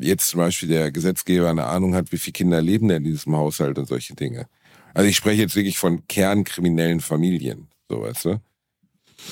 jetzt 0.00 0.28
zum 0.28 0.38
Beispiel 0.38 0.68
der 0.68 0.92
Gesetzgeber 0.92 1.50
eine 1.50 1.66
Ahnung 1.66 1.94
hat, 1.94 2.12
wie 2.12 2.18
viele 2.18 2.32
Kinder 2.32 2.62
leben 2.62 2.88
denn 2.88 3.04
in 3.04 3.12
diesem 3.12 3.36
Haushalt 3.36 3.78
und 3.78 3.86
solche 3.86 4.14
Dinge. 4.14 4.46
Also 4.94 5.08
ich 5.08 5.16
spreche 5.16 5.42
jetzt 5.42 5.56
wirklich 5.56 5.78
von 5.78 6.06
kernkriminellen 6.06 7.00
Familien, 7.00 7.68
so 7.88 8.02
weißt 8.02 8.24
du? 8.26 8.40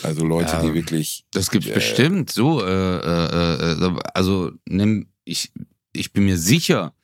Also 0.03 0.25
Leute, 0.25 0.53
Ja, 0.53 0.63
die 0.63 0.75
wirklich 0.75 1.25
Das 1.33 1.51
gibt's 1.51 1.69
Äh, 1.69 1.75
bestimmt. 1.75 2.31
So, 2.31 2.65
äh, 2.65 2.69
äh, 2.69 3.73
äh, 3.73 4.01
also 4.15 4.53
nimm, 4.67 5.07
ich, 5.25 5.53
ich 5.93 6.13
bin 6.13 6.25
mir 6.25 6.39
sicher, 6.39 6.95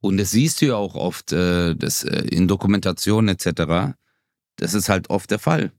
und 0.00 0.16
das 0.16 0.30
siehst 0.30 0.60
du 0.60 0.66
ja 0.66 0.76
auch 0.76 0.94
oft, 0.94 1.32
äh, 1.32 1.74
das, 1.74 2.04
äh, 2.04 2.22
in 2.30 2.48
Dokumentationen 2.48 3.36
etc., 3.36 3.94
das 4.56 4.74
ist 4.74 4.88
halt 4.88 5.10
oft 5.10 5.30
der 5.30 5.38
Fall. 5.38 5.72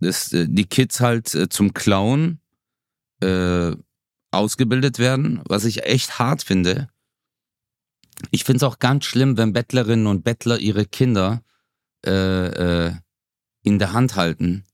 Dass 0.00 0.32
äh, 0.32 0.46
die 0.48 0.66
Kids 0.66 1.00
halt 1.00 1.34
äh, 1.34 1.48
zum 1.48 1.74
Klauen 1.74 2.40
äh, 3.20 3.72
ausgebildet 4.30 4.98
werden, 4.98 5.40
was 5.44 5.64
ich 5.64 5.84
echt 5.84 6.18
hart 6.18 6.42
finde. 6.42 6.88
Ich 8.30 8.44
finde 8.44 8.58
es 8.58 8.62
auch 8.62 8.78
ganz 8.78 9.04
schlimm, 9.04 9.36
wenn 9.36 9.52
Bettlerinnen 9.52 10.06
und 10.06 10.24
Bettler 10.24 10.58
ihre 10.58 10.84
Kinder 10.84 11.42
äh, 12.06 12.86
äh, 12.86 12.92
in 13.62 13.78
der 13.78 13.92
Hand 13.92 14.16
halten 14.16 14.64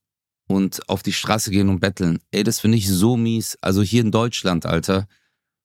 und 0.46 0.88
auf 0.88 1.02
die 1.02 1.12
Straße 1.12 1.50
gehen 1.50 1.68
und 1.68 1.80
betteln. 1.80 2.20
Ey, 2.30 2.42
das 2.42 2.60
finde 2.60 2.78
ich 2.78 2.88
so 2.88 3.16
mies. 3.16 3.58
Also 3.60 3.82
hier 3.82 4.02
in 4.02 4.10
Deutschland, 4.10 4.66
Alter. 4.66 5.06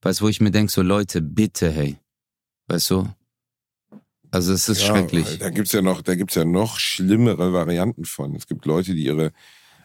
Weißt 0.01 0.19
du, 0.19 0.25
wo 0.25 0.29
ich 0.29 0.41
mir 0.41 0.51
denke, 0.51 0.71
so 0.71 0.81
Leute, 0.81 1.21
bitte, 1.21 1.71
hey. 1.71 1.97
Weißt 2.67 2.89
du? 2.89 3.07
Also 4.29 4.51
es 4.51 4.67
ist 4.67 4.81
Ja, 4.81 4.87
schrecklich. 4.87 5.37
Da 5.39 5.49
gibt's 5.49 5.71
ja 5.71 5.81
noch, 5.81 6.01
da 6.01 6.15
gibt's 6.15 6.35
ja 6.35 6.43
noch 6.43 6.79
schlimmere 6.79 7.53
Varianten 7.53 8.03
von. 8.03 8.35
Es 8.35 8.47
gibt 8.47 8.65
Leute, 8.65 8.93
die 8.93 9.05
ihre 9.05 9.31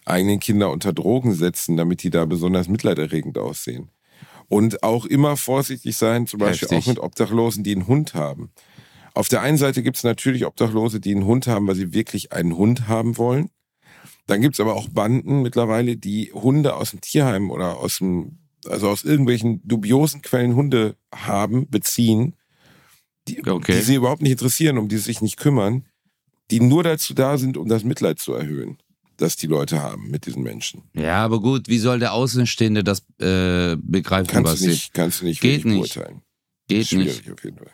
eigenen 0.05 0.41
Kinder 0.41 0.71
unter 0.71 0.93
Drogen 0.93 1.35
setzen, 1.35 1.77
damit 1.77 2.03
die 2.03 2.11
da 2.11 2.25
besonders 2.25 2.69
mitleiderregend 2.69 3.39
aussehen. 3.39 3.91
Und 4.49 4.83
auch 4.83 5.05
immer 5.05 5.37
vorsichtig 5.37 5.97
sein, 5.97 6.27
zum 6.27 6.41
Beispiel 6.41 6.69
Heftig. 6.69 6.85
auch 6.85 6.87
mit 6.89 6.99
Obdachlosen, 7.01 7.65
die 7.65 7.73
einen 7.73 7.87
Hund 7.87 8.15
haben. 8.15 8.51
Auf 9.15 9.29
der 9.29 9.43
einen 9.43 9.59
Seite 9.59 9.83
gibt's 9.83 10.05
natürlich 10.05 10.47
Obdachlose, 10.47 11.01
die 11.01 11.13
einen 11.15 11.27
Hund 11.27 11.47
haben, 11.47 11.67
weil 11.67 11.75
sie 11.75 11.93
wirklich 11.93 12.33
einen 12.33 12.57
Hund 12.57 12.89
haben 12.89 13.19
wollen. 13.19 13.51
Dann 14.27 14.41
gibt's 14.41 14.61
aber 14.61 14.75
auch 14.75 14.89
Banden 14.89 15.43
mittlerweile, 15.43 15.97
die 15.97 16.33
Hunde 16.33 16.75
aus 16.77 16.91
dem 16.93 17.01
Tierheim 17.01 17.51
oder 17.51 17.79
aus 17.79 17.99
dem, 17.99 18.39
also 18.67 18.89
aus 18.89 19.05
irgendwelchen 19.05 19.61
dubiosen 19.67 20.23
Quellen 20.23 20.55
Hunde 20.55 20.97
haben, 21.15 21.69
beziehen, 21.69 22.37
die, 23.27 23.47
Okay. 23.47 23.73
die 23.77 23.83
sie 23.83 23.95
überhaupt 23.97 24.23
nicht 24.23 24.33
interessieren, 24.33 24.79
um 24.79 24.89
die 24.89 24.97
sie 24.97 25.03
sich 25.05 25.21
nicht 25.21 25.37
kümmern, 25.37 25.85
die 26.51 26.61
nur 26.61 26.83
dazu 26.83 27.13
da 27.13 27.37
sind, 27.39 27.57
um 27.57 27.69
das 27.69 27.85
Mitleid 27.85 28.19
zu 28.19 28.33
erhöhen, 28.33 28.79
das 29.19 29.37
die 29.37 29.47
Leute 29.47 29.83
haben 29.83 30.11
mit 30.11 30.25
diesen 30.27 30.43
Menschen. 30.43 30.85
Ja, 30.95 31.23
aber 31.25 31.41
gut, 31.41 31.69
wie 31.69 31.79
soll 31.79 31.99
der 31.99 32.15
Außenstehende 32.15 32.83
das 32.83 33.01
äh, 33.21 33.77
begreifen, 33.77 34.29
Kannst 34.29 34.53
was 34.53 34.61
du 34.61 34.69
nicht, 34.69 34.95
kannst 34.95 35.21
du 35.21 35.27
nicht 35.27 35.41
Geht 35.43 35.65
nicht. 35.67 35.95
beurteilen. 35.95 36.23
Geht 36.69 36.87
Schwierig 36.89 37.25
nicht. 37.25 37.33
auf 37.33 37.43
jeden 37.45 37.57
Fall. 37.59 37.71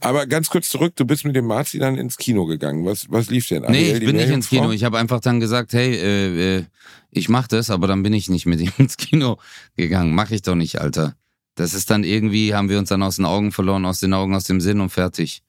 Aber 0.00 0.26
ganz 0.26 0.50
kurz 0.50 0.68
zurück, 0.68 0.94
du 0.96 1.04
bist 1.06 1.24
mit 1.24 1.34
dem 1.34 1.46
Marzi 1.46 1.78
dann 1.78 1.96
ins 1.96 2.16
Kino 2.18 2.44
gegangen. 2.44 2.84
Was, 2.84 3.06
was 3.10 3.30
lief 3.30 3.48
denn? 3.48 3.62
Nee, 3.62 3.68
Ariel, 3.90 3.96
ich 3.98 4.04
bin 4.06 4.16
nicht 4.16 4.28
ins? 4.28 4.48
Kino. 4.50 4.70
Ich 4.70 4.84
habe 4.84 4.98
einfach 4.98 5.20
dann 5.20 5.40
gesagt, 5.40 5.72
hey, 5.72 5.94
äh, 5.94 6.58
äh, 6.58 6.64
ich 7.10 7.28
mach 7.30 7.48
das, 7.48 7.70
aber 7.70 7.86
dann 7.86 8.02
bin 8.02 8.12
ich 8.12 8.28
nicht 8.28 8.44
mit 8.46 8.60
ihm 8.60 8.70
ins 8.78 8.96
Kino 8.98 9.38
gegangen. 9.76 10.14
Mach 10.14 10.30
ich 10.30 10.42
doch 10.42 10.54
nicht, 10.54 10.80
Alter. 10.80 11.16
Das 11.54 11.74
ist 11.74 11.90
dann 11.90 12.04
irgendwie, 12.04 12.54
haben 12.54 12.68
wir 12.68 12.78
uns 12.78 12.90
dann 12.90 13.02
aus 13.02 13.16
den 13.16 13.24
Augen 13.24 13.50
verloren, 13.50 13.84
aus 13.86 13.98
den 14.00 14.12
Augen, 14.12 14.34
aus 14.34 14.44
dem 14.44 14.60
Sinn 14.60 14.80
und 14.80 14.90
fertig. 14.90 15.42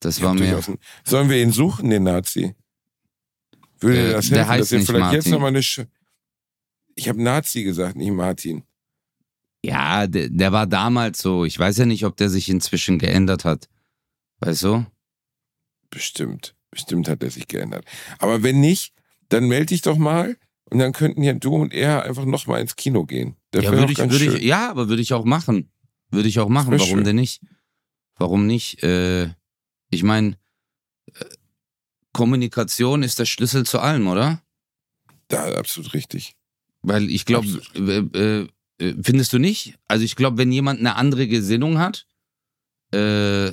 Das 0.00 0.18
Ich 0.18 0.24
war 0.24 0.34
mir. 0.34 0.62
Sollen 1.04 1.28
wir 1.28 1.42
ihn 1.42 1.52
suchen, 1.52 1.90
den 1.90 2.04
Nazi? 2.04 2.54
Würde 3.80 4.08
Äh, 4.08 4.12
das 4.12 4.28
der 4.28 4.38
helfen, 4.38 4.50
heißt 4.50 4.60
dass 4.60 4.72
ihr 4.72 4.78
nicht 4.78 4.86
vielleicht 4.88 5.12
jetzt 5.12 5.24
Martin. 5.26 5.32
nochmal 5.32 5.48
eine... 5.48 5.62
Sch 5.62 5.82
ich 6.94 7.08
habe 7.08 7.22
Nazi 7.22 7.62
gesagt, 7.62 7.96
nicht 7.96 8.10
Martin. 8.10 8.64
Ja, 9.64 10.06
der, 10.06 10.28
der 10.30 10.52
war 10.52 10.66
damals 10.66 11.20
so. 11.20 11.44
Ich 11.44 11.58
weiß 11.58 11.78
ja 11.78 11.86
nicht, 11.86 12.04
ob 12.04 12.16
der 12.16 12.28
sich 12.28 12.48
inzwischen 12.48 12.98
geändert 12.98 13.44
hat. 13.44 13.68
Weißt 14.40 14.64
du? 14.64 14.86
Bestimmt. 15.90 16.54
Bestimmt 16.70 17.08
hat 17.08 17.22
er 17.22 17.30
sich 17.30 17.46
geändert. 17.48 17.84
Aber 18.18 18.42
wenn 18.42 18.60
nicht, 18.60 18.94
dann 19.28 19.48
melde 19.48 19.66
dich 19.66 19.82
doch 19.82 19.96
mal 19.96 20.36
und 20.70 20.78
dann 20.78 20.92
könnten 20.92 21.22
ja 21.22 21.32
du 21.32 21.54
und 21.54 21.72
er 21.72 22.02
einfach 22.04 22.24
nochmal 22.24 22.60
ins 22.60 22.76
Kino 22.76 23.04
gehen. 23.04 23.36
Das 23.52 23.64
ja, 23.64 23.72
würde 23.72 23.92
ich, 23.92 23.98
ganz 23.98 24.14
schön. 24.16 24.36
ich, 24.36 24.42
ja, 24.42 24.70
aber 24.70 24.88
würde 24.88 25.02
ich 25.02 25.12
auch 25.12 25.24
machen. 25.24 25.70
Würde 26.10 26.28
ich 26.28 26.40
auch 26.40 26.48
machen. 26.48 26.72
Warum 26.72 26.86
schön. 26.86 27.04
denn 27.04 27.16
nicht? 27.16 27.42
Warum 28.16 28.46
nicht? 28.46 28.82
Äh, 28.82 29.30
ich 29.90 30.02
meine, 30.02 30.36
äh, 31.06 31.24
Kommunikation 32.12 33.02
ist 33.02 33.18
der 33.18 33.26
Schlüssel 33.26 33.64
zu 33.64 33.80
allem, 33.80 34.08
oder? 34.08 34.42
Ja, 35.30 35.44
absolut 35.56 35.94
richtig. 35.94 36.34
Weil 36.82 37.10
ich 37.10 37.24
glaube, 37.24 37.46
äh, 37.74 38.46
äh, 38.84 38.94
findest 39.02 39.32
du 39.32 39.38
nicht? 39.38 39.74
Also 39.88 40.04
ich 40.04 40.16
glaube, 40.16 40.38
wenn 40.38 40.52
jemand 40.52 40.80
eine 40.80 40.96
andere 40.96 41.26
Gesinnung 41.26 41.78
hat, 41.78 42.06
äh, 42.92 43.52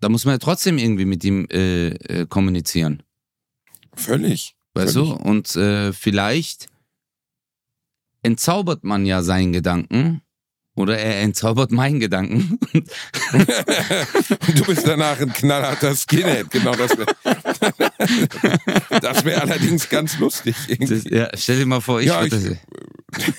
da 0.00 0.08
muss 0.08 0.24
man 0.24 0.34
ja 0.34 0.38
trotzdem 0.38 0.78
irgendwie 0.78 1.04
mit 1.04 1.24
ihm 1.24 1.46
äh, 1.50 1.88
äh, 1.88 2.26
kommunizieren. 2.26 3.02
Völlig. 3.94 4.56
Weißt 4.74 4.94
Völlig. 4.94 5.10
du? 5.10 5.16
Und 5.16 5.56
äh, 5.56 5.92
vielleicht 5.92 6.66
entzaubert 8.22 8.84
man 8.84 9.06
ja 9.06 9.22
seinen 9.22 9.52
Gedanken 9.52 10.22
oder 10.76 10.96
er 10.98 11.22
entzaubert 11.22 11.72
meinen 11.72 11.98
Gedanken. 11.98 12.58
Und 12.72 12.88
du 14.58 14.64
bist 14.66 14.86
danach 14.86 15.18
ein 15.20 15.32
knallharter 15.32 15.94
Skinhead. 15.96 16.50
Genau 16.50 16.74
das 16.76 16.92
wäre. 16.96 17.06
das 19.00 19.24
wäre 19.24 19.40
allerdings 19.42 19.88
ganz 19.88 20.18
lustig. 20.18 20.54
Das, 20.78 21.04
ja, 21.04 21.28
stell 21.34 21.58
dir 21.58 21.66
mal 21.66 21.80
vor, 21.80 22.00
ich 22.00 22.06
Ja, 22.06 22.20
würde. 22.22 22.58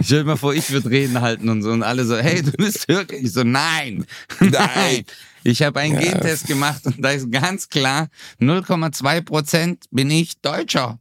stell 0.00 0.20
dir 0.20 0.24
mal 0.24 0.36
vor, 0.36 0.54
ich 0.54 0.70
würde 0.70 0.90
Reden 0.90 1.20
halten 1.20 1.48
und 1.48 1.62
so 1.62 1.70
und 1.70 1.82
alle 1.82 2.04
so, 2.04 2.16
hey, 2.16 2.42
du 2.42 2.52
bist 2.52 2.86
Türke. 2.88 3.16
Ich 3.16 3.32
so, 3.32 3.44
nein, 3.44 4.04
Nein. 4.40 5.04
Ich 5.44 5.62
habe 5.62 5.80
einen 5.80 5.94
Ja. 5.94 6.00
Gentest 6.12 6.46
gemacht 6.46 6.84
und 6.84 7.00
da 7.02 7.10
ist 7.10 7.30
ganz 7.30 7.68
klar, 7.68 8.08
0,2 8.40 9.20
Prozent 9.22 9.84
bin 9.90 10.10
ich 10.10 10.40
Deutscher. 10.40 10.98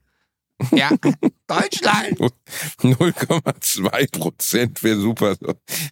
Ja, 0.71 0.89
Deutschland. 1.47 2.17
0,2 2.81 4.11
Prozent 4.11 4.83
wäre 4.83 4.99
super. 4.99 5.35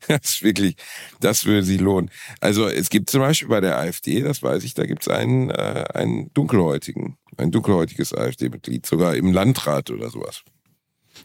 Das 0.08 0.20
ist 0.24 0.44
wirklich, 0.44 0.76
das 1.20 1.46
würde 1.46 1.64
sich 1.64 1.80
lohnen. 1.80 2.10
Also 2.42 2.68
es 2.68 2.90
gibt 2.90 3.10
zum 3.10 3.22
Beispiel 3.22 3.48
bei 3.50 3.62
der 3.62 3.78
AfD, 3.78 4.22
das 4.22 4.42
weiß 4.44 4.64
ich, 4.64 4.74
da 4.74 4.86
gibt 4.86 5.04
es 5.04 5.08
einen, 5.08 5.50
äh, 5.50 5.86
einen 5.94 6.34
dunkelhäutigen, 6.34 7.18
ein 7.38 7.52
dunkelhäutiges 7.52 8.14
AfD-Mitglied, 8.14 8.86
sogar 8.86 9.16
im 9.16 9.32
Landrat 9.34 9.92
oder 9.92 10.10
sowas. 10.10 10.42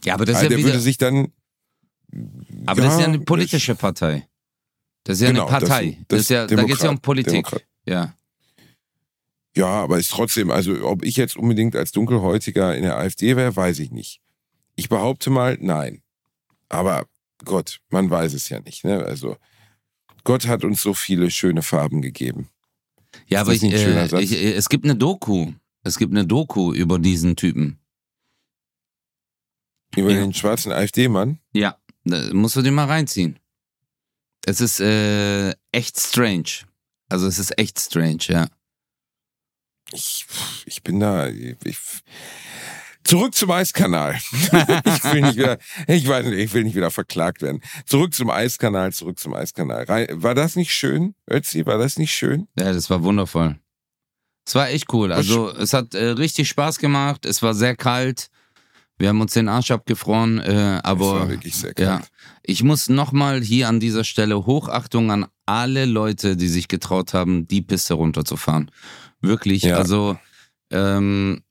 Ja, 0.03 0.13
aber 0.13 0.25
das 0.25 0.35
Also 0.37 0.45
ist 0.47 0.51
ja 0.51 0.55
der 0.55 0.57
wieder, 0.59 0.67
würde 0.69 0.79
sich 0.79 0.97
dann. 0.97 1.31
aber 2.65 2.81
das 2.81 2.93
ist 2.93 2.99
ja 2.99 3.05
eine 3.07 3.17
das- 3.17 3.25
politische 3.25 3.75
Partei. 3.75 4.27
Das 5.03 5.15
ist 5.17 5.21
ja 5.23 5.27
Genau, 5.31 5.47
eine 5.47 5.59
Partei. 5.59 5.97
Das, 6.09 6.19
ist 6.21 6.29
ja, 6.29 6.45
da 6.45 6.63
geht 6.63 6.75
es 6.75 6.83
ja 6.83 6.89
um 6.91 6.99
Politik. 6.99 7.31
Demokrat. 7.33 7.63
Ja. 7.87 8.13
Ja, 9.55 9.67
aber 9.67 9.99
ist 9.99 10.11
trotzdem, 10.11 10.49
also 10.49 10.87
ob 10.87 11.03
ich 11.03 11.17
jetzt 11.17 11.35
unbedingt 11.35 11.75
als 11.75 11.91
Dunkelhäutiger 11.91 12.75
in 12.75 12.83
der 12.83 12.97
AfD 12.97 13.35
wäre, 13.35 13.55
weiß 13.55 13.79
ich 13.79 13.91
nicht. 13.91 14.21
Ich 14.75 14.87
behaupte 14.89 15.29
mal, 15.29 15.57
nein. 15.59 16.01
Aber 16.69 17.05
Gott, 17.43 17.81
man 17.89 18.09
weiß 18.09 18.33
es 18.33 18.47
ja 18.49 18.61
nicht. 18.61 18.85
Ne? 18.85 19.03
Also 19.03 19.35
Gott 20.23 20.47
hat 20.47 20.63
uns 20.63 20.81
so 20.81 20.93
viele 20.93 21.29
schöne 21.31 21.63
Farben 21.63 22.01
gegeben. 22.01 22.49
Ja, 23.27 23.41
aber 23.41 23.51
ich, 23.53 23.61
äh, 23.63 24.21
ich, 24.21 24.31
äh, 24.31 24.53
es 24.53 24.69
gibt 24.69 24.85
eine 24.85 24.95
Doku. 24.95 25.51
Es 25.83 25.97
gibt 25.97 26.13
eine 26.13 26.25
Doku 26.25 26.73
über 26.73 26.97
diesen 26.99 27.35
Typen. 27.35 27.79
Über 29.95 30.11
Ja. 30.11 30.21
den 30.21 30.33
schwarzen 30.33 30.71
AfD-Mann. 30.71 31.39
Ja, 31.53 31.77
da 32.05 32.33
musst 32.33 32.55
du 32.55 32.61
dir 32.61 32.71
mal 32.71 32.85
reinziehen. 32.85 33.37
Es 34.45 34.61
ist 34.61 34.79
äh, 34.79 35.51
echt 35.71 35.99
strange. 35.99 36.65
Also 37.09 37.27
es 37.27 37.37
ist 37.39 37.57
echt 37.59 37.79
strange, 37.79 38.19
ja. 38.29 38.47
Ich, 39.93 40.25
ich 40.65 40.83
bin 40.83 40.99
da. 40.99 41.27
Ich, 41.27 41.77
zurück 43.03 43.35
zum 43.35 43.51
Eiskanal. 43.51 44.15
ich 44.31 45.03
will 45.03 45.21
nicht 45.21 45.37
wieder, 45.37 45.57
ich 45.87 46.07
weiß 46.07 46.25
nicht, 46.27 46.37
ich 46.37 46.53
will 46.53 46.63
nicht 46.63 46.75
wieder 46.75 46.91
verklagt 46.91 47.41
werden. 47.41 47.61
Zurück 47.85 48.13
zum 48.13 48.29
Eiskanal, 48.29 48.93
zurück 48.93 49.19
zum 49.19 49.33
Eiskanal. 49.33 49.87
War 49.87 50.35
das 50.35 50.55
nicht 50.55 50.73
schön, 50.73 51.15
Ötzi? 51.29 51.65
War 51.65 51.77
das 51.77 51.97
nicht 51.97 52.13
schön? 52.13 52.47
Ja, 52.57 52.73
das 52.73 52.89
war 52.89 53.03
wundervoll. 53.03 53.59
Es 54.45 54.55
war 54.55 54.69
echt 54.69 54.91
cool. 54.93 55.11
Also 55.11 55.51
es 55.51 55.73
hat 55.73 55.93
äh, 55.93 56.07
richtig 56.07 56.49
Spaß 56.49 56.79
gemacht. 56.79 57.25
Es 57.25 57.41
war 57.41 57.53
sehr 57.53 57.75
kalt. 57.75 58.29
Wir 58.97 59.09
haben 59.09 59.21
uns 59.21 59.33
den 59.33 59.49
Arsch 59.49 59.71
abgefroren, 59.71 60.39
äh, 60.39 60.53
Das 60.53 60.83
aber 60.83 61.19
war 61.21 61.29
wirklich 61.29 61.55
sehr 61.55 61.73
ja, 61.77 61.97
kalt. 61.97 62.11
ich 62.43 62.61
muss 62.61 62.87
nochmal 62.87 63.41
hier 63.41 63.67
an 63.67 63.79
dieser 63.79 64.03
Stelle 64.03 64.45
Hochachtung 64.45 65.09
an 65.09 65.25
alle 65.47 65.85
Leute, 65.85 66.37
die 66.37 66.47
sich 66.47 66.67
getraut 66.67 67.15
haben, 67.15 67.47
die 67.47 67.63
Piste 67.63 67.95
runterzufahren. 67.95 68.69
Wirklich, 69.21 69.63
Ja. 69.63 69.77
also 69.77 70.17
ähm, 70.71 71.43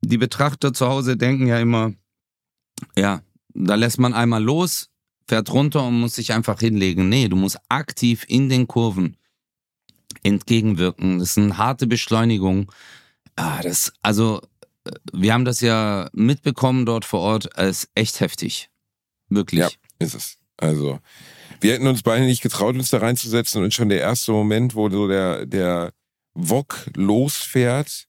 die 0.00 0.18
Betrachter 0.18 0.72
zu 0.72 0.86
Hause 0.88 1.16
denken 1.16 1.46
ja 1.46 1.58
immer, 1.58 1.92
ja, 2.96 3.22
da 3.54 3.74
lässt 3.76 3.98
man 3.98 4.12
einmal 4.14 4.42
los, 4.42 4.90
fährt 5.28 5.50
runter 5.52 5.86
und 5.86 5.98
muss 6.00 6.16
sich 6.16 6.32
einfach 6.32 6.60
hinlegen. 6.60 7.08
Nee, 7.08 7.28
du 7.28 7.36
musst 7.36 7.58
aktiv 7.68 8.24
in 8.28 8.48
den 8.48 8.66
Kurven 8.66 9.16
entgegenwirken. 10.22 11.18
Das 11.18 11.30
ist 11.30 11.38
eine 11.38 11.56
harte 11.58 11.86
Beschleunigung. 11.86 12.70
Ah, 13.36 13.62
das, 13.62 13.92
also, 14.02 14.40
äh, 14.84 14.90
wir 15.12 15.32
haben 15.32 15.44
das 15.44 15.60
ja 15.60 16.08
mitbekommen 16.12 16.86
dort 16.86 17.04
vor 17.04 17.20
Ort 17.20 17.56
als 17.56 17.88
echt 17.94 18.20
heftig. 18.20 18.70
Wirklich. 19.28 19.60
Ja. 19.60 19.68
Ist 19.98 20.14
es. 20.14 20.36
Also, 20.56 21.00
wir 21.60 21.72
hätten 21.72 21.86
uns 21.86 22.02
beide 22.02 22.24
nicht 22.24 22.42
getraut, 22.42 22.74
uns 22.76 22.90
da 22.90 22.98
reinzusetzen 22.98 23.62
und 23.62 23.74
schon 23.74 23.88
der 23.88 24.00
erste 24.00 24.32
Moment, 24.32 24.74
wo 24.74 24.88
so 24.90 25.08
der, 25.08 25.46
der 25.46 25.92
Wok 26.34 26.90
losfährt 26.96 28.06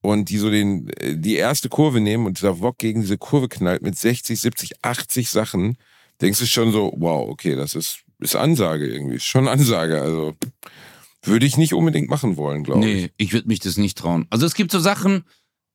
und 0.00 0.28
die 0.28 0.38
so 0.38 0.50
den, 0.50 0.88
äh, 0.98 1.16
die 1.16 1.36
erste 1.36 1.68
Kurve 1.68 2.00
nehmen 2.00 2.26
und 2.26 2.38
dieser 2.38 2.60
Wok 2.60 2.78
gegen 2.78 3.00
diese 3.00 3.18
Kurve 3.18 3.48
knallt 3.48 3.82
mit 3.82 3.96
60, 3.96 4.40
70, 4.40 4.84
80 4.84 5.30
Sachen, 5.30 5.76
denkst 6.20 6.40
du 6.40 6.46
schon 6.46 6.72
so, 6.72 6.92
wow, 6.96 7.28
okay, 7.28 7.56
das 7.56 7.74
ist, 7.74 8.04
ist 8.18 8.36
Ansage 8.36 8.86
irgendwie, 8.86 9.16
ist 9.16 9.24
schon 9.24 9.48
Ansage, 9.48 10.00
also 10.00 10.34
würde 11.22 11.46
ich 11.46 11.56
nicht 11.56 11.72
unbedingt 11.72 12.10
machen 12.10 12.36
wollen, 12.36 12.64
glaube 12.64 12.86
ich. 12.86 12.86
Nee, 12.86 13.10
ich 13.16 13.32
würde 13.32 13.48
mich 13.48 13.60
das 13.60 13.76
nicht 13.76 13.96
trauen. 13.96 14.26
Also 14.30 14.46
es 14.46 14.54
gibt 14.54 14.70
so 14.70 14.78
Sachen, 14.78 15.24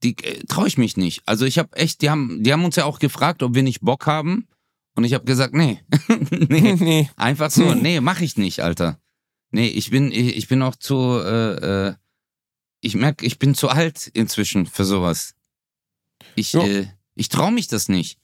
die 0.03 0.15
äh, 0.23 0.43
traue 0.47 0.67
ich 0.67 0.77
mich 0.77 0.97
nicht. 0.97 1.23
Also 1.25 1.45
ich 1.45 1.57
habe 1.57 1.75
echt, 1.75 2.01
die 2.01 2.09
haben, 2.09 2.43
die 2.43 2.53
haben 2.53 2.65
uns 2.65 2.75
ja 2.75 2.85
auch 2.85 2.99
gefragt, 2.99 3.43
ob 3.43 3.55
wir 3.55 3.63
nicht 3.63 3.81
Bock 3.81 4.05
haben. 4.05 4.47
Und 4.95 5.03
ich 5.03 5.13
habe 5.13 5.25
gesagt, 5.25 5.53
nee. 5.53 5.79
nee. 6.29 6.75
nee. 6.79 7.09
Einfach 7.15 7.51
so, 7.51 7.73
nee, 7.73 7.99
mach 7.99 8.21
ich 8.21 8.37
nicht, 8.37 8.61
Alter. 8.61 8.99
Nee, 9.51 9.67
ich 9.67 9.89
bin, 9.89 10.11
ich, 10.11 10.35
ich 10.37 10.47
bin 10.47 10.61
auch 10.61 10.75
zu, 10.75 11.19
äh, 11.19 11.87
äh, 11.89 11.93
ich 12.81 12.95
merke, 12.95 13.25
ich 13.25 13.39
bin 13.39 13.55
zu 13.55 13.69
alt 13.69 14.07
inzwischen 14.13 14.65
für 14.65 14.85
sowas. 14.85 15.35
Ich, 16.35 16.53
Ja. 16.53 16.65
äh, 16.65 16.87
ich 17.15 17.29
traue 17.29 17.51
mich 17.51 17.67
das 17.67 17.89
nicht. 17.89 18.19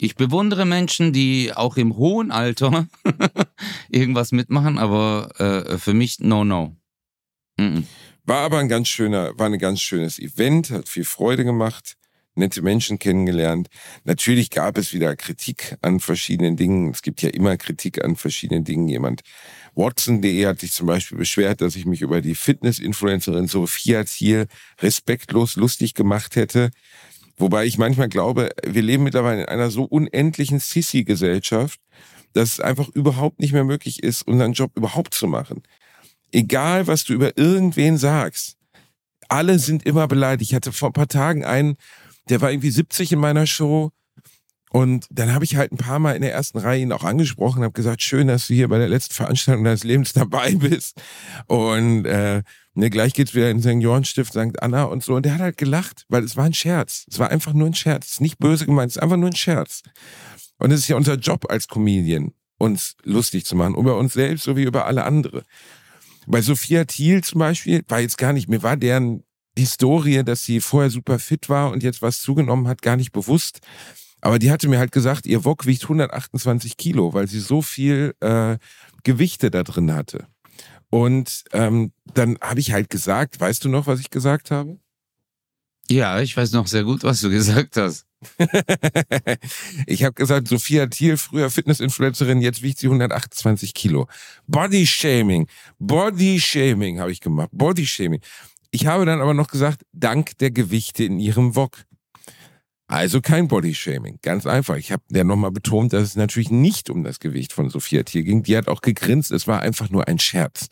Ich 0.00 0.14
bewundere 0.14 0.64
Menschen, 0.64 1.12
die 1.12 1.52
auch 1.54 1.76
im 1.76 1.96
hohen 1.96 2.30
Alter 2.30 2.86
irgendwas 3.90 4.32
mitmachen, 4.32 4.78
aber 4.78 5.28
äh, 5.38 5.76
für 5.78 5.92
mich 5.92 6.20
no, 6.20 6.44
no. 6.44 6.76
Mhm. 7.58 7.86
War 8.24 8.38
aber 8.38 8.58
ein 8.58 8.68
ganz 8.68 8.88
schöner, 8.88 9.38
war 9.38 9.46
ein 9.46 9.58
ganz 9.58 9.80
schönes 9.82 10.18
Event, 10.18 10.70
hat 10.70 10.88
viel 10.88 11.04
Freude 11.04 11.44
gemacht, 11.44 11.96
nette 12.34 12.62
Menschen 12.62 12.98
kennengelernt. 12.98 13.68
Natürlich 14.04 14.50
gab 14.50 14.78
es 14.78 14.94
wieder 14.94 15.16
Kritik 15.16 15.76
an 15.82 16.00
verschiedenen 16.00 16.56
Dingen. 16.56 16.90
Es 16.90 17.02
gibt 17.02 17.20
ja 17.20 17.28
immer 17.28 17.56
Kritik 17.58 18.02
an 18.02 18.16
verschiedenen 18.16 18.64
Dingen. 18.64 18.88
Jemand, 18.88 19.20
Watson.de 19.74 20.46
hat 20.46 20.60
sich 20.60 20.72
zum 20.72 20.86
Beispiel 20.86 21.18
beschwert, 21.18 21.60
dass 21.60 21.76
ich 21.76 21.86
mich 21.86 22.02
über 22.02 22.20
die 22.20 22.34
Fitness-Influencerin 22.34 23.46
Sophia 23.46 24.04
Thiel 24.04 24.46
respektlos 24.80 25.56
lustig 25.56 25.94
gemacht 25.94 26.36
hätte. 26.36 26.70
Wobei 27.36 27.64
ich 27.64 27.78
manchmal 27.78 28.08
glaube, 28.08 28.50
wir 28.64 28.82
leben 28.82 29.04
mittlerweile 29.04 29.42
in 29.42 29.48
einer 29.48 29.70
so 29.70 29.84
unendlichen 29.84 30.60
Sissy-Gesellschaft, 30.60 31.80
dass 32.32 32.52
es 32.52 32.60
einfach 32.60 32.88
überhaupt 32.90 33.40
nicht 33.40 33.52
mehr 33.52 33.64
möglich 33.64 34.02
ist, 34.02 34.22
unseren 34.26 34.52
Job 34.52 34.72
überhaupt 34.76 35.14
zu 35.14 35.26
machen. 35.26 35.62
Egal, 36.32 36.86
was 36.86 37.04
du 37.04 37.14
über 37.14 37.36
irgendwen 37.38 37.96
sagst, 37.96 38.56
alle 39.28 39.58
sind 39.58 39.86
immer 39.86 40.06
beleidigt. 40.08 40.50
Ich 40.50 40.54
hatte 40.54 40.72
vor 40.72 40.90
ein 40.90 40.94
paar 40.94 41.08
Tagen 41.08 41.44
einen, 41.44 41.76
der 42.28 42.40
war 42.40 42.50
irgendwie 42.50 42.70
70 42.70 43.12
in 43.12 43.18
meiner 43.18 43.46
Show. 43.46 43.90
Und 44.72 45.06
dann 45.10 45.34
habe 45.34 45.44
ich 45.44 45.56
halt 45.56 45.72
ein 45.72 45.78
paar 45.78 45.98
Mal 45.98 46.14
in 46.14 46.22
der 46.22 46.32
ersten 46.32 46.58
Reihe 46.58 46.80
ihn 46.80 46.92
auch 46.92 47.02
angesprochen, 47.02 47.64
habe 47.64 47.72
gesagt, 47.72 48.02
schön, 48.02 48.28
dass 48.28 48.46
du 48.46 48.54
hier 48.54 48.68
bei 48.68 48.78
der 48.78 48.88
letzten 48.88 49.14
Veranstaltung 49.14 49.64
deines 49.64 49.82
Lebens 49.82 50.12
dabei 50.12 50.54
bist. 50.54 51.00
Und 51.46 52.04
äh, 52.06 52.44
ne, 52.74 52.90
gleich 52.90 53.12
geht's 53.12 53.34
wieder 53.34 53.50
in 53.50 53.60
Seniorenstift 53.60 54.32
St. 54.32 54.62
Anna 54.62 54.84
und 54.84 55.02
so. 55.02 55.14
Und 55.14 55.26
der 55.26 55.34
hat 55.34 55.40
halt 55.40 55.56
gelacht, 55.56 56.04
weil 56.08 56.22
es 56.22 56.36
war 56.36 56.44
ein 56.44 56.54
Scherz. 56.54 57.04
Es 57.10 57.18
war 57.18 57.30
einfach 57.30 57.52
nur 57.52 57.66
ein 57.66 57.74
Scherz. 57.74 58.06
Es 58.06 58.12
ist 58.12 58.20
nicht 58.20 58.38
böse 58.38 58.64
gemeint, 58.64 58.90
es 58.90 58.96
ist 58.96 59.02
einfach 59.02 59.16
nur 59.16 59.30
ein 59.30 59.36
Scherz. 59.36 59.82
Und 60.58 60.70
es 60.70 60.80
ist 60.80 60.88
ja 60.88 60.96
unser 60.96 61.14
Job 61.14 61.50
als 61.50 61.66
Comedian, 61.66 62.32
uns 62.58 62.94
lustig 63.02 63.46
zu 63.46 63.56
machen, 63.56 63.74
über 63.74 63.96
uns 63.96 64.12
selbst 64.12 64.44
sowie 64.44 64.62
über 64.62 64.86
alle 64.86 65.04
andere. 65.04 65.42
Bei 66.28 66.42
Sophia 66.42 66.84
Thiel 66.84 67.24
zum 67.24 67.40
Beispiel 67.40 67.82
war 67.88 67.98
jetzt 67.98 68.18
gar 68.18 68.32
nicht, 68.32 68.48
mir 68.48 68.62
war 68.62 68.76
deren 68.76 69.24
Historie, 69.58 70.22
dass 70.22 70.44
sie 70.44 70.60
vorher 70.60 70.90
super 70.90 71.18
fit 71.18 71.48
war 71.48 71.72
und 71.72 71.82
jetzt 71.82 72.02
was 72.02 72.20
zugenommen 72.20 72.68
hat, 72.68 72.82
gar 72.82 72.96
nicht 72.96 73.10
bewusst. 73.10 73.60
Aber 74.20 74.38
die 74.38 74.50
hatte 74.50 74.68
mir 74.68 74.78
halt 74.78 74.92
gesagt, 74.92 75.26
ihr 75.26 75.44
Wok 75.44 75.66
wiegt 75.66 75.84
128 75.84 76.76
Kilo, 76.76 77.14
weil 77.14 77.26
sie 77.26 77.40
so 77.40 77.62
viel 77.62 78.14
äh, 78.20 78.58
Gewichte 79.02 79.50
da 79.50 79.62
drin 79.62 79.92
hatte. 79.92 80.26
Und 80.90 81.44
ähm, 81.52 81.92
dann 82.14 82.36
habe 82.40 82.60
ich 82.60 82.72
halt 82.72 82.90
gesagt, 82.90 83.40
weißt 83.40 83.64
du 83.64 83.68
noch, 83.68 83.86
was 83.86 84.00
ich 84.00 84.10
gesagt 84.10 84.50
habe? 84.50 84.78
Ja, 85.88 86.20
ich 86.20 86.36
weiß 86.36 86.52
noch 86.52 86.66
sehr 86.66 86.84
gut, 86.84 87.02
was 87.02 87.20
du 87.20 87.30
gesagt 87.30 87.76
hast. 87.76 88.06
ich 89.86 90.04
habe 90.04 90.12
gesagt, 90.12 90.46
Sophia 90.46 90.86
Thiel, 90.86 91.16
früher 91.16 91.50
Fitness-Influencerin, 91.50 92.40
jetzt 92.42 92.62
wiegt 92.62 92.78
sie 92.78 92.86
128 92.86 93.74
Kilo. 93.74 94.06
Body 94.46 94.86
Shaming, 94.86 95.48
Body 95.78 96.38
Shaming 96.38 97.00
habe 97.00 97.10
ich 97.10 97.20
gemacht, 97.20 97.48
Body 97.52 97.86
Shaming. 97.86 98.20
Ich 98.70 98.86
habe 98.86 99.04
dann 99.04 99.20
aber 99.20 99.34
noch 99.34 99.48
gesagt, 99.48 99.84
dank 99.92 100.38
der 100.38 100.50
Gewichte 100.50 101.02
in 101.04 101.18
ihrem 101.18 101.56
Wok. 101.56 101.78
Also 102.90 103.20
kein 103.20 103.46
Bodyshaming. 103.46 104.18
Ganz 104.20 104.46
einfach. 104.46 104.76
Ich 104.76 104.90
habe 104.90 105.02
ja 105.10 105.22
nochmal 105.22 105.52
betont, 105.52 105.92
dass 105.92 106.02
es 106.02 106.16
natürlich 106.16 106.50
nicht 106.50 106.90
um 106.90 107.04
das 107.04 107.20
Gewicht 107.20 107.52
von 107.52 107.70
Sophia 107.70 108.02
Thiel 108.02 108.24
ging. 108.24 108.42
Die 108.42 108.56
hat 108.56 108.66
auch 108.66 108.80
gegrinst. 108.80 109.30
Es 109.30 109.46
war 109.46 109.60
einfach 109.60 109.90
nur 109.90 110.08
ein 110.08 110.18
Scherz. 110.18 110.66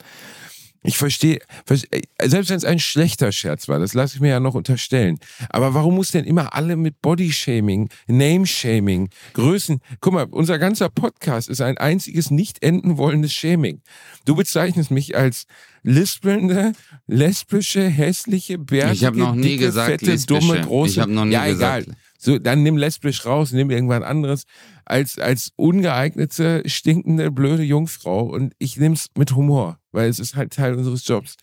Ich 0.83 0.97
verstehe, 0.97 1.41
äh, 1.69 2.29
selbst 2.29 2.51
wenn 2.51 2.57
es 2.57 2.64
ein 2.64 2.79
schlechter 2.79 3.31
Scherz 3.33 3.69
war, 3.69 3.79
das 3.79 3.95
lasse 3.95 4.16
ich 4.16 4.21
mir 4.21 4.31
ja 4.31 4.41
noch 4.41 4.55
unterstellen. 4.55 5.19
Aber 5.51 5.75
warum 5.75 5.97
muss 5.97 6.12
denn 6.12 6.25
immer 6.25 6.55
alle 6.55 6.77
mit 6.77 7.03
Bodyshaming, 7.03 7.89
Nameshaming, 8.07 9.11
Größen? 9.35 9.81
Guck 10.01 10.12
mal, 10.12 10.27
unser 10.31 10.59
ganzer 10.59 10.89
Podcast 10.89 11.49
ist 11.49 11.61
ein 11.61 11.79
einziges 11.79 12.31
nicht 12.31 12.62
enden 12.62 12.97
wollendes 12.97 13.33
Shaming. 13.33 13.83
Du 14.25 14.37
bezeichnest 14.37 14.91
mich 14.91 15.16
als 15.16 15.47
lispelnde, 15.83 16.73
lesbische, 17.07 17.89
hässliche, 17.89 18.59
bärtige, 18.59 19.11
ich 19.11 19.14
noch 19.16 19.35
nie 19.35 19.43
dicke, 19.43 19.66
gesagt, 19.66 19.91
fette, 19.91 20.07
lesbische. 20.07 20.41
dumme, 20.41 20.61
große. 20.61 20.93
Ich 20.93 20.99
habe 21.01 21.12
noch 21.12 21.25
nie 21.25 21.33
ja, 21.33 21.47
gesagt. 21.47 21.89
egal. 21.89 21.97
So, 22.21 22.39
dann 22.39 22.64
nimm 22.64 22.77
lesbisch 22.77 23.25
raus, 23.25 23.53
nimm 23.53 23.71
irgendwas 23.71 24.03
anderes 24.03 24.43
als, 24.85 25.19
als 25.19 25.53
ungeeignete, 25.55 26.62
stinkende, 26.66 27.31
blöde 27.31 27.62
Jungfrau. 27.62 28.23
Und 28.23 28.55
ich 28.59 28.77
nehm's 28.77 29.09
mit 29.16 29.35
Humor, 29.37 29.79
weil 29.93 30.09
es 30.09 30.19
ist 30.19 30.35
halt 30.35 30.53
Teil 30.53 30.75
unseres 30.75 31.07
Jobs. 31.07 31.37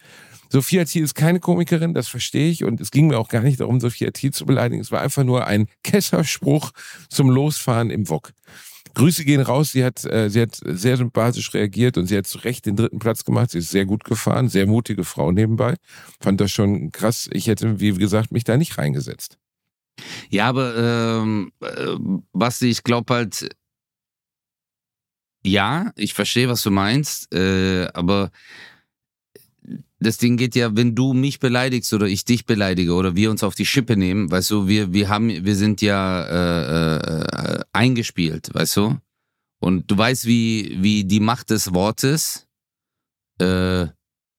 Sophia 0.50 0.84
Thiel 0.86 1.04
ist 1.04 1.16
keine 1.16 1.40
Komikerin, 1.40 1.94
das 1.94 2.08
verstehe 2.08 2.50
ich. 2.50 2.64
Und 2.64 2.82
es 2.82 2.92
ging 2.92 3.08
mir 3.08 3.18
auch 3.18 3.30
gar 3.30 3.42
nicht 3.42 3.60
darum, 3.60 3.80
Sophia 3.80 4.12
Thiel 4.12 4.32
zu 4.32 4.46
beleidigen. 4.46 4.82
Es 4.82 4.92
war 4.92 5.02
einfach 5.02 5.24
nur 5.24 5.48
ein 5.48 5.68
Kesserspruch 5.84 6.72
zum 7.10 7.30
Losfahren 7.30 7.90
im 7.90 8.10
Wok. 8.10 8.32
Grüße 8.96 9.26
gehen 9.26 9.42
raus. 9.42 9.72
Sie 9.72 9.84
hat, 9.84 10.04
äh, 10.06 10.30
sie 10.30 10.42
hat 10.42 10.60
sehr 10.64 10.98
sympathisch 10.98 11.54
reagiert 11.54 11.98
und 11.98 12.08
sie 12.08 12.18
hat 12.18 12.28
zu 12.28 12.40
Recht 12.40 12.66
den 12.66 12.76
dritten 12.76 13.00
Platz 13.00 13.24
gemacht. 13.24 13.52
Sie 13.52 13.60
ist 13.60 13.70
sehr 13.70 13.86
gut 13.86 14.04
gefahren, 14.04 14.50
sehr 14.50 14.68
mutige 14.68 15.04
Frau 15.04 15.32
nebenbei. 15.32 15.76
Fand 16.20 16.42
das 16.42 16.52
schon 16.52 16.92
krass. 16.92 17.30
Ich 17.32 17.48
hätte, 17.48 17.80
wie 17.80 17.94
gesagt, 17.94 18.32
mich 18.32 18.44
da 18.44 18.58
nicht 18.58 18.78
reingesetzt. 18.78 19.38
Ja, 20.30 20.48
aber 20.50 21.22
ähm, 21.24 21.52
äh, 21.62 21.96
Basti, 22.34 22.70
ich 22.70 22.84
glaube 22.84 23.14
halt, 23.14 23.50
ja, 25.44 25.92
ich 25.96 26.14
verstehe, 26.14 26.50
was 26.50 26.64
du 26.64 26.72
meinst, 26.72 27.34
äh, 27.34 27.88
aber 27.94 28.32
das 30.00 30.18
Ding 30.18 30.38
geht 30.38 30.56
ja, 30.56 30.76
wenn 30.76 30.96
du 30.96 31.14
mich 31.14 31.40
beleidigst 31.40 31.94
oder 31.94 32.08
ich 32.08 32.26
dich 32.26 32.46
beleidige 32.46 32.94
oder 32.94 33.16
wir 33.16 33.32
uns 33.32 33.44
auf 33.44 33.56
die 33.56 33.66
Schippe 33.66 33.96
nehmen, 33.96 34.30
weißt 34.30 34.52
du, 34.52 34.68
wir, 34.68 34.94
wir 34.94 35.10
haben, 35.10 35.30
wir 35.30 35.56
sind 35.56 35.82
ja 35.82 36.24
äh, 36.24 36.98
äh, 36.98 37.64
eingespielt, 37.74 38.54
weißt 38.54 38.78
du? 38.78 38.98
Und 39.60 39.90
du 39.90 39.98
weißt, 39.98 40.26
wie, 40.26 40.78
wie 40.82 41.06
die 41.06 41.20
Macht 41.20 41.50
des 41.50 41.74
Wortes, 41.74 42.48
äh, 43.40 43.88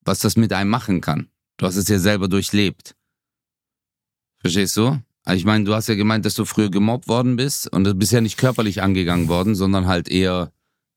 was 0.04 0.20
das 0.20 0.36
mit 0.36 0.52
einem 0.52 0.70
machen 0.70 1.00
kann. 1.00 1.30
Du 1.56 1.66
hast 1.66 1.76
es 1.76 1.88
ja 1.88 1.98
selber 1.98 2.28
durchlebt. 2.28 2.94
Verstehst 4.40 4.76
du? 4.76 5.00
Ich 5.32 5.44
meine, 5.44 5.64
du 5.64 5.74
hast 5.74 5.88
ja 5.88 5.94
gemeint, 5.96 6.24
dass 6.24 6.34
du 6.34 6.44
früher 6.44 6.70
gemobbt 6.70 7.08
worden 7.08 7.36
bist 7.36 7.72
und 7.72 7.84
du 7.84 7.94
bist 7.94 8.12
ja 8.12 8.20
nicht 8.20 8.36
körperlich 8.36 8.82
angegangen 8.82 9.28
worden, 9.28 9.54
sondern 9.54 9.86
halt 9.86 10.08
eher 10.08 10.52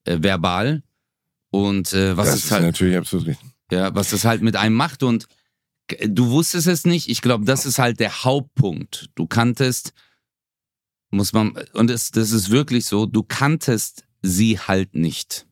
äh, 0.06 0.18
verbal. 0.22 0.84
Und 1.50 1.94
äh, 1.94 2.16
was 2.16 2.28
das 2.28 2.36
ist 2.36 2.46
ist 2.46 2.52
halt, 2.52 2.64
natürlich 2.64 2.98
absolut 2.98 3.28
richtig. 3.28 3.50
ja, 3.72 3.94
was 3.96 4.12
das 4.12 4.26
halt 4.26 4.42
mit 4.42 4.56
einem 4.56 4.76
macht 4.76 5.02
und 5.02 5.28
du 6.08 6.30
wusstest 6.30 6.68
es 6.68 6.86
nicht. 6.86 7.10
Ich 7.10 7.22
glaube, 7.22 7.46
das 7.46 7.66
ist 7.66 7.80
halt 7.80 8.00
der 8.00 8.24
Hauptpunkt. 8.24 9.10
Du 9.16 9.26
kanntest, 9.26 9.94
muss 11.10 11.34
man, 11.34 11.58
und 11.74 11.90
das, 11.90 12.12
das 12.12 12.32
ist 12.32 12.52
wirklich 12.52 12.86
so, 12.86 13.06
du 13.06 13.24
kanntest 13.24 14.06
sie 14.22 14.60
halt 14.60 14.96
nicht. 14.96 15.48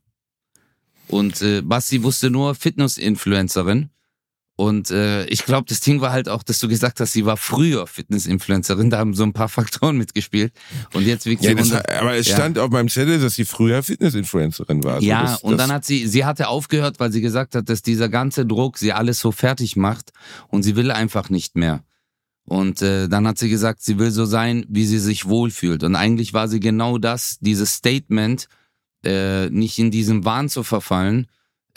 Und 1.08 1.42
äh, 1.42 1.62
Basti 1.62 2.04
wusste 2.04 2.30
nur 2.30 2.54
Fitness-Influencerin. 2.54 3.90
Und 4.60 4.89
äh, 4.89 5.26
ich 5.28 5.45
glaube, 5.45 5.66
das 5.70 5.82
Ding 5.82 6.01
war 6.01 6.12
halt 6.12 6.28
auch, 6.28 6.41
dass 6.41 6.58
du 6.60 6.68
gesagt 6.68 6.99
hast, 6.99 7.14
sie 7.14 7.26
war 7.28 7.38
früher 7.38 7.86
Fitness-Influencerin. 7.86 8.89
Da 8.89 8.97
haben 8.97 9.14
so 9.14 9.22
ein 9.22 9.32
paar 9.32 9.49
Faktoren 9.58 9.97
mitgespielt. 9.97 10.51
Und 10.93 11.05
jetzt 11.05 11.28
wiegt 11.28 11.43
Ja, 11.43 11.51
sie 11.51 11.55
das, 11.55 11.72
aber 11.86 12.16
es 12.16 12.28
Ja. 12.28 12.38
stand 12.38 12.58
auf 12.58 12.72
meinem 12.72 12.89
Zettel, 12.89 13.20
dass 13.20 13.36
sie 13.36 13.45
früher 13.45 13.84
Fitness-Influencerin 13.84 14.84
war. 14.84 14.95
Also 14.95 15.05
Ja, 15.08 15.22
das, 15.22 15.41
und 15.43 15.51
das, 15.51 15.60
dann 15.60 15.72
hat 15.72 15.86
sie, 15.86 16.08
sie 16.08 16.26
hatte 16.26 16.47
aufgehört, 16.47 16.99
weil 16.99 17.12
sie 17.12 17.22
gesagt 17.22 17.53
hat, 17.53 17.70
dass 17.70 17.84
dieser 17.84 18.10
ganze 18.10 18.47
Druck 18.47 18.80
sie 18.80 18.93
alles 18.93 19.20
so 19.20 19.32
fertig 19.32 19.76
macht 19.76 20.12
und 20.47 20.64
sie 20.64 20.76
will 20.76 20.89
einfach 20.89 21.30
nicht 21.30 21.55
mehr. 21.55 21.84
Und 22.45 22.82
äh, 22.82 23.08
dann 23.08 23.28
hat 23.28 23.38
sie 23.38 23.49
gesagt, 23.49 23.84
sie 23.84 23.99
will 23.99 24.10
so 24.10 24.26
sein, 24.26 24.66
wie 24.70 24.88
sie 24.88 24.99
sich 24.99 25.26
wohlfühlt. 25.28 25.84
Und 25.84 25.95
eigentlich 25.95 26.34
war 26.34 26.47
sie 26.47 26.60
genau 26.60 26.97
das, 26.97 27.38
dieses 27.41 27.74
Statement, 27.76 28.47
äh, 29.05 29.51
nicht 29.51 29.78
in 29.78 29.91
diesen 29.91 30.26
Wahn 30.26 30.49
zu 30.49 30.64
verfallen, 30.64 31.28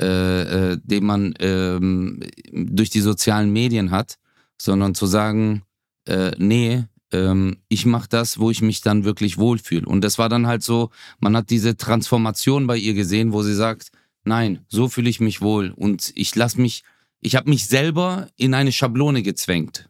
äh, 0.01 0.73
äh, 0.73 0.79
den 0.83 1.05
man 1.05 1.35
ähm, 1.41 2.21
durch 2.53 2.89
die 2.89 3.01
sozialen 3.01 3.53
Medien 3.53 3.91
hat, 3.91 4.19
sondern 4.61 4.95
zu 4.95 5.07
sagen, 5.07 5.63
äh, 6.07 6.33
nee, 6.39 6.85
ähm, 7.13 7.59
ich 7.69 7.87
mache 7.87 8.09
das, 8.09 8.39
wo 8.39 8.51
ich 8.51 8.63
mich 8.63 8.81
dann 8.81 9.05
wirklich 9.05 9.37
wohlfühle. 9.37 9.87
Und 9.87 10.03
das 10.03 10.19
war 10.19 10.29
dann 10.29 10.47
halt 10.47 10.63
so, 10.63 10.91
man 11.19 11.37
hat 11.37 11.51
diese 11.51 11.77
Transformation 11.77 12.67
bei 12.67 12.77
ihr 12.77 12.95
gesehen, 12.95 13.33
wo 13.33 13.43
sie 13.43 13.55
sagt, 13.55 13.91
nein, 14.25 14.65
so 14.69 14.89
fühle 14.89 15.11
ich 15.11 15.21
mich 15.21 15.41
wohl 15.41 15.71
und 15.71 16.13
ich 16.15 16.35
lass 16.35 16.57
mich, 16.57 16.83
ich 17.21 17.37
habe 17.37 17.51
mich 17.51 17.67
selber 17.67 18.29
in 18.37 18.55
eine 18.55 18.73
Schablone 18.73 19.23
gezwängt. 19.23 19.89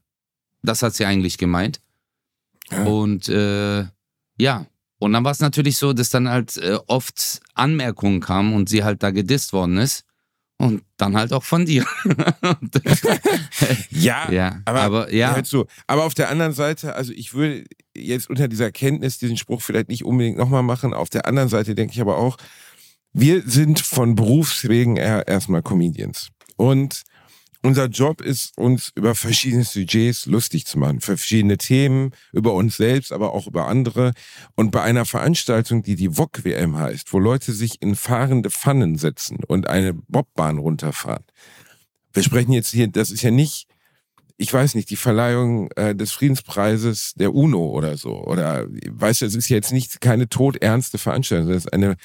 Das 0.62 0.82
hat 0.82 0.94
sie 0.94 1.04
eigentlich 1.04 1.38
gemeint. 1.38 1.80
Ja. 2.70 2.84
Und 2.84 3.28
äh, 3.28 3.86
ja, 4.38 4.66
und 5.00 5.14
dann 5.14 5.24
war 5.24 5.32
es 5.32 5.40
natürlich 5.40 5.78
so, 5.78 5.94
dass 5.94 6.10
dann 6.10 6.28
halt 6.28 6.58
äh, 6.58 6.78
oft 6.86 7.40
Anmerkungen 7.54 8.20
kamen 8.20 8.54
und 8.54 8.68
sie 8.68 8.84
halt 8.84 9.02
da 9.02 9.10
gedisst 9.10 9.52
worden 9.52 9.78
ist. 9.78 10.04
Und 10.58 10.82
dann 10.98 11.16
halt 11.16 11.32
auch 11.32 11.42
von 11.42 11.64
dir. 11.64 11.86
Ja, 13.90 14.30
ja, 14.30 14.60
aber, 14.66 14.80
aber 14.82 15.12
ja. 15.12 15.34
hör 15.34 15.42
zu. 15.42 15.66
aber 15.86 16.04
auf 16.04 16.14
der 16.14 16.28
anderen 16.28 16.52
Seite, 16.52 16.94
also 16.94 17.12
ich 17.12 17.32
würde 17.34 17.64
jetzt 17.94 18.28
unter 18.28 18.46
dieser 18.46 18.70
Kenntnis 18.70 19.18
diesen 19.18 19.36
Spruch 19.36 19.62
vielleicht 19.62 19.88
nicht 19.88 20.04
unbedingt 20.04 20.36
nochmal 20.36 20.62
machen. 20.62 20.92
Auf 20.92 21.08
der 21.08 21.26
anderen 21.26 21.48
Seite 21.48 21.74
denke 21.74 21.94
ich 21.94 22.00
aber 22.00 22.18
auch, 22.18 22.36
wir 23.12 23.42
sind 23.42 23.80
von 23.80 24.14
Berufswegen 24.14 24.96
erstmal 24.96 25.62
Comedians. 25.62 26.28
Und 26.56 27.02
unser 27.62 27.86
Job 27.86 28.20
ist, 28.22 28.56
uns 28.56 28.90
über 28.94 29.14
verschiedene 29.14 29.64
Sujets 29.64 30.26
lustig 30.26 30.66
zu 30.66 30.78
machen, 30.78 31.00
für 31.00 31.16
verschiedene 31.16 31.58
Themen, 31.58 32.12
über 32.32 32.54
uns 32.54 32.76
selbst, 32.76 33.12
aber 33.12 33.32
auch 33.34 33.46
über 33.46 33.66
andere. 33.66 34.12
Und 34.54 34.70
bei 34.70 34.82
einer 34.82 35.04
Veranstaltung, 35.04 35.82
die 35.82 35.96
die 35.96 36.16
VOG-WM 36.16 36.78
heißt, 36.78 37.12
wo 37.12 37.18
Leute 37.18 37.52
sich 37.52 37.82
in 37.82 37.96
fahrende 37.96 38.50
Pfannen 38.50 38.96
setzen 38.96 39.38
und 39.46 39.68
eine 39.68 39.94
Bobbahn 39.94 40.58
runterfahren. 40.58 41.24
Wir 42.12 42.22
sprechen 42.22 42.52
jetzt 42.52 42.70
hier, 42.70 42.88
das 42.88 43.10
ist 43.10 43.22
ja 43.22 43.30
nicht, 43.30 43.68
ich 44.36 44.52
weiß 44.52 44.74
nicht, 44.74 44.88
die 44.88 44.96
Verleihung 44.96 45.70
äh, 45.72 45.94
des 45.94 46.12
Friedenspreises 46.12 47.12
der 47.14 47.34
UNO 47.34 47.68
oder 47.68 47.98
so. 47.98 48.24
Oder, 48.24 48.66
weißt 48.68 49.20
du, 49.20 49.26
es 49.26 49.34
ist 49.34 49.50
jetzt 49.50 49.70
nicht 49.70 50.00
keine 50.00 50.30
todernste 50.30 50.96
Veranstaltung. 50.96 51.48
Das 51.48 51.66
ist 51.66 51.72
eine 51.74 51.96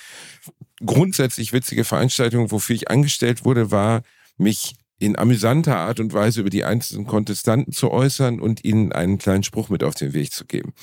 grundsätzlich 0.86 1.53
witzige 1.53 1.86
Veranstaltung, 1.86 2.51
wofür 2.51 2.76
ich 2.76 2.91
angestellt 2.91 3.45
wurde, 3.45 3.72
war, 3.72 4.01
mich 4.38 4.76
in 4.99 5.17
amüsanter 5.17 5.77
Art 5.77 5.99
und 5.99 6.13
Weise 6.13 6.41
über 6.41 6.49
die 6.49 6.63
einzelnen 6.63 7.05
Kontestanten 7.05 7.71
zu 7.71 7.91
äußern 7.91 8.39
und 8.39 8.63
ihnen 8.63 8.91
einen 8.91 9.17
kleinen 9.17 9.43
Spruch 9.43 9.69
mit 9.69 9.83
auf 9.83 9.95
den 9.95 10.13
Weg 10.13 10.31
zu 10.31 10.45
geben. 10.45 10.73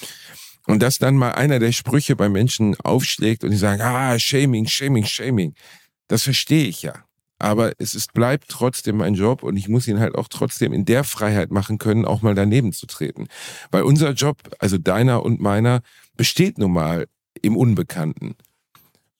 Und 0.66 0.82
dass 0.82 0.98
dann 0.98 1.16
mal 1.16 1.32
einer 1.32 1.58
der 1.58 1.72
Sprüche 1.72 2.14
bei 2.14 2.28
Menschen 2.28 2.76
aufschlägt 2.80 3.42
und 3.42 3.50
die 3.50 3.56
sagen, 3.56 3.82
ah, 3.82 4.18
Shaming, 4.18 4.66
Shaming, 4.66 5.04
Shaming, 5.04 5.54
das 6.08 6.22
verstehe 6.22 6.66
ich 6.66 6.82
ja. 6.82 7.04
Aber 7.38 7.72
es 7.78 7.96
ist, 7.96 8.12
bleibt 8.12 8.48
trotzdem 8.48 8.98
mein 8.98 9.14
Job 9.14 9.42
und 9.42 9.56
ich 9.56 9.68
muss 9.68 9.88
ihn 9.88 9.98
halt 9.98 10.14
auch 10.14 10.28
trotzdem 10.28 10.72
in 10.72 10.84
der 10.84 11.02
Freiheit 11.02 11.50
machen 11.50 11.78
können, 11.78 12.04
auch 12.04 12.22
mal 12.22 12.36
daneben 12.36 12.72
zu 12.72 12.86
treten. 12.86 13.26
Weil 13.72 13.82
unser 13.82 14.12
Job, 14.12 14.36
also 14.60 14.78
deiner 14.78 15.24
und 15.24 15.40
meiner, 15.40 15.80
besteht 16.16 16.58
nun 16.58 16.72
mal 16.72 17.08
im 17.40 17.56
Unbekannten. 17.56 18.36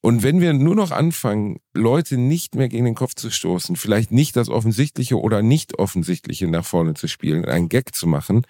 Und 0.03 0.23
wenn 0.23 0.41
wir 0.41 0.53
nur 0.53 0.75
noch 0.75 0.91
anfangen, 0.91 1.61
Leute 1.75 2.19
nicht 2.19 2.55
mehr 2.55 2.69
gegen 2.69 2.85
den 2.85 2.95
Kopf 2.95 3.15
zu 3.15 3.31
stoßen, 3.31 3.77
vielleicht 3.77 4.11
nicht 4.11 4.37
das 4.37 4.49
Offensichtliche 4.49 5.19
oder 5.19 5.41
nicht 5.43 5.79
Offensichtliche 5.79 6.49
nach 6.49 6.67
vorne 6.67 6.95
zu 6.95 7.07
spielen, 7.07 7.45
einen 7.45 7.69
Gag 7.69 7.95
zu 7.95 8.07
machen, 8.07 8.45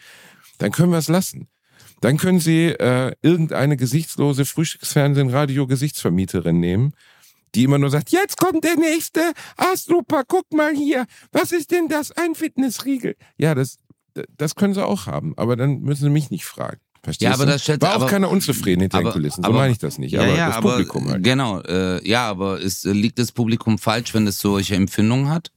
dann 0.59 0.73
können 0.73 0.91
wir 0.91 0.99
es 0.99 1.09
lassen. 1.09 1.49
Dann 2.01 2.17
können 2.17 2.41
Sie 2.41 2.69
äh, 2.69 3.13
irgendeine 3.23 3.77
gesichtslose 3.77 4.45
Frühstücksfernsehen, 4.45 5.31
Radio, 5.31 5.67
Gesichtsvermieterin 5.67 6.59
nehmen, 6.59 6.95
die 7.55 7.65
immer 7.65 7.79
nur 7.79 7.91
sagt, 7.91 8.11
jetzt 8.11 8.39
kommt 8.39 8.65
der 8.65 8.77
nächste, 8.77 9.21
ah 9.57 9.77
super, 9.77 10.25
guck 10.27 10.53
mal 10.53 10.75
hier, 10.75 11.07
was 11.31 11.53
ist 11.53 11.71
denn 11.71 11.87
das, 11.89 12.11
ein 12.13 12.35
Fitnessriegel? 12.35 13.15
Ja, 13.37 13.55
das 13.55 13.79
das 14.37 14.55
können 14.55 14.75
sie 14.75 14.85
auch 14.85 15.07
haben, 15.07 15.35
aber 15.37 15.57
dann 15.57 15.81
müssen 15.81 16.05
sie 16.05 16.11
mich 16.11 16.31
nicht 16.31 16.45
fragen. 16.45 16.81
Verstehst 17.05 17.29
Ja, 17.29 17.35
aber 17.35 17.47
du? 17.47 17.53
das 17.53 17.63
stellt- 17.63 17.83
War 17.83 17.91
auch 17.93 17.95
aber- 17.97 18.07
keiner 18.07 18.31
unzufrieden 18.31 18.83
hinter 18.83 18.99
den 18.99 19.07
aber- 19.07 19.13
Kulissen. 19.15 19.43
So 19.43 19.49
aber- 19.49 19.59
meine 19.59 19.73
ich 19.73 19.79
das 19.79 19.99
nicht. 19.99 20.13
Ja, 20.13 20.23
aber 20.23 20.37
ja, 20.37 20.49
das 20.51 20.61
Publikum 20.61 21.09
halt. 21.11 21.25
Genau, 21.25 21.61
äh, 21.63 22.07
ja, 22.09 22.29
aber 22.29 22.61
ist, 22.61 22.87
äh, 22.87 22.93
liegt 22.93 23.19
das 23.19 23.33
Publikum 23.33 23.79
falsch, 23.79 24.15
wenn 24.15 24.27
es 24.27 24.39
solche 24.39 24.77
Empfindungen 24.77 25.29
hat? 25.29 25.51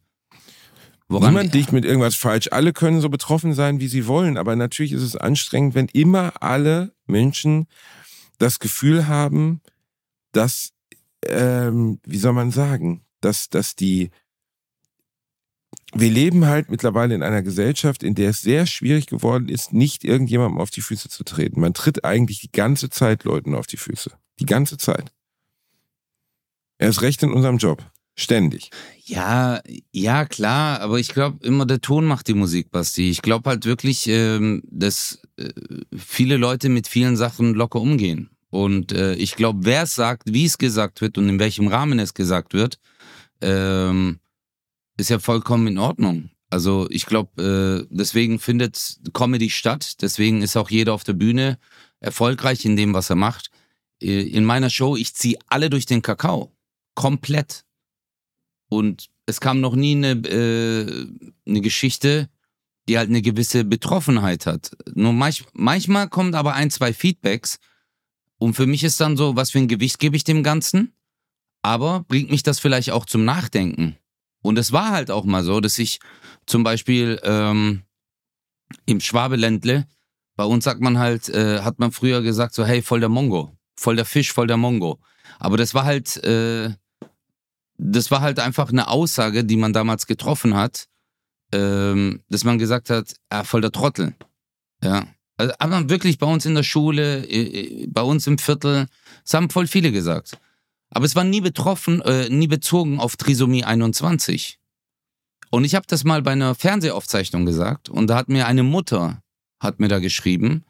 Woran, 1.07 1.35
Niemand 1.35 1.53
liegt 1.53 1.71
mit 1.71 1.85
irgendwas 1.85 2.15
falsch. 2.15 2.49
Alle 2.51 2.73
können 2.73 2.99
so 2.99 3.09
betroffen 3.09 3.53
sein, 3.53 3.79
wie 3.79 3.87
sie 3.87 4.07
wollen. 4.07 4.37
Aber 4.37 4.55
natürlich 4.55 4.91
ist 4.91 5.03
es 5.03 5.15
anstrengend, 5.15 5.75
wenn 5.75 5.85
immer 5.89 6.33
alle 6.41 6.93
Menschen 7.05 7.67
das 8.39 8.57
Gefühl 8.57 9.07
haben, 9.07 9.61
dass, 10.31 10.71
ähm, 11.27 11.99
wie 12.07 12.17
soll 12.17 12.33
man 12.33 12.49
sagen, 12.49 13.01
dass, 13.21 13.49
dass 13.49 13.75
die, 13.75 14.09
wir 15.95 16.11
leben 16.11 16.45
halt 16.45 16.69
mittlerweile 16.69 17.15
in 17.15 17.23
einer 17.23 17.41
Gesellschaft, 17.41 18.03
in 18.03 18.15
der 18.15 18.31
es 18.31 18.41
sehr 18.41 18.65
schwierig 18.65 19.07
geworden 19.07 19.47
ist, 19.49 19.73
nicht 19.73 20.03
irgendjemandem 20.03 20.59
auf 20.59 20.69
die 20.69 20.81
Füße 20.81 21.09
zu 21.09 21.23
treten. 21.23 21.61
Man 21.61 21.73
tritt 21.73 22.03
eigentlich 22.03 22.41
die 22.41 22.51
ganze 22.51 22.89
Zeit 22.89 23.23
Leuten 23.23 23.55
auf 23.55 23.65
die 23.65 23.77
Füße. 23.77 24.11
Die 24.39 24.45
ganze 24.45 24.77
Zeit. 24.77 25.13
Erst 26.77 27.01
recht 27.01 27.23
in 27.23 27.31
unserem 27.31 27.57
Job. 27.57 27.83
Ständig. 28.17 28.69
Ja, 29.03 29.61
ja, 29.91 30.25
klar, 30.25 30.79
aber 30.79 30.99
ich 30.99 31.09
glaube 31.09 31.45
immer 31.45 31.65
der 31.65 31.81
Ton 31.81 32.05
macht 32.05 32.27
die 32.27 32.33
Musik, 32.33 32.71
Basti. 32.71 33.09
Ich 33.09 33.21
glaube 33.21 33.49
halt 33.49 33.65
wirklich, 33.65 34.07
ähm, 34.07 34.63
dass 34.69 35.19
äh, 35.37 35.49
viele 35.97 36.37
Leute 36.37 36.69
mit 36.69 36.87
vielen 36.87 37.17
Sachen 37.17 37.53
locker 37.53 37.81
umgehen. 37.81 38.29
Und 38.49 38.93
äh, 38.93 39.15
ich 39.15 39.35
glaube, 39.35 39.59
wer 39.63 39.83
es 39.83 39.95
sagt, 39.95 40.31
wie 40.31 40.45
es 40.45 40.57
gesagt 40.57 41.01
wird 41.01 41.17
und 41.17 41.27
in 41.27 41.39
welchem 41.39 41.67
Rahmen 41.67 41.99
es 41.99 42.13
gesagt 42.13 42.53
wird, 42.53 42.79
ähm, 43.41 44.19
ist 44.97 45.09
ja 45.09 45.19
vollkommen 45.19 45.67
in 45.67 45.77
Ordnung. 45.77 46.29
Also 46.49 46.87
ich 46.89 47.05
glaube, 47.05 47.85
äh, 47.87 47.87
deswegen 47.89 48.39
findet 48.39 48.99
Comedy 49.13 49.49
statt. 49.49 50.01
Deswegen 50.01 50.41
ist 50.41 50.55
auch 50.55 50.69
jeder 50.69 50.93
auf 50.93 51.03
der 51.03 51.13
Bühne 51.13 51.57
erfolgreich 51.99 52.65
in 52.65 52.75
dem, 52.75 52.93
was 52.93 53.09
er 53.09 53.15
macht. 53.15 53.49
Äh, 54.01 54.21
In 54.21 54.45
meiner 54.45 54.69
Show, 54.69 54.95
ich 54.95 55.15
ziehe 55.15 55.37
alle 55.47 55.69
durch 55.69 55.85
den 55.85 56.01
Kakao. 56.01 56.55
Komplett. 56.93 57.65
Und 58.69 59.09
es 59.25 59.41
kam 59.41 59.59
noch 59.59 59.75
nie 59.75 59.95
eine, 59.95 60.11
äh, 60.29 61.07
eine 61.45 61.61
Geschichte, 61.61 62.29
die 62.87 62.97
halt 62.97 63.09
eine 63.09 63.21
gewisse 63.21 63.63
Betroffenheit 63.63 64.45
hat. 64.45 64.71
Nur 64.93 65.13
manch, 65.13 65.43
manchmal 65.53 66.07
kommt 66.07 66.35
aber 66.35 66.53
ein, 66.53 66.69
zwei 66.69 66.93
Feedbacks. 66.93 67.57
Und 68.37 68.53
für 68.53 68.67
mich 68.67 68.83
ist 68.83 68.99
dann 69.01 69.17
so, 69.17 69.35
was 69.35 69.51
für 69.51 69.59
ein 69.59 69.67
Gewicht 69.67 69.97
gebe 69.99 70.15
ich 70.15 70.23
dem 70.23 70.43
Ganzen? 70.43 70.93
Aber 71.63 72.05
bringt 72.07 72.29
mich 72.29 72.43
das 72.43 72.59
vielleicht 72.59 72.91
auch 72.91 73.05
zum 73.05 73.25
Nachdenken? 73.25 73.97
Und 74.45 74.59
es 74.59 74.71
war 74.71 74.91
halt 74.91 75.09
auch 75.09 75.25
mal 75.25 75.43
so, 75.43 75.59
dass 75.59 75.79
ich 75.79 75.99
zum 76.45 76.63
Beispiel 76.63 77.19
ähm, 77.23 77.81
im 78.85 78.99
Schwabeländle, 78.99 79.87
bei 80.35 80.43
uns 80.43 80.65
sagt 80.65 80.81
man 80.81 80.99
halt, 80.99 81.29
äh, 81.29 81.61
hat 81.61 81.79
man 81.79 81.91
früher 81.91 82.21
gesagt, 82.21 82.53
so, 82.53 82.63
hey, 82.63 82.83
voll 82.83 82.99
der 82.99 83.09
Mongo, 83.09 83.57
voll 83.75 83.95
der 83.95 84.05
Fisch, 84.05 84.31
voll 84.31 84.45
der 84.45 84.57
Mongo. 84.57 84.99
Aber 85.39 85.57
das 85.57 85.73
war 85.73 85.85
halt, 85.85 86.23
äh, 86.23 86.69
das 87.79 88.11
war 88.11 88.21
halt 88.21 88.39
einfach 88.39 88.69
eine 88.69 88.87
Aussage, 88.87 89.43
die 89.43 89.57
man 89.57 89.73
damals 89.73 90.05
getroffen 90.05 90.55
hat, 90.55 90.85
ähm, 91.51 92.21
dass 92.29 92.43
man 92.43 92.59
gesagt 92.59 92.91
hat, 92.91 93.15
ah, 93.29 93.43
voll 93.43 93.61
der 93.61 93.71
Trottel. 93.71 94.13
Ja. 94.83 95.07
Also, 95.37 95.55
aber 95.57 95.89
wirklich 95.89 96.19
bei 96.19 96.27
uns 96.27 96.45
in 96.45 96.53
der 96.53 96.63
Schule, 96.63 97.27
bei 97.87 98.03
uns 98.03 98.27
im 98.27 98.37
Viertel, 98.37 98.85
das 99.23 99.33
haben 99.33 99.49
voll 99.49 99.65
viele 99.65 99.91
gesagt. 99.91 100.37
Aber 100.89 101.05
es 101.05 101.15
war 101.15 101.23
nie 101.23 101.41
betroffen, 101.41 102.01
äh, 102.01 102.29
nie 102.29 102.47
bezogen 102.47 102.99
auf 102.99 103.17
Trisomie 103.17 103.63
21. 103.63 104.59
Und 105.51 105.63
ich 105.63 105.75
habe 105.75 105.85
das 105.87 106.03
mal 106.03 106.21
bei 106.21 106.31
einer 106.31 106.55
Fernsehaufzeichnung 106.55 107.45
gesagt 107.45 107.89
und 107.89 108.07
da 108.07 108.17
hat 108.17 108.29
mir 108.29 108.47
eine 108.47 108.63
Mutter, 108.63 109.21
hat 109.59 109.79
mir 109.79 109.87
da 109.87 109.99
geschrieben, 109.99 110.65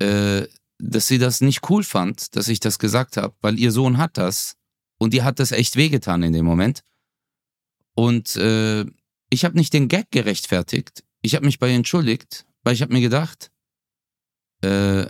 äh, 0.00 0.46
dass 0.78 1.06
sie 1.06 1.18
das 1.18 1.40
nicht 1.40 1.68
cool 1.68 1.84
fand, 1.84 2.34
dass 2.36 2.48
ich 2.48 2.60
das 2.60 2.78
gesagt 2.78 3.16
habe, 3.16 3.34
weil 3.40 3.58
ihr 3.58 3.72
Sohn 3.72 3.98
hat 3.98 4.16
das 4.16 4.56
und 4.98 5.14
ihr 5.14 5.24
hat 5.24 5.38
das 5.38 5.52
echt 5.52 5.76
wehgetan 5.76 6.22
in 6.22 6.32
dem 6.32 6.46
Moment. 6.46 6.82
Und 7.94 8.36
äh, 8.36 8.86
ich 9.30 9.44
habe 9.44 9.56
nicht 9.56 9.72
den 9.72 9.88
Gag 9.88 10.10
gerechtfertigt. 10.10 11.04
Ich 11.22 11.34
habe 11.34 11.44
mich 11.44 11.58
bei 11.58 11.68
ihr 11.68 11.76
entschuldigt, 11.76 12.46
weil 12.62 12.74
ich 12.74 12.82
habe 12.82 12.92
mir 12.92 13.00
gedacht, 13.00 13.50
äh, 14.62 15.06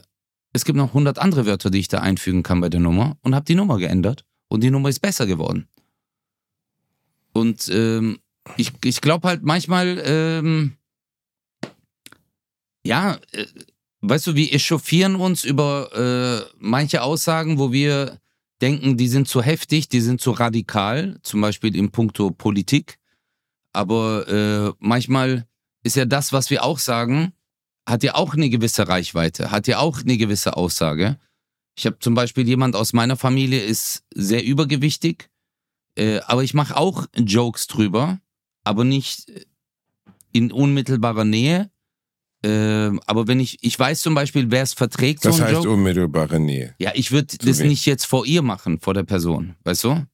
es 0.53 0.65
gibt 0.65 0.77
noch 0.77 0.89
100 0.89 1.19
andere 1.19 1.47
Wörter, 1.47 1.71
die 1.71 1.79
ich 1.79 1.89
da 1.89 2.01
einfügen 2.01 2.43
kann 2.43 2.61
bei 2.61 2.69
der 2.69 2.81
Nummer 2.81 3.17
und 3.23 3.35
habe 3.35 3.45
die 3.45 3.55
Nummer 3.55 3.79
geändert 3.79 4.25
und 4.49 4.63
die 4.63 4.71
Nummer 4.71 4.89
ist 4.89 5.01
besser 5.01 5.27
geworden. 5.27 5.69
Und 7.33 7.69
ähm, 7.73 8.19
ich, 8.57 8.73
ich 8.85 9.01
glaube 9.01 9.29
halt 9.29 9.43
manchmal, 9.43 10.03
ähm, 10.05 10.77
ja, 12.85 13.19
äh, 13.33 13.47
weißt 14.01 14.29
du, 14.29 14.35
wir 14.35 14.53
echauffieren 14.53 15.17
uns 15.17 15.45
über 15.45 15.91
äh, 15.95 16.53
manche 16.59 17.03
Aussagen, 17.03 17.59
wo 17.59 17.73
wir 17.73 18.19
denken, 18.61 18.97
die 18.97 19.09
sind 19.09 19.29
zu 19.29 19.43
heftig, 19.43 19.89
die 19.89 20.01
sind 20.01 20.21
zu 20.21 20.33
radikal, 20.33 21.19
zum 21.23 21.41
Beispiel 21.41 21.77
im 21.77 21.91
Punkto 21.91 22.31
Politik. 22.31 22.99
Aber 23.73 24.29
äh, 24.29 24.73
manchmal 24.81 25.47
ist 25.83 25.97
ja 25.97 26.05
das, 26.05 26.33
was 26.33 26.51
wir 26.51 26.65
auch 26.65 26.79
sagen, 26.79 27.33
hat 27.87 28.03
ja 28.03 28.15
auch 28.15 28.35
eine 28.35 28.51
gewisse 28.51 28.89
Reichweite, 28.89 29.51
hat 29.51 29.67
ja 29.67 29.79
auch 29.79 30.01
eine 30.01 30.17
gewisse 30.17 30.57
Aussage. 30.57 31.19
Ich 31.77 31.87
habe 31.87 31.99
zum 32.01 32.15
Beispiel 32.15 32.47
jemand 32.47 32.77
aus 32.77 32.93
meiner 32.93 33.17
Familie, 33.17 33.61
ist 33.63 34.03
sehr 34.15 34.45
übergewichtig, 34.45 35.31
äh, 35.97 36.19
aber 36.21 36.43
ich 36.45 36.55
mache 36.55 36.77
auch 36.77 37.07
Jokes 37.17 37.67
drüber, 37.67 38.21
aber 38.65 38.85
nicht 38.85 39.31
in 40.33 40.53
unmittelbarer 40.53 41.25
Nähe. 41.25 41.71
Äh, 42.43 42.91
aber 43.07 43.27
wenn 43.29 43.41
ich, 43.41 43.59
ich 43.63 43.79
weiß 43.79 44.01
zum 44.01 44.15
Beispiel, 44.15 44.51
wer 44.51 44.63
es 44.63 44.73
verträgt, 44.73 45.25
Das 45.25 45.37
so 45.37 45.43
heißt 45.43 45.53
Joke. 45.55 45.71
unmittelbare 45.71 46.41
Nähe. 46.41 46.75
Ja, 46.79 46.93
ich 46.95 47.11
würde 47.13 47.37
das 47.39 47.59
wem? 47.59 47.69
nicht 47.69 47.85
jetzt 47.87 48.07
vor 48.07 48.25
ihr 48.25 48.43
machen, 48.43 48.81
vor 48.81 48.95
der 48.95 49.03
Person, 49.05 49.57
weißt 49.65 49.85
du? 49.85 50.07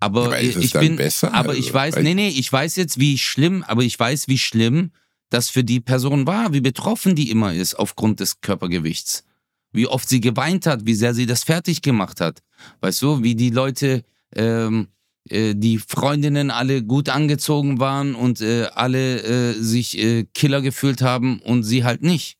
Aber, 0.00 0.24
Aber 0.26 0.40
ich 0.40 0.72
bin, 0.72 0.96
besser? 0.96 1.32
aber 1.34 1.50
Also, 1.50 1.60
ich 1.60 1.72
weiß, 1.72 1.96
nee, 1.96 2.14
nee, 2.14 2.28
ich 2.28 2.50
weiß 2.50 2.76
jetzt, 2.76 2.98
wie 2.98 3.18
schlimm, 3.18 3.62
aber 3.66 3.82
ich 3.82 3.98
weiß, 4.00 4.28
wie 4.28 4.38
schlimm 4.38 4.92
das 5.30 5.48
für 5.48 5.64
die 5.64 5.80
Person 5.80 6.26
war, 6.26 6.52
wie 6.52 6.60
betroffen 6.60 7.14
die 7.14 7.30
immer 7.30 7.54
ist 7.54 7.74
aufgrund 7.74 8.20
des 8.20 8.40
Körpergewichts. 8.40 9.24
Wie 9.72 9.86
oft 9.86 10.08
sie 10.08 10.20
geweint 10.20 10.66
hat, 10.66 10.84
wie 10.84 10.94
sehr 10.94 11.14
sie 11.14 11.26
das 11.26 11.44
fertig 11.44 11.80
gemacht 11.80 12.20
hat. 12.20 12.42
Weißt 12.80 13.00
du, 13.02 13.22
wie 13.22 13.36
die 13.36 13.50
Leute, 13.50 14.04
ähm, 14.34 14.88
äh, 15.28 15.54
die 15.54 15.78
Freundinnen 15.78 16.50
alle 16.50 16.82
gut 16.82 17.08
angezogen 17.08 17.78
waren 17.78 18.16
und 18.16 18.40
äh, 18.40 18.64
alle 18.74 19.22
äh, 19.22 19.52
sich 19.62 19.96
äh, 19.98 20.24
Killer 20.34 20.60
gefühlt 20.60 21.02
haben 21.02 21.38
und 21.40 21.62
sie 21.62 21.84
halt 21.84 22.02
nicht. 22.02 22.36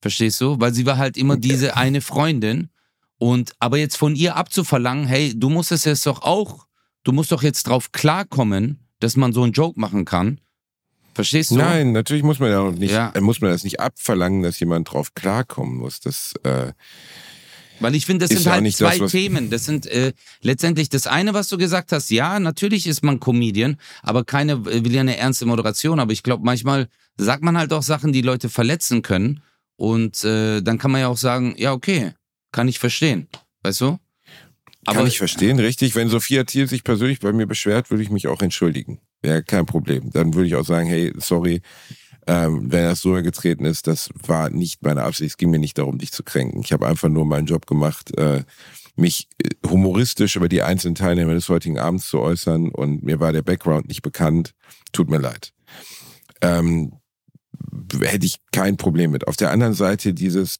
Verstehst 0.00 0.40
du? 0.40 0.58
Weil 0.58 0.72
sie 0.72 0.86
war 0.86 0.96
halt 0.96 1.18
immer 1.18 1.36
diese 1.36 1.76
eine 1.76 2.00
Freundin. 2.00 2.70
Und 3.18 3.52
aber 3.58 3.76
jetzt 3.76 3.98
von 3.98 4.16
ihr 4.16 4.36
abzuverlangen, 4.36 5.06
hey, 5.06 5.38
du 5.38 5.50
musst 5.50 5.72
es 5.72 5.84
jetzt 5.84 6.06
doch 6.06 6.22
auch, 6.22 6.66
du 7.04 7.12
musst 7.12 7.30
doch 7.30 7.42
jetzt 7.42 7.64
drauf 7.64 7.92
klarkommen, 7.92 8.78
dass 8.98 9.16
man 9.16 9.34
so 9.34 9.42
einen 9.42 9.52
Joke 9.52 9.78
machen 9.78 10.06
kann. 10.06 10.40
Verstehst 11.14 11.50
du? 11.50 11.56
Nein, 11.56 11.92
natürlich 11.92 12.22
muss 12.22 12.38
man 12.38 12.50
ja 12.50 12.60
auch 12.60 12.72
nicht, 12.72 12.92
Ja. 12.92 13.10
äh, 13.14 13.20
muss 13.20 13.40
man 13.40 13.50
das 13.50 13.64
nicht 13.64 13.80
abverlangen, 13.80 14.42
dass 14.42 14.60
jemand 14.60 14.92
drauf 14.92 15.14
klarkommen 15.14 15.76
muss. 15.78 16.00
Das, 16.00 16.34
äh, 16.44 16.72
Weil 17.80 17.94
ich 17.94 18.06
finde, 18.06 18.26
das 18.26 18.36
sind 18.36 18.50
halt 18.50 18.62
nicht 18.62 18.78
zwei 18.78 18.98
das, 18.98 19.10
Themen. 19.10 19.50
Das 19.50 19.64
sind 19.64 19.86
äh, 19.86 20.12
letztendlich 20.42 20.88
das 20.88 21.06
eine, 21.06 21.34
was 21.34 21.48
du 21.48 21.58
gesagt 21.58 21.92
hast. 21.92 22.10
Ja, 22.10 22.38
natürlich 22.38 22.86
ist 22.86 23.02
man 23.02 23.20
Comedian, 23.20 23.76
aber 24.02 24.24
keine 24.24 24.52
äh, 24.52 24.84
will 24.84 24.94
ja 24.94 25.00
eine 25.00 25.16
ernste 25.16 25.46
Moderation. 25.46 25.98
Aber 25.98 26.12
ich 26.12 26.22
glaube, 26.22 26.44
manchmal 26.44 26.88
sagt 27.16 27.42
man 27.42 27.58
halt 27.58 27.72
auch 27.72 27.82
Sachen, 27.82 28.12
die 28.12 28.22
Leute 28.22 28.48
verletzen 28.48 29.02
können. 29.02 29.42
Und 29.76 30.24
äh, 30.24 30.60
dann 30.60 30.78
kann 30.78 30.90
man 30.90 31.00
ja 31.00 31.08
auch 31.08 31.16
sagen, 31.16 31.54
ja, 31.56 31.72
okay, 31.72 32.12
kann 32.52 32.68
ich 32.68 32.78
verstehen. 32.78 33.28
Weißt 33.62 33.80
du? 33.80 33.98
kann 34.86 35.06
ich 35.06 35.18
verstehen, 35.18 35.58
richtig. 35.58 35.94
Wenn 35.94 36.08
Sophia 36.08 36.44
Thiel 36.44 36.68
sich 36.68 36.84
persönlich 36.84 37.20
bei 37.20 37.32
mir 37.32 37.46
beschwert, 37.46 37.90
würde 37.90 38.02
ich 38.02 38.10
mich 38.10 38.26
auch 38.28 38.42
entschuldigen. 38.42 39.00
Wäre 39.22 39.42
kein 39.42 39.66
Problem. 39.66 40.10
Dann 40.10 40.34
würde 40.34 40.46
ich 40.46 40.54
auch 40.54 40.64
sagen, 40.64 40.88
hey, 40.88 41.12
sorry, 41.18 41.60
ähm, 42.26 42.70
wenn 42.70 42.84
das 42.84 43.00
so 43.00 43.12
getreten 43.14 43.64
ist, 43.64 43.86
das 43.86 44.10
war 44.26 44.50
nicht 44.50 44.82
meine 44.82 45.02
Absicht. 45.02 45.30
Es 45.30 45.36
ging 45.36 45.50
mir 45.50 45.58
nicht 45.58 45.78
darum, 45.78 45.98
dich 45.98 46.12
zu 46.12 46.22
kränken. 46.22 46.60
Ich 46.60 46.72
habe 46.72 46.86
einfach 46.86 47.08
nur 47.08 47.24
meinen 47.24 47.46
Job 47.46 47.66
gemacht, 47.66 48.16
äh, 48.18 48.44
mich 48.96 49.28
äh, 49.42 49.48
humoristisch 49.68 50.36
über 50.36 50.48
die 50.48 50.62
einzelnen 50.62 50.94
Teilnehmer 50.94 51.34
des 51.34 51.48
heutigen 51.48 51.78
Abends 51.78 52.08
zu 52.08 52.20
äußern 52.20 52.68
und 52.68 53.02
mir 53.02 53.20
war 53.20 53.32
der 53.32 53.42
Background 53.42 53.88
nicht 53.88 54.02
bekannt. 54.02 54.52
Tut 54.92 55.10
mir 55.10 55.18
leid. 55.18 55.52
Ähm, 56.40 56.92
hätte 58.00 58.26
ich 58.26 58.36
kein 58.52 58.76
Problem 58.76 59.10
mit. 59.10 59.26
Auf 59.26 59.36
der 59.36 59.50
anderen 59.50 59.74
Seite 59.74 60.14
dieses, 60.14 60.58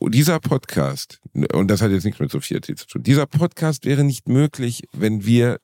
dieser 0.00 0.40
Podcast, 0.40 1.20
und 1.52 1.68
das 1.68 1.82
hat 1.82 1.90
jetzt 1.90 2.04
nichts 2.04 2.20
mit 2.20 2.30
Sophia 2.30 2.60
Thiel 2.60 2.76
zu 2.76 2.86
tun, 2.86 3.02
dieser 3.02 3.26
Podcast 3.26 3.84
wäre 3.84 4.04
nicht 4.04 4.28
möglich, 4.28 4.82
wenn 4.92 5.24
wir 5.24 5.58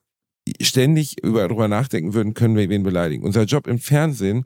ständig 0.61 1.23
über, 1.23 1.47
darüber 1.47 1.67
nachdenken 1.67 2.13
würden, 2.13 2.33
können 2.33 2.55
wir 2.55 2.69
wen 2.69 2.83
beleidigen. 2.83 3.23
Unser 3.23 3.43
Job 3.43 3.67
im 3.67 3.79
Fernsehen, 3.79 4.45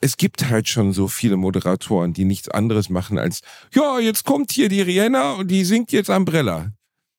es 0.00 0.16
gibt 0.16 0.48
halt 0.48 0.68
schon 0.68 0.92
so 0.92 1.08
viele 1.08 1.36
Moderatoren, 1.36 2.12
die 2.12 2.24
nichts 2.24 2.48
anderes 2.48 2.88
machen 2.88 3.18
als, 3.18 3.40
ja, 3.74 3.98
jetzt 3.98 4.24
kommt 4.24 4.52
hier 4.52 4.68
die 4.68 4.80
Rihanna 4.80 5.34
und 5.34 5.50
die 5.50 5.64
singt 5.64 5.92
jetzt 5.92 6.08
Umbrella. 6.08 6.72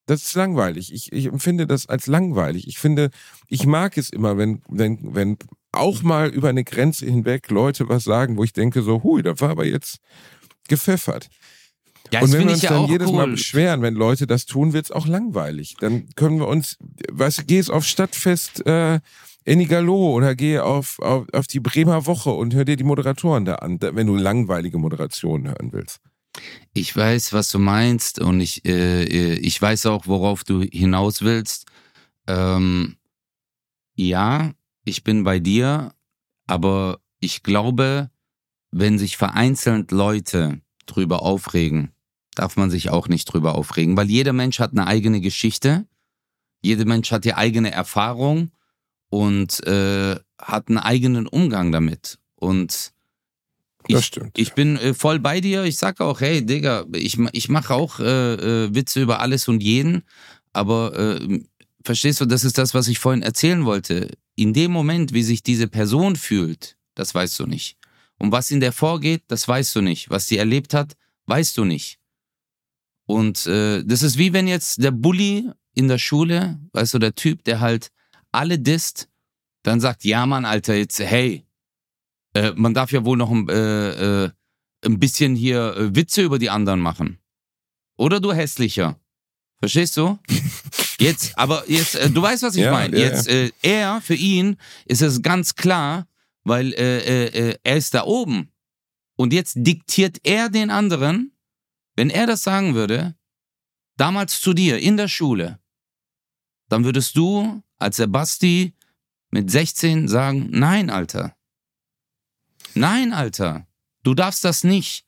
Das 0.06 0.24
ist 0.24 0.34
langweilig. 0.34 0.92
Ich, 0.94 1.14
ich 1.14 1.28
empfinde 1.28 1.66
das 1.66 1.88
als 1.88 2.08
langweilig. 2.08 2.68
Ich 2.68 2.78
finde, 2.78 3.10
ich 3.48 3.66
mag 3.66 3.98
es 3.98 4.10
immer, 4.10 4.38
wenn, 4.38 4.62
wenn, 4.68 5.16
wenn 5.16 5.38
auch 5.72 6.04
mal 6.04 6.30
über 6.30 6.50
eine 6.50 6.64
Grenze 6.64 7.06
hinweg 7.06 7.50
Leute 7.50 7.88
was 7.90 8.04
sagen, 8.04 8.38
wo 8.38 8.44
ich 8.44 8.54
denke 8.54 8.82
so, 8.82 9.04
hui, 9.04 9.24
da 9.24 9.40
war 9.40 9.52
aber 9.52 9.66
jetzt 9.66 10.00
gepfeffert. 10.68 11.30
Ja, 12.12 12.22
und 12.22 12.32
wenn 12.32 12.46
wir 12.46 12.52
uns 12.52 12.62
ja 12.62 12.72
dann 12.72 12.88
jedes 12.88 13.12
Mal 13.12 13.26
cool. 13.26 13.32
beschweren, 13.32 13.82
wenn 13.82 13.96
Leute 13.96 14.28
das 14.28 14.46
tun, 14.46 14.74
wird's 14.74 14.92
auch 14.92 15.08
langweilig. 15.08 15.76
Dann 15.80 16.08
können 16.16 16.40
wir 16.40 16.48
uns, 16.48 16.78
weißt 17.12 17.40
du, 17.40 17.44
gehst 17.46 17.72
auf 17.72 17.86
Stadtfest 17.86 18.66
äh, 18.66 19.00
Enigalo 19.46 20.14
oder 20.14 20.36
geh 20.36 20.60
auf, 20.60 21.00
auf, 21.00 21.28
auf 21.34 21.48
die 21.48 21.60
Bremer 21.60 22.06
Woche 22.06 22.32
und 22.32 22.54
hör 22.54 22.66
dir 22.66 22.76
die 22.76 22.84
Moderatoren 22.84 23.46
da 23.46 23.56
an, 23.56 23.80
wenn 23.82 24.08
du 24.08 24.16
langweilige 24.16 24.78
Moderationen 24.78 25.48
hören 25.48 25.72
willst. 25.72 26.00
Ich 26.74 26.96
weiß, 26.96 27.34
was 27.34 27.50
du 27.52 27.60
meinst 27.60 28.20
und 28.20 28.40
ich, 28.42 28.66
äh, 28.66 29.04
äh, 29.04 29.34
ich 29.36 29.62
weiß 29.62 29.86
auch, 29.88 30.08
worauf 30.08 30.44
du 30.44 30.62
hinaus 30.62 31.22
willst. 31.22 31.68
Ähm, 32.28 32.98
ja, 33.96 34.52
ich 34.86 35.04
bin 35.04 35.24
bei 35.24 35.40
dir, 35.40 35.94
aber 36.48 37.00
ich 37.20 37.44
glaube, 37.44 38.10
wenn 38.72 38.98
sich 38.98 39.18
vereinzelt 39.18 39.92
Leute 39.92 40.62
drüber 40.86 41.22
aufregen, 41.22 41.93
darf 42.36 42.56
man 42.58 42.70
sich 42.70 42.90
auch 42.90 43.08
nicht 43.08 43.26
drüber 43.26 43.56
aufregen, 43.56 43.98
weil 43.98 44.10
jeder 44.10 44.34
Mensch 44.34 44.60
hat 44.60 44.72
eine 44.72 44.88
eigene 44.88 45.22
Geschichte, 45.22 45.86
jeder 46.62 46.86
Mensch 46.86 47.12
hat 47.12 47.26
die 47.26 47.34
eigene 47.34 47.72
Erfahrung 47.72 48.52
und 49.10 49.66
äh, 49.68 50.16
hat 50.40 50.70
einen 50.70 50.78
eigenen 50.78 51.28
Umgang 51.28 51.72
damit. 51.72 52.18
Und 52.36 52.94
ich, 53.88 53.96
ich 54.38 54.54
bin 54.54 54.78
äh, 54.78 54.94
voll 54.94 55.20
bei 55.20 55.42
dir. 55.42 55.64
Ich 55.66 55.78
sag 55.78 56.00
auch, 56.00 56.22
hey, 56.22 56.46
Digga, 56.46 56.86
ich, 56.94 57.18
ich 57.34 57.50
mache 57.50 57.74
auch 57.74 58.00
äh, 58.00 58.34
äh, 58.66 58.76
Witze 58.76 59.02
über 59.02 59.20
alles 59.20 59.48
und 59.48 59.62
jeden. 59.62 60.04
Aber 60.54 60.98
äh, 60.98 61.42
verstehst 61.84 62.22
du, 62.22 62.26
das 62.26 62.44
ist 62.44 62.58
das, 62.58 62.74
was 62.74 62.88
ich 62.88 63.00
vorhin 63.00 63.24
erzählen 63.24 63.66
wollte. 63.66 64.10
In 64.36 64.54
dem 64.54 64.72
Moment, 64.72 65.14
wie 65.14 65.24
sich 65.24 65.44
diese 65.44 65.68
Person 65.68 66.16
fühlt, 66.16 66.78
das 66.96 67.14
weißt 67.14 67.40
du 67.40 67.46
nicht. 67.46 67.78
Und 68.18 68.32
was 68.32 68.52
in 68.52 68.62
der 68.62 68.72
vorgeht, 68.72 69.24
das 69.28 69.48
weißt 69.48 69.76
du 69.76 69.82
nicht. 69.82 70.10
Was 70.10 70.28
sie 70.28 70.38
erlebt 70.38 70.74
hat, 70.74 70.96
weißt 71.26 71.58
du 71.58 71.66
nicht. 71.66 72.00
Und 73.06 73.46
äh, 73.48 73.84
das 73.84 74.02
ist 74.02 74.18
wie 74.18 74.34
wenn 74.34 74.48
jetzt 74.48 74.82
der 74.84 74.92
Bully 74.92 75.50
in 75.76 75.88
der 75.88 75.98
Schule, 75.98 76.60
weißt 76.74 76.94
du, 76.94 77.00
der 77.00 77.16
Typ, 77.16 77.44
der 77.44 77.60
halt 77.60 77.90
alle 78.32 78.60
disst, 78.60 79.10
dann 79.64 79.80
sagt, 79.80 80.04
ja 80.04 80.26
Mann, 80.26 80.46
Alter, 80.46 80.76
jetzt, 80.76 81.00
hey, 81.00 81.46
äh, 82.34 82.52
man 82.56 82.74
darf 82.74 82.92
ja 82.92 83.06
wohl 83.06 83.18
noch 83.18 83.32
ein, 83.32 83.48
äh, 83.50 84.26
äh, 84.26 84.32
ein 84.86 85.00
bisschen 85.00 85.36
hier 85.36 85.76
äh, 85.78 85.96
Witze 85.96 86.22
über 86.24 86.40
die 86.40 86.50
anderen 86.50 86.80
machen. 86.80 87.20
Oder 87.98 88.20
du 88.20 88.34
hässlicher. 88.34 89.00
Verstehst 89.60 89.96
du? 89.98 90.20
Jetzt, 91.00 91.38
aber 91.38 91.64
jetzt, 91.70 91.96
äh, 91.96 92.10
du 92.10 92.22
weißt, 92.22 92.44
was 92.44 92.56
ich 92.56 92.62
Ja, 92.64 92.72
meine. 92.72 92.98
ja, 92.98 93.06
Jetzt, 93.08 93.28
äh, 93.28 93.52
er, 93.62 94.00
für 94.02 94.14
ihn 94.14 94.58
ist 94.86 95.02
es 95.02 95.22
ganz 95.22 95.56
klar, 95.56 96.08
weil 96.44 96.72
äh, 96.74 97.26
äh, 97.28 97.58
er 97.64 97.78
ist 97.78 97.94
da 97.94 98.04
oben. 98.04 98.52
Und 99.18 99.34
jetzt 99.34 99.56
diktiert 99.58 100.20
er 100.24 100.50
den 100.50 100.70
anderen, 100.70 101.33
wenn 101.96 102.10
er 102.10 102.28
das 102.28 102.44
sagen 102.44 102.76
würde, 102.76 103.16
damals 103.98 104.42
zu 104.42 104.54
dir 104.54 104.80
in 104.80 104.98
der 104.98 105.08
Schule, 105.08 105.60
dann 106.70 106.84
würdest 106.86 107.16
du 107.16 107.62
als 107.78 107.98
der 107.98 108.08
Basti 108.08 108.74
mit 109.30 109.52
16 109.52 110.08
sagen, 110.08 110.48
nein, 110.52 110.90
Alter. 110.90 111.36
Nein, 112.76 113.14
Alter. 113.14 113.68
Du 114.04 114.14
darfst 114.14 114.44
das 114.44 114.64
nicht. 114.64 115.06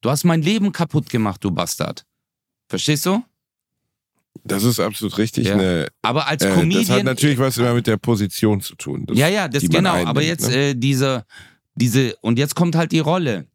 Du 0.00 0.10
hast 0.10 0.24
mein 0.24 0.42
Leben 0.42 0.72
kaputt 0.72 1.10
gemacht, 1.10 1.42
du 1.42 1.50
Bastard. 1.50 2.06
Verstehst 2.68 3.06
du? 3.06 3.24
Das 4.44 4.62
ist 4.62 4.78
absolut 4.78 5.18
richtig. 5.18 5.46
Ja. 5.46 5.54
Eine, 5.54 5.88
Aber 6.02 6.26
als 6.28 6.44
äh, 6.44 6.54
Comedian. 6.54 6.86
das 6.86 6.96
hat 6.96 7.04
natürlich 7.04 7.38
was 7.38 7.58
immer 7.58 7.74
mit 7.74 7.86
der 7.86 7.96
Position 7.96 8.60
zu 8.60 8.76
tun. 8.76 9.06
Das, 9.06 9.18
ja, 9.18 9.28
ja, 9.28 9.48
das 9.48 9.64
genau. 9.64 9.92
einnimmt, 9.92 10.08
aber 10.08 10.22
jetzt 10.22 10.48
ne? 10.48 10.70
äh, 10.70 10.74
diese, 10.74 11.24
diese, 11.74 12.14
und 12.20 12.38
jetzt 12.38 12.54
kommt 12.54 12.76
halt 12.76 12.92
die 12.92 13.00
Rolle. 13.00 13.46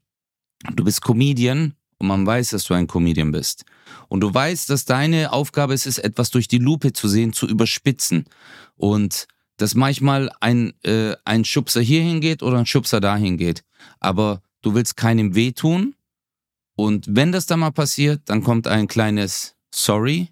Du 0.75 0.83
bist 0.83 1.01
Comedian 1.01 1.75
und 2.03 2.09
man 2.09 2.25
weiß, 2.25 2.49
dass 2.49 2.65
du 2.65 2.73
ein 2.73 2.85
Comedian 2.85 3.31
bist. 3.31 3.63
Und 4.09 4.19
du 4.19 4.33
weißt, 4.33 4.69
dass 4.69 4.83
deine 4.83 5.31
Aufgabe 5.31 5.73
es 5.73 5.85
ist, 5.85 5.99
etwas 5.99 6.31
durch 6.31 6.49
die 6.49 6.57
Lupe 6.57 6.91
zu 6.91 7.07
sehen, 7.07 7.31
zu 7.31 7.47
überspitzen. 7.47 8.25
Und 8.75 9.25
dass 9.55 9.73
manchmal 9.73 10.29
ein, 10.41 10.73
äh, 10.83 11.15
ein 11.23 11.45
Schubser 11.45 11.79
hierhin 11.79 12.19
geht 12.19 12.43
oder 12.43 12.57
ein 12.57 12.65
Schubser 12.65 12.99
dahin 12.99 13.37
geht. 13.37 13.63
Aber 14.01 14.41
du 14.61 14.75
willst 14.75 14.97
keinem 14.97 15.33
wehtun. 15.33 15.95
Und 16.75 17.05
wenn 17.09 17.31
das 17.31 17.45
dann 17.45 17.61
mal 17.61 17.71
passiert, 17.71 18.23
dann 18.25 18.43
kommt 18.43 18.67
ein 18.67 18.89
kleines 18.89 19.55
Sorry. 19.73 20.27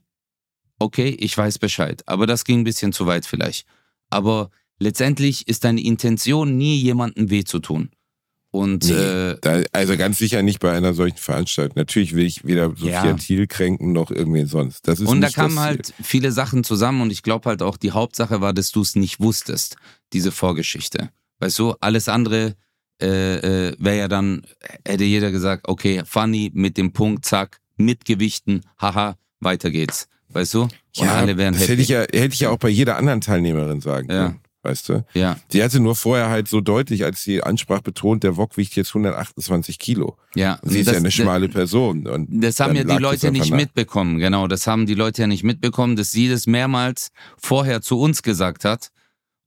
Okay, 0.77 1.15
ich 1.19 1.37
weiß 1.37 1.57
Bescheid. 1.59 2.03
Aber 2.05 2.27
das 2.27 2.43
ging 2.43 2.59
ein 2.59 2.65
bisschen 2.65 2.91
zu 2.91 3.05
weit 3.07 3.25
vielleicht. 3.25 3.65
Aber 4.09 4.49
letztendlich 4.77 5.47
ist 5.47 5.63
deine 5.63 5.81
Intention 5.81 6.57
nie, 6.57 6.75
jemandem 6.81 7.29
weh 7.29 7.45
zu 7.45 7.59
tun. 7.59 7.91
Und 8.53 8.83
Nee, 8.83 8.91
äh, 8.93 9.37
da, 9.39 9.61
also 9.71 9.95
ganz 9.95 10.17
sicher 10.17 10.41
nicht 10.43 10.59
bei 10.59 10.73
einer 10.73 10.93
solchen 10.93 11.17
Veranstaltung. 11.17 11.73
Natürlich 11.77 12.13
will 12.15 12.25
ich 12.25 12.45
weder 12.45 12.67
Sophia 12.69 13.05
Ja. 13.05 13.13
Thiel 13.13 13.47
kränken 13.47 13.93
noch 13.93 14.11
irgendwen 14.11 14.45
sonst. 14.47 14.87
Das 14.89 14.99
ist 14.99 15.07
und 15.07 15.21
da 15.21 15.29
kamen 15.29 15.57
halt 15.59 15.93
viele 16.03 16.33
Sachen 16.33 16.65
zusammen 16.65 17.01
und 17.01 17.11
ich 17.11 17.23
glaube 17.23 17.47
halt 17.49 17.61
auch, 17.61 17.77
die 17.77 17.91
Hauptsache 17.91 18.41
war, 18.41 18.51
dass 18.53 18.71
du 18.71 18.81
es 18.81 18.95
nicht 18.95 19.21
wusstest, 19.21 19.77
diese 20.11 20.33
Vorgeschichte. 20.33 21.09
Weißt 21.39 21.57
du, 21.59 21.75
alles 21.79 22.09
andere 22.09 22.55
äh, 23.01 23.69
äh, 23.69 23.75
wäre 23.79 23.97
ja 23.97 24.07
dann, 24.09 24.41
hätte 24.85 25.05
jeder 25.05 25.31
gesagt, 25.31 25.67
okay, 25.69 26.03
funny, 26.05 26.51
mit 26.53 26.77
dem 26.77 26.91
Punkt, 26.91 27.25
zack, 27.25 27.61
mit 27.77 28.03
Gewichten, 28.05 28.61
haha, 28.79 29.15
weiter 29.39 29.71
geht's. 29.71 30.07
Weißt 30.29 30.53
du? 30.53 30.63
Und 30.63 30.71
Ja, 30.97 31.15
alle 31.15 31.37
wären 31.37 31.53
das 31.53 31.63
happy. 31.63 31.71
hätte 31.71 31.81
ich, 31.81 31.87
ja, 31.89 32.01
hätte 32.01 32.33
ich 32.33 32.39
ja 32.41 32.49
auch 32.51 32.57
bei 32.59 32.69
jeder 32.69 32.97
anderen 32.97 33.21
Teilnehmerin 33.21 33.79
sagen 33.81 34.07
Ja. 34.11 34.25
können. 34.27 34.39
Weißt 34.63 34.89
du? 34.89 35.03
ja, 35.15 35.37
Sie 35.49 35.63
hatte 35.63 35.79
nur 35.79 35.95
vorher 35.95 36.29
halt 36.29 36.47
so 36.47 36.61
deutlich, 36.61 37.03
als 37.03 37.23
sie 37.23 37.41
ansprach, 37.41 37.81
betont, 37.81 38.21
der 38.23 38.37
Wok 38.37 38.57
wiegt 38.57 38.75
jetzt 38.75 38.89
128 38.89 39.79
Kilo. 39.79 40.17
ja. 40.35 40.59
Und 40.61 40.69
sie 40.69 40.79
ist 40.81 40.85
Das- 40.87 40.93
ja 40.93 40.99
eine 40.99 41.09
schmale 41.11 41.49
Person. 41.49 42.05
Und 42.05 42.27
Das 42.43 42.59
haben 42.59 42.75
ja 42.75 42.83
die 42.83 42.89
das 42.89 42.99
Leute 42.99 43.31
nicht 43.31 43.49
nach. 43.49 43.57
mitbekommen, 43.57 44.19
genau. 44.19 44.47
Das 44.47 44.67
haben 44.67 44.85
die 44.85 44.93
Leute 44.93 45.23
ja 45.23 45.27
nicht 45.27 45.43
mitbekommen, 45.43 45.95
dass 45.95 46.11
sie 46.11 46.29
das 46.29 46.45
mehrmals 46.45 47.09
vorher 47.37 47.81
zu 47.81 47.99
uns 47.99 48.21
gesagt 48.21 48.63
hat 48.63 48.91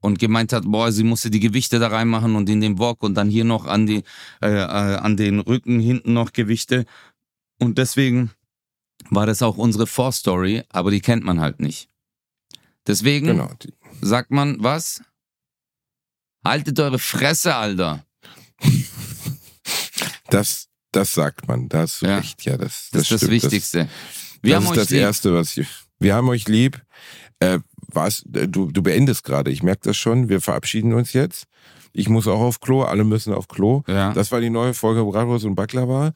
und 0.00 0.18
gemeint 0.18 0.52
hat, 0.52 0.64
boah, 0.66 0.90
sie 0.90 1.04
musste 1.04 1.30
die 1.30 1.38
Gewichte 1.40 1.78
da 1.78 1.86
reinmachen 1.88 2.34
und 2.34 2.48
in 2.50 2.60
den 2.60 2.78
Wok 2.80 3.02
und 3.04 3.14
dann 3.14 3.28
hier 3.30 3.44
noch 3.44 3.66
an 3.66 3.86
die, 3.86 4.02
äh, 4.42 4.48
äh, 4.50 4.96
an 4.96 5.16
den 5.16 5.38
Rücken 5.38 5.78
hinten 5.78 6.12
noch 6.12 6.32
Gewichte. 6.32 6.86
Und 7.60 7.78
deswegen 7.78 8.32
war 9.10 9.26
das 9.26 9.42
auch 9.42 9.58
unsere 9.58 9.86
Vorstory, 9.86 10.64
aber 10.70 10.90
die 10.90 11.00
kennt 11.00 11.22
man 11.24 11.40
halt 11.40 11.60
nicht. 11.60 11.88
Deswegen 12.86 13.28
Genau. 13.28 13.50
Die, 13.62 13.72
sagt 14.04 14.30
man, 14.30 14.56
was? 14.62 15.02
Haltet 16.44 16.78
eure 16.78 16.98
Fresse, 16.98 17.54
Alter. 17.54 18.04
das, 20.30 20.68
das 20.92 21.14
sagt 21.14 21.48
man. 21.48 21.68
Da 21.68 21.80
hast 21.80 22.02
du 22.02 22.06
Ja. 22.06 22.18
recht. 22.18 22.42
Ja, 22.44 22.56
das, 22.56 22.88
Das, 22.92 23.02
ist 23.02 23.10
das 23.12 23.20
stimmt. 23.20 23.32
Wichtigste. 23.32 23.88
Wir 24.42 24.54
das 24.54 24.56
haben 24.56 24.64
ist 24.64 24.70
euch 24.70 24.76
das 24.84 24.90
lieb. 24.90 25.00
Erste, 25.00 25.34
was 25.34 25.56
ich. 25.56 25.68
Wir 25.98 26.14
haben 26.14 26.28
euch 26.28 26.48
lieb. 26.48 26.82
Äh, 27.40 27.60
was, 27.88 28.24
äh, 28.34 28.46
du, 28.48 28.70
du 28.70 28.82
beendest 28.82 29.24
gerade. 29.24 29.50
Ich 29.50 29.62
merke 29.62 29.82
das 29.84 29.96
schon. 29.96 30.28
Wir 30.28 30.40
verabschieden 30.40 30.92
uns 30.92 31.12
jetzt. 31.12 31.44
Ich 31.92 32.08
muss 32.08 32.26
auch 32.26 32.40
auf 32.40 32.60
Klo. 32.60 32.82
Alle 32.82 33.04
müssen 33.04 33.32
auf 33.32 33.48
Klo. 33.48 33.82
Ja. 33.86 34.12
Das 34.12 34.32
war 34.32 34.40
die 34.40 34.50
neue 34.50 34.74
Folge 34.74 35.04
Bratwurst 35.04 35.44
und 35.44 35.54
Baklava. 35.54 36.12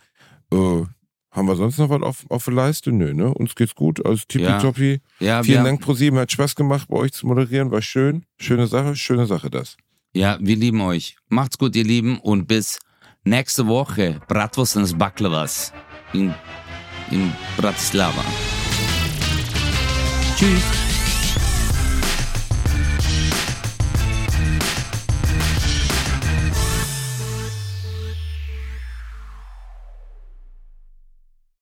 Äh, 0.53 0.82
haben 1.31 1.47
wir 1.47 1.57
sonst 1.57 1.79
noch 1.79 1.91
was 1.91 2.03
auf, 2.03 2.24
auf 2.29 2.45
der 2.45 2.55
Leiste? 2.55 2.91
Nö, 2.91 3.12
ne? 3.14 3.33
Uns 3.33 3.55
geht's 3.55 3.74
gut. 3.74 4.05
Also 4.05 4.22
tippitoppi. 4.26 5.01
ja, 5.20 5.43
Vielen 5.43 5.59
wir, 5.59 5.70
Dank, 5.70 5.81
ProSieben. 5.81 6.18
Hat 6.18 6.33
Spaß 6.33 6.55
gemacht, 6.55 6.89
bei 6.89 6.97
euch 6.97 7.12
zu 7.12 7.26
moderieren. 7.26 7.70
War 7.70 7.83
schön. 7.83 8.24
Schöne 8.39 8.66
Sache. 8.66 8.97
Schöne 8.97 9.26
Sache, 9.26 9.51
das. 9.51 9.76
Ja, 10.14 10.39
wir 10.41 10.57
lieben 10.57 10.81
euch. 10.81 11.16
Macht's 11.29 11.59
gut, 11.59 11.76
ihr 11.76 11.85
Lieben, 11.85 12.18
und 12.18 12.47
bis 12.47 12.79
nächste 13.24 13.66
Woche. 13.66 14.20
Bratwurst 14.26 14.76
und 14.76 14.99
Baklavas 14.99 15.72
in, 16.12 16.35
in 17.11 17.33
Bratislava. 17.57 18.24
Tschüss. 20.37 20.88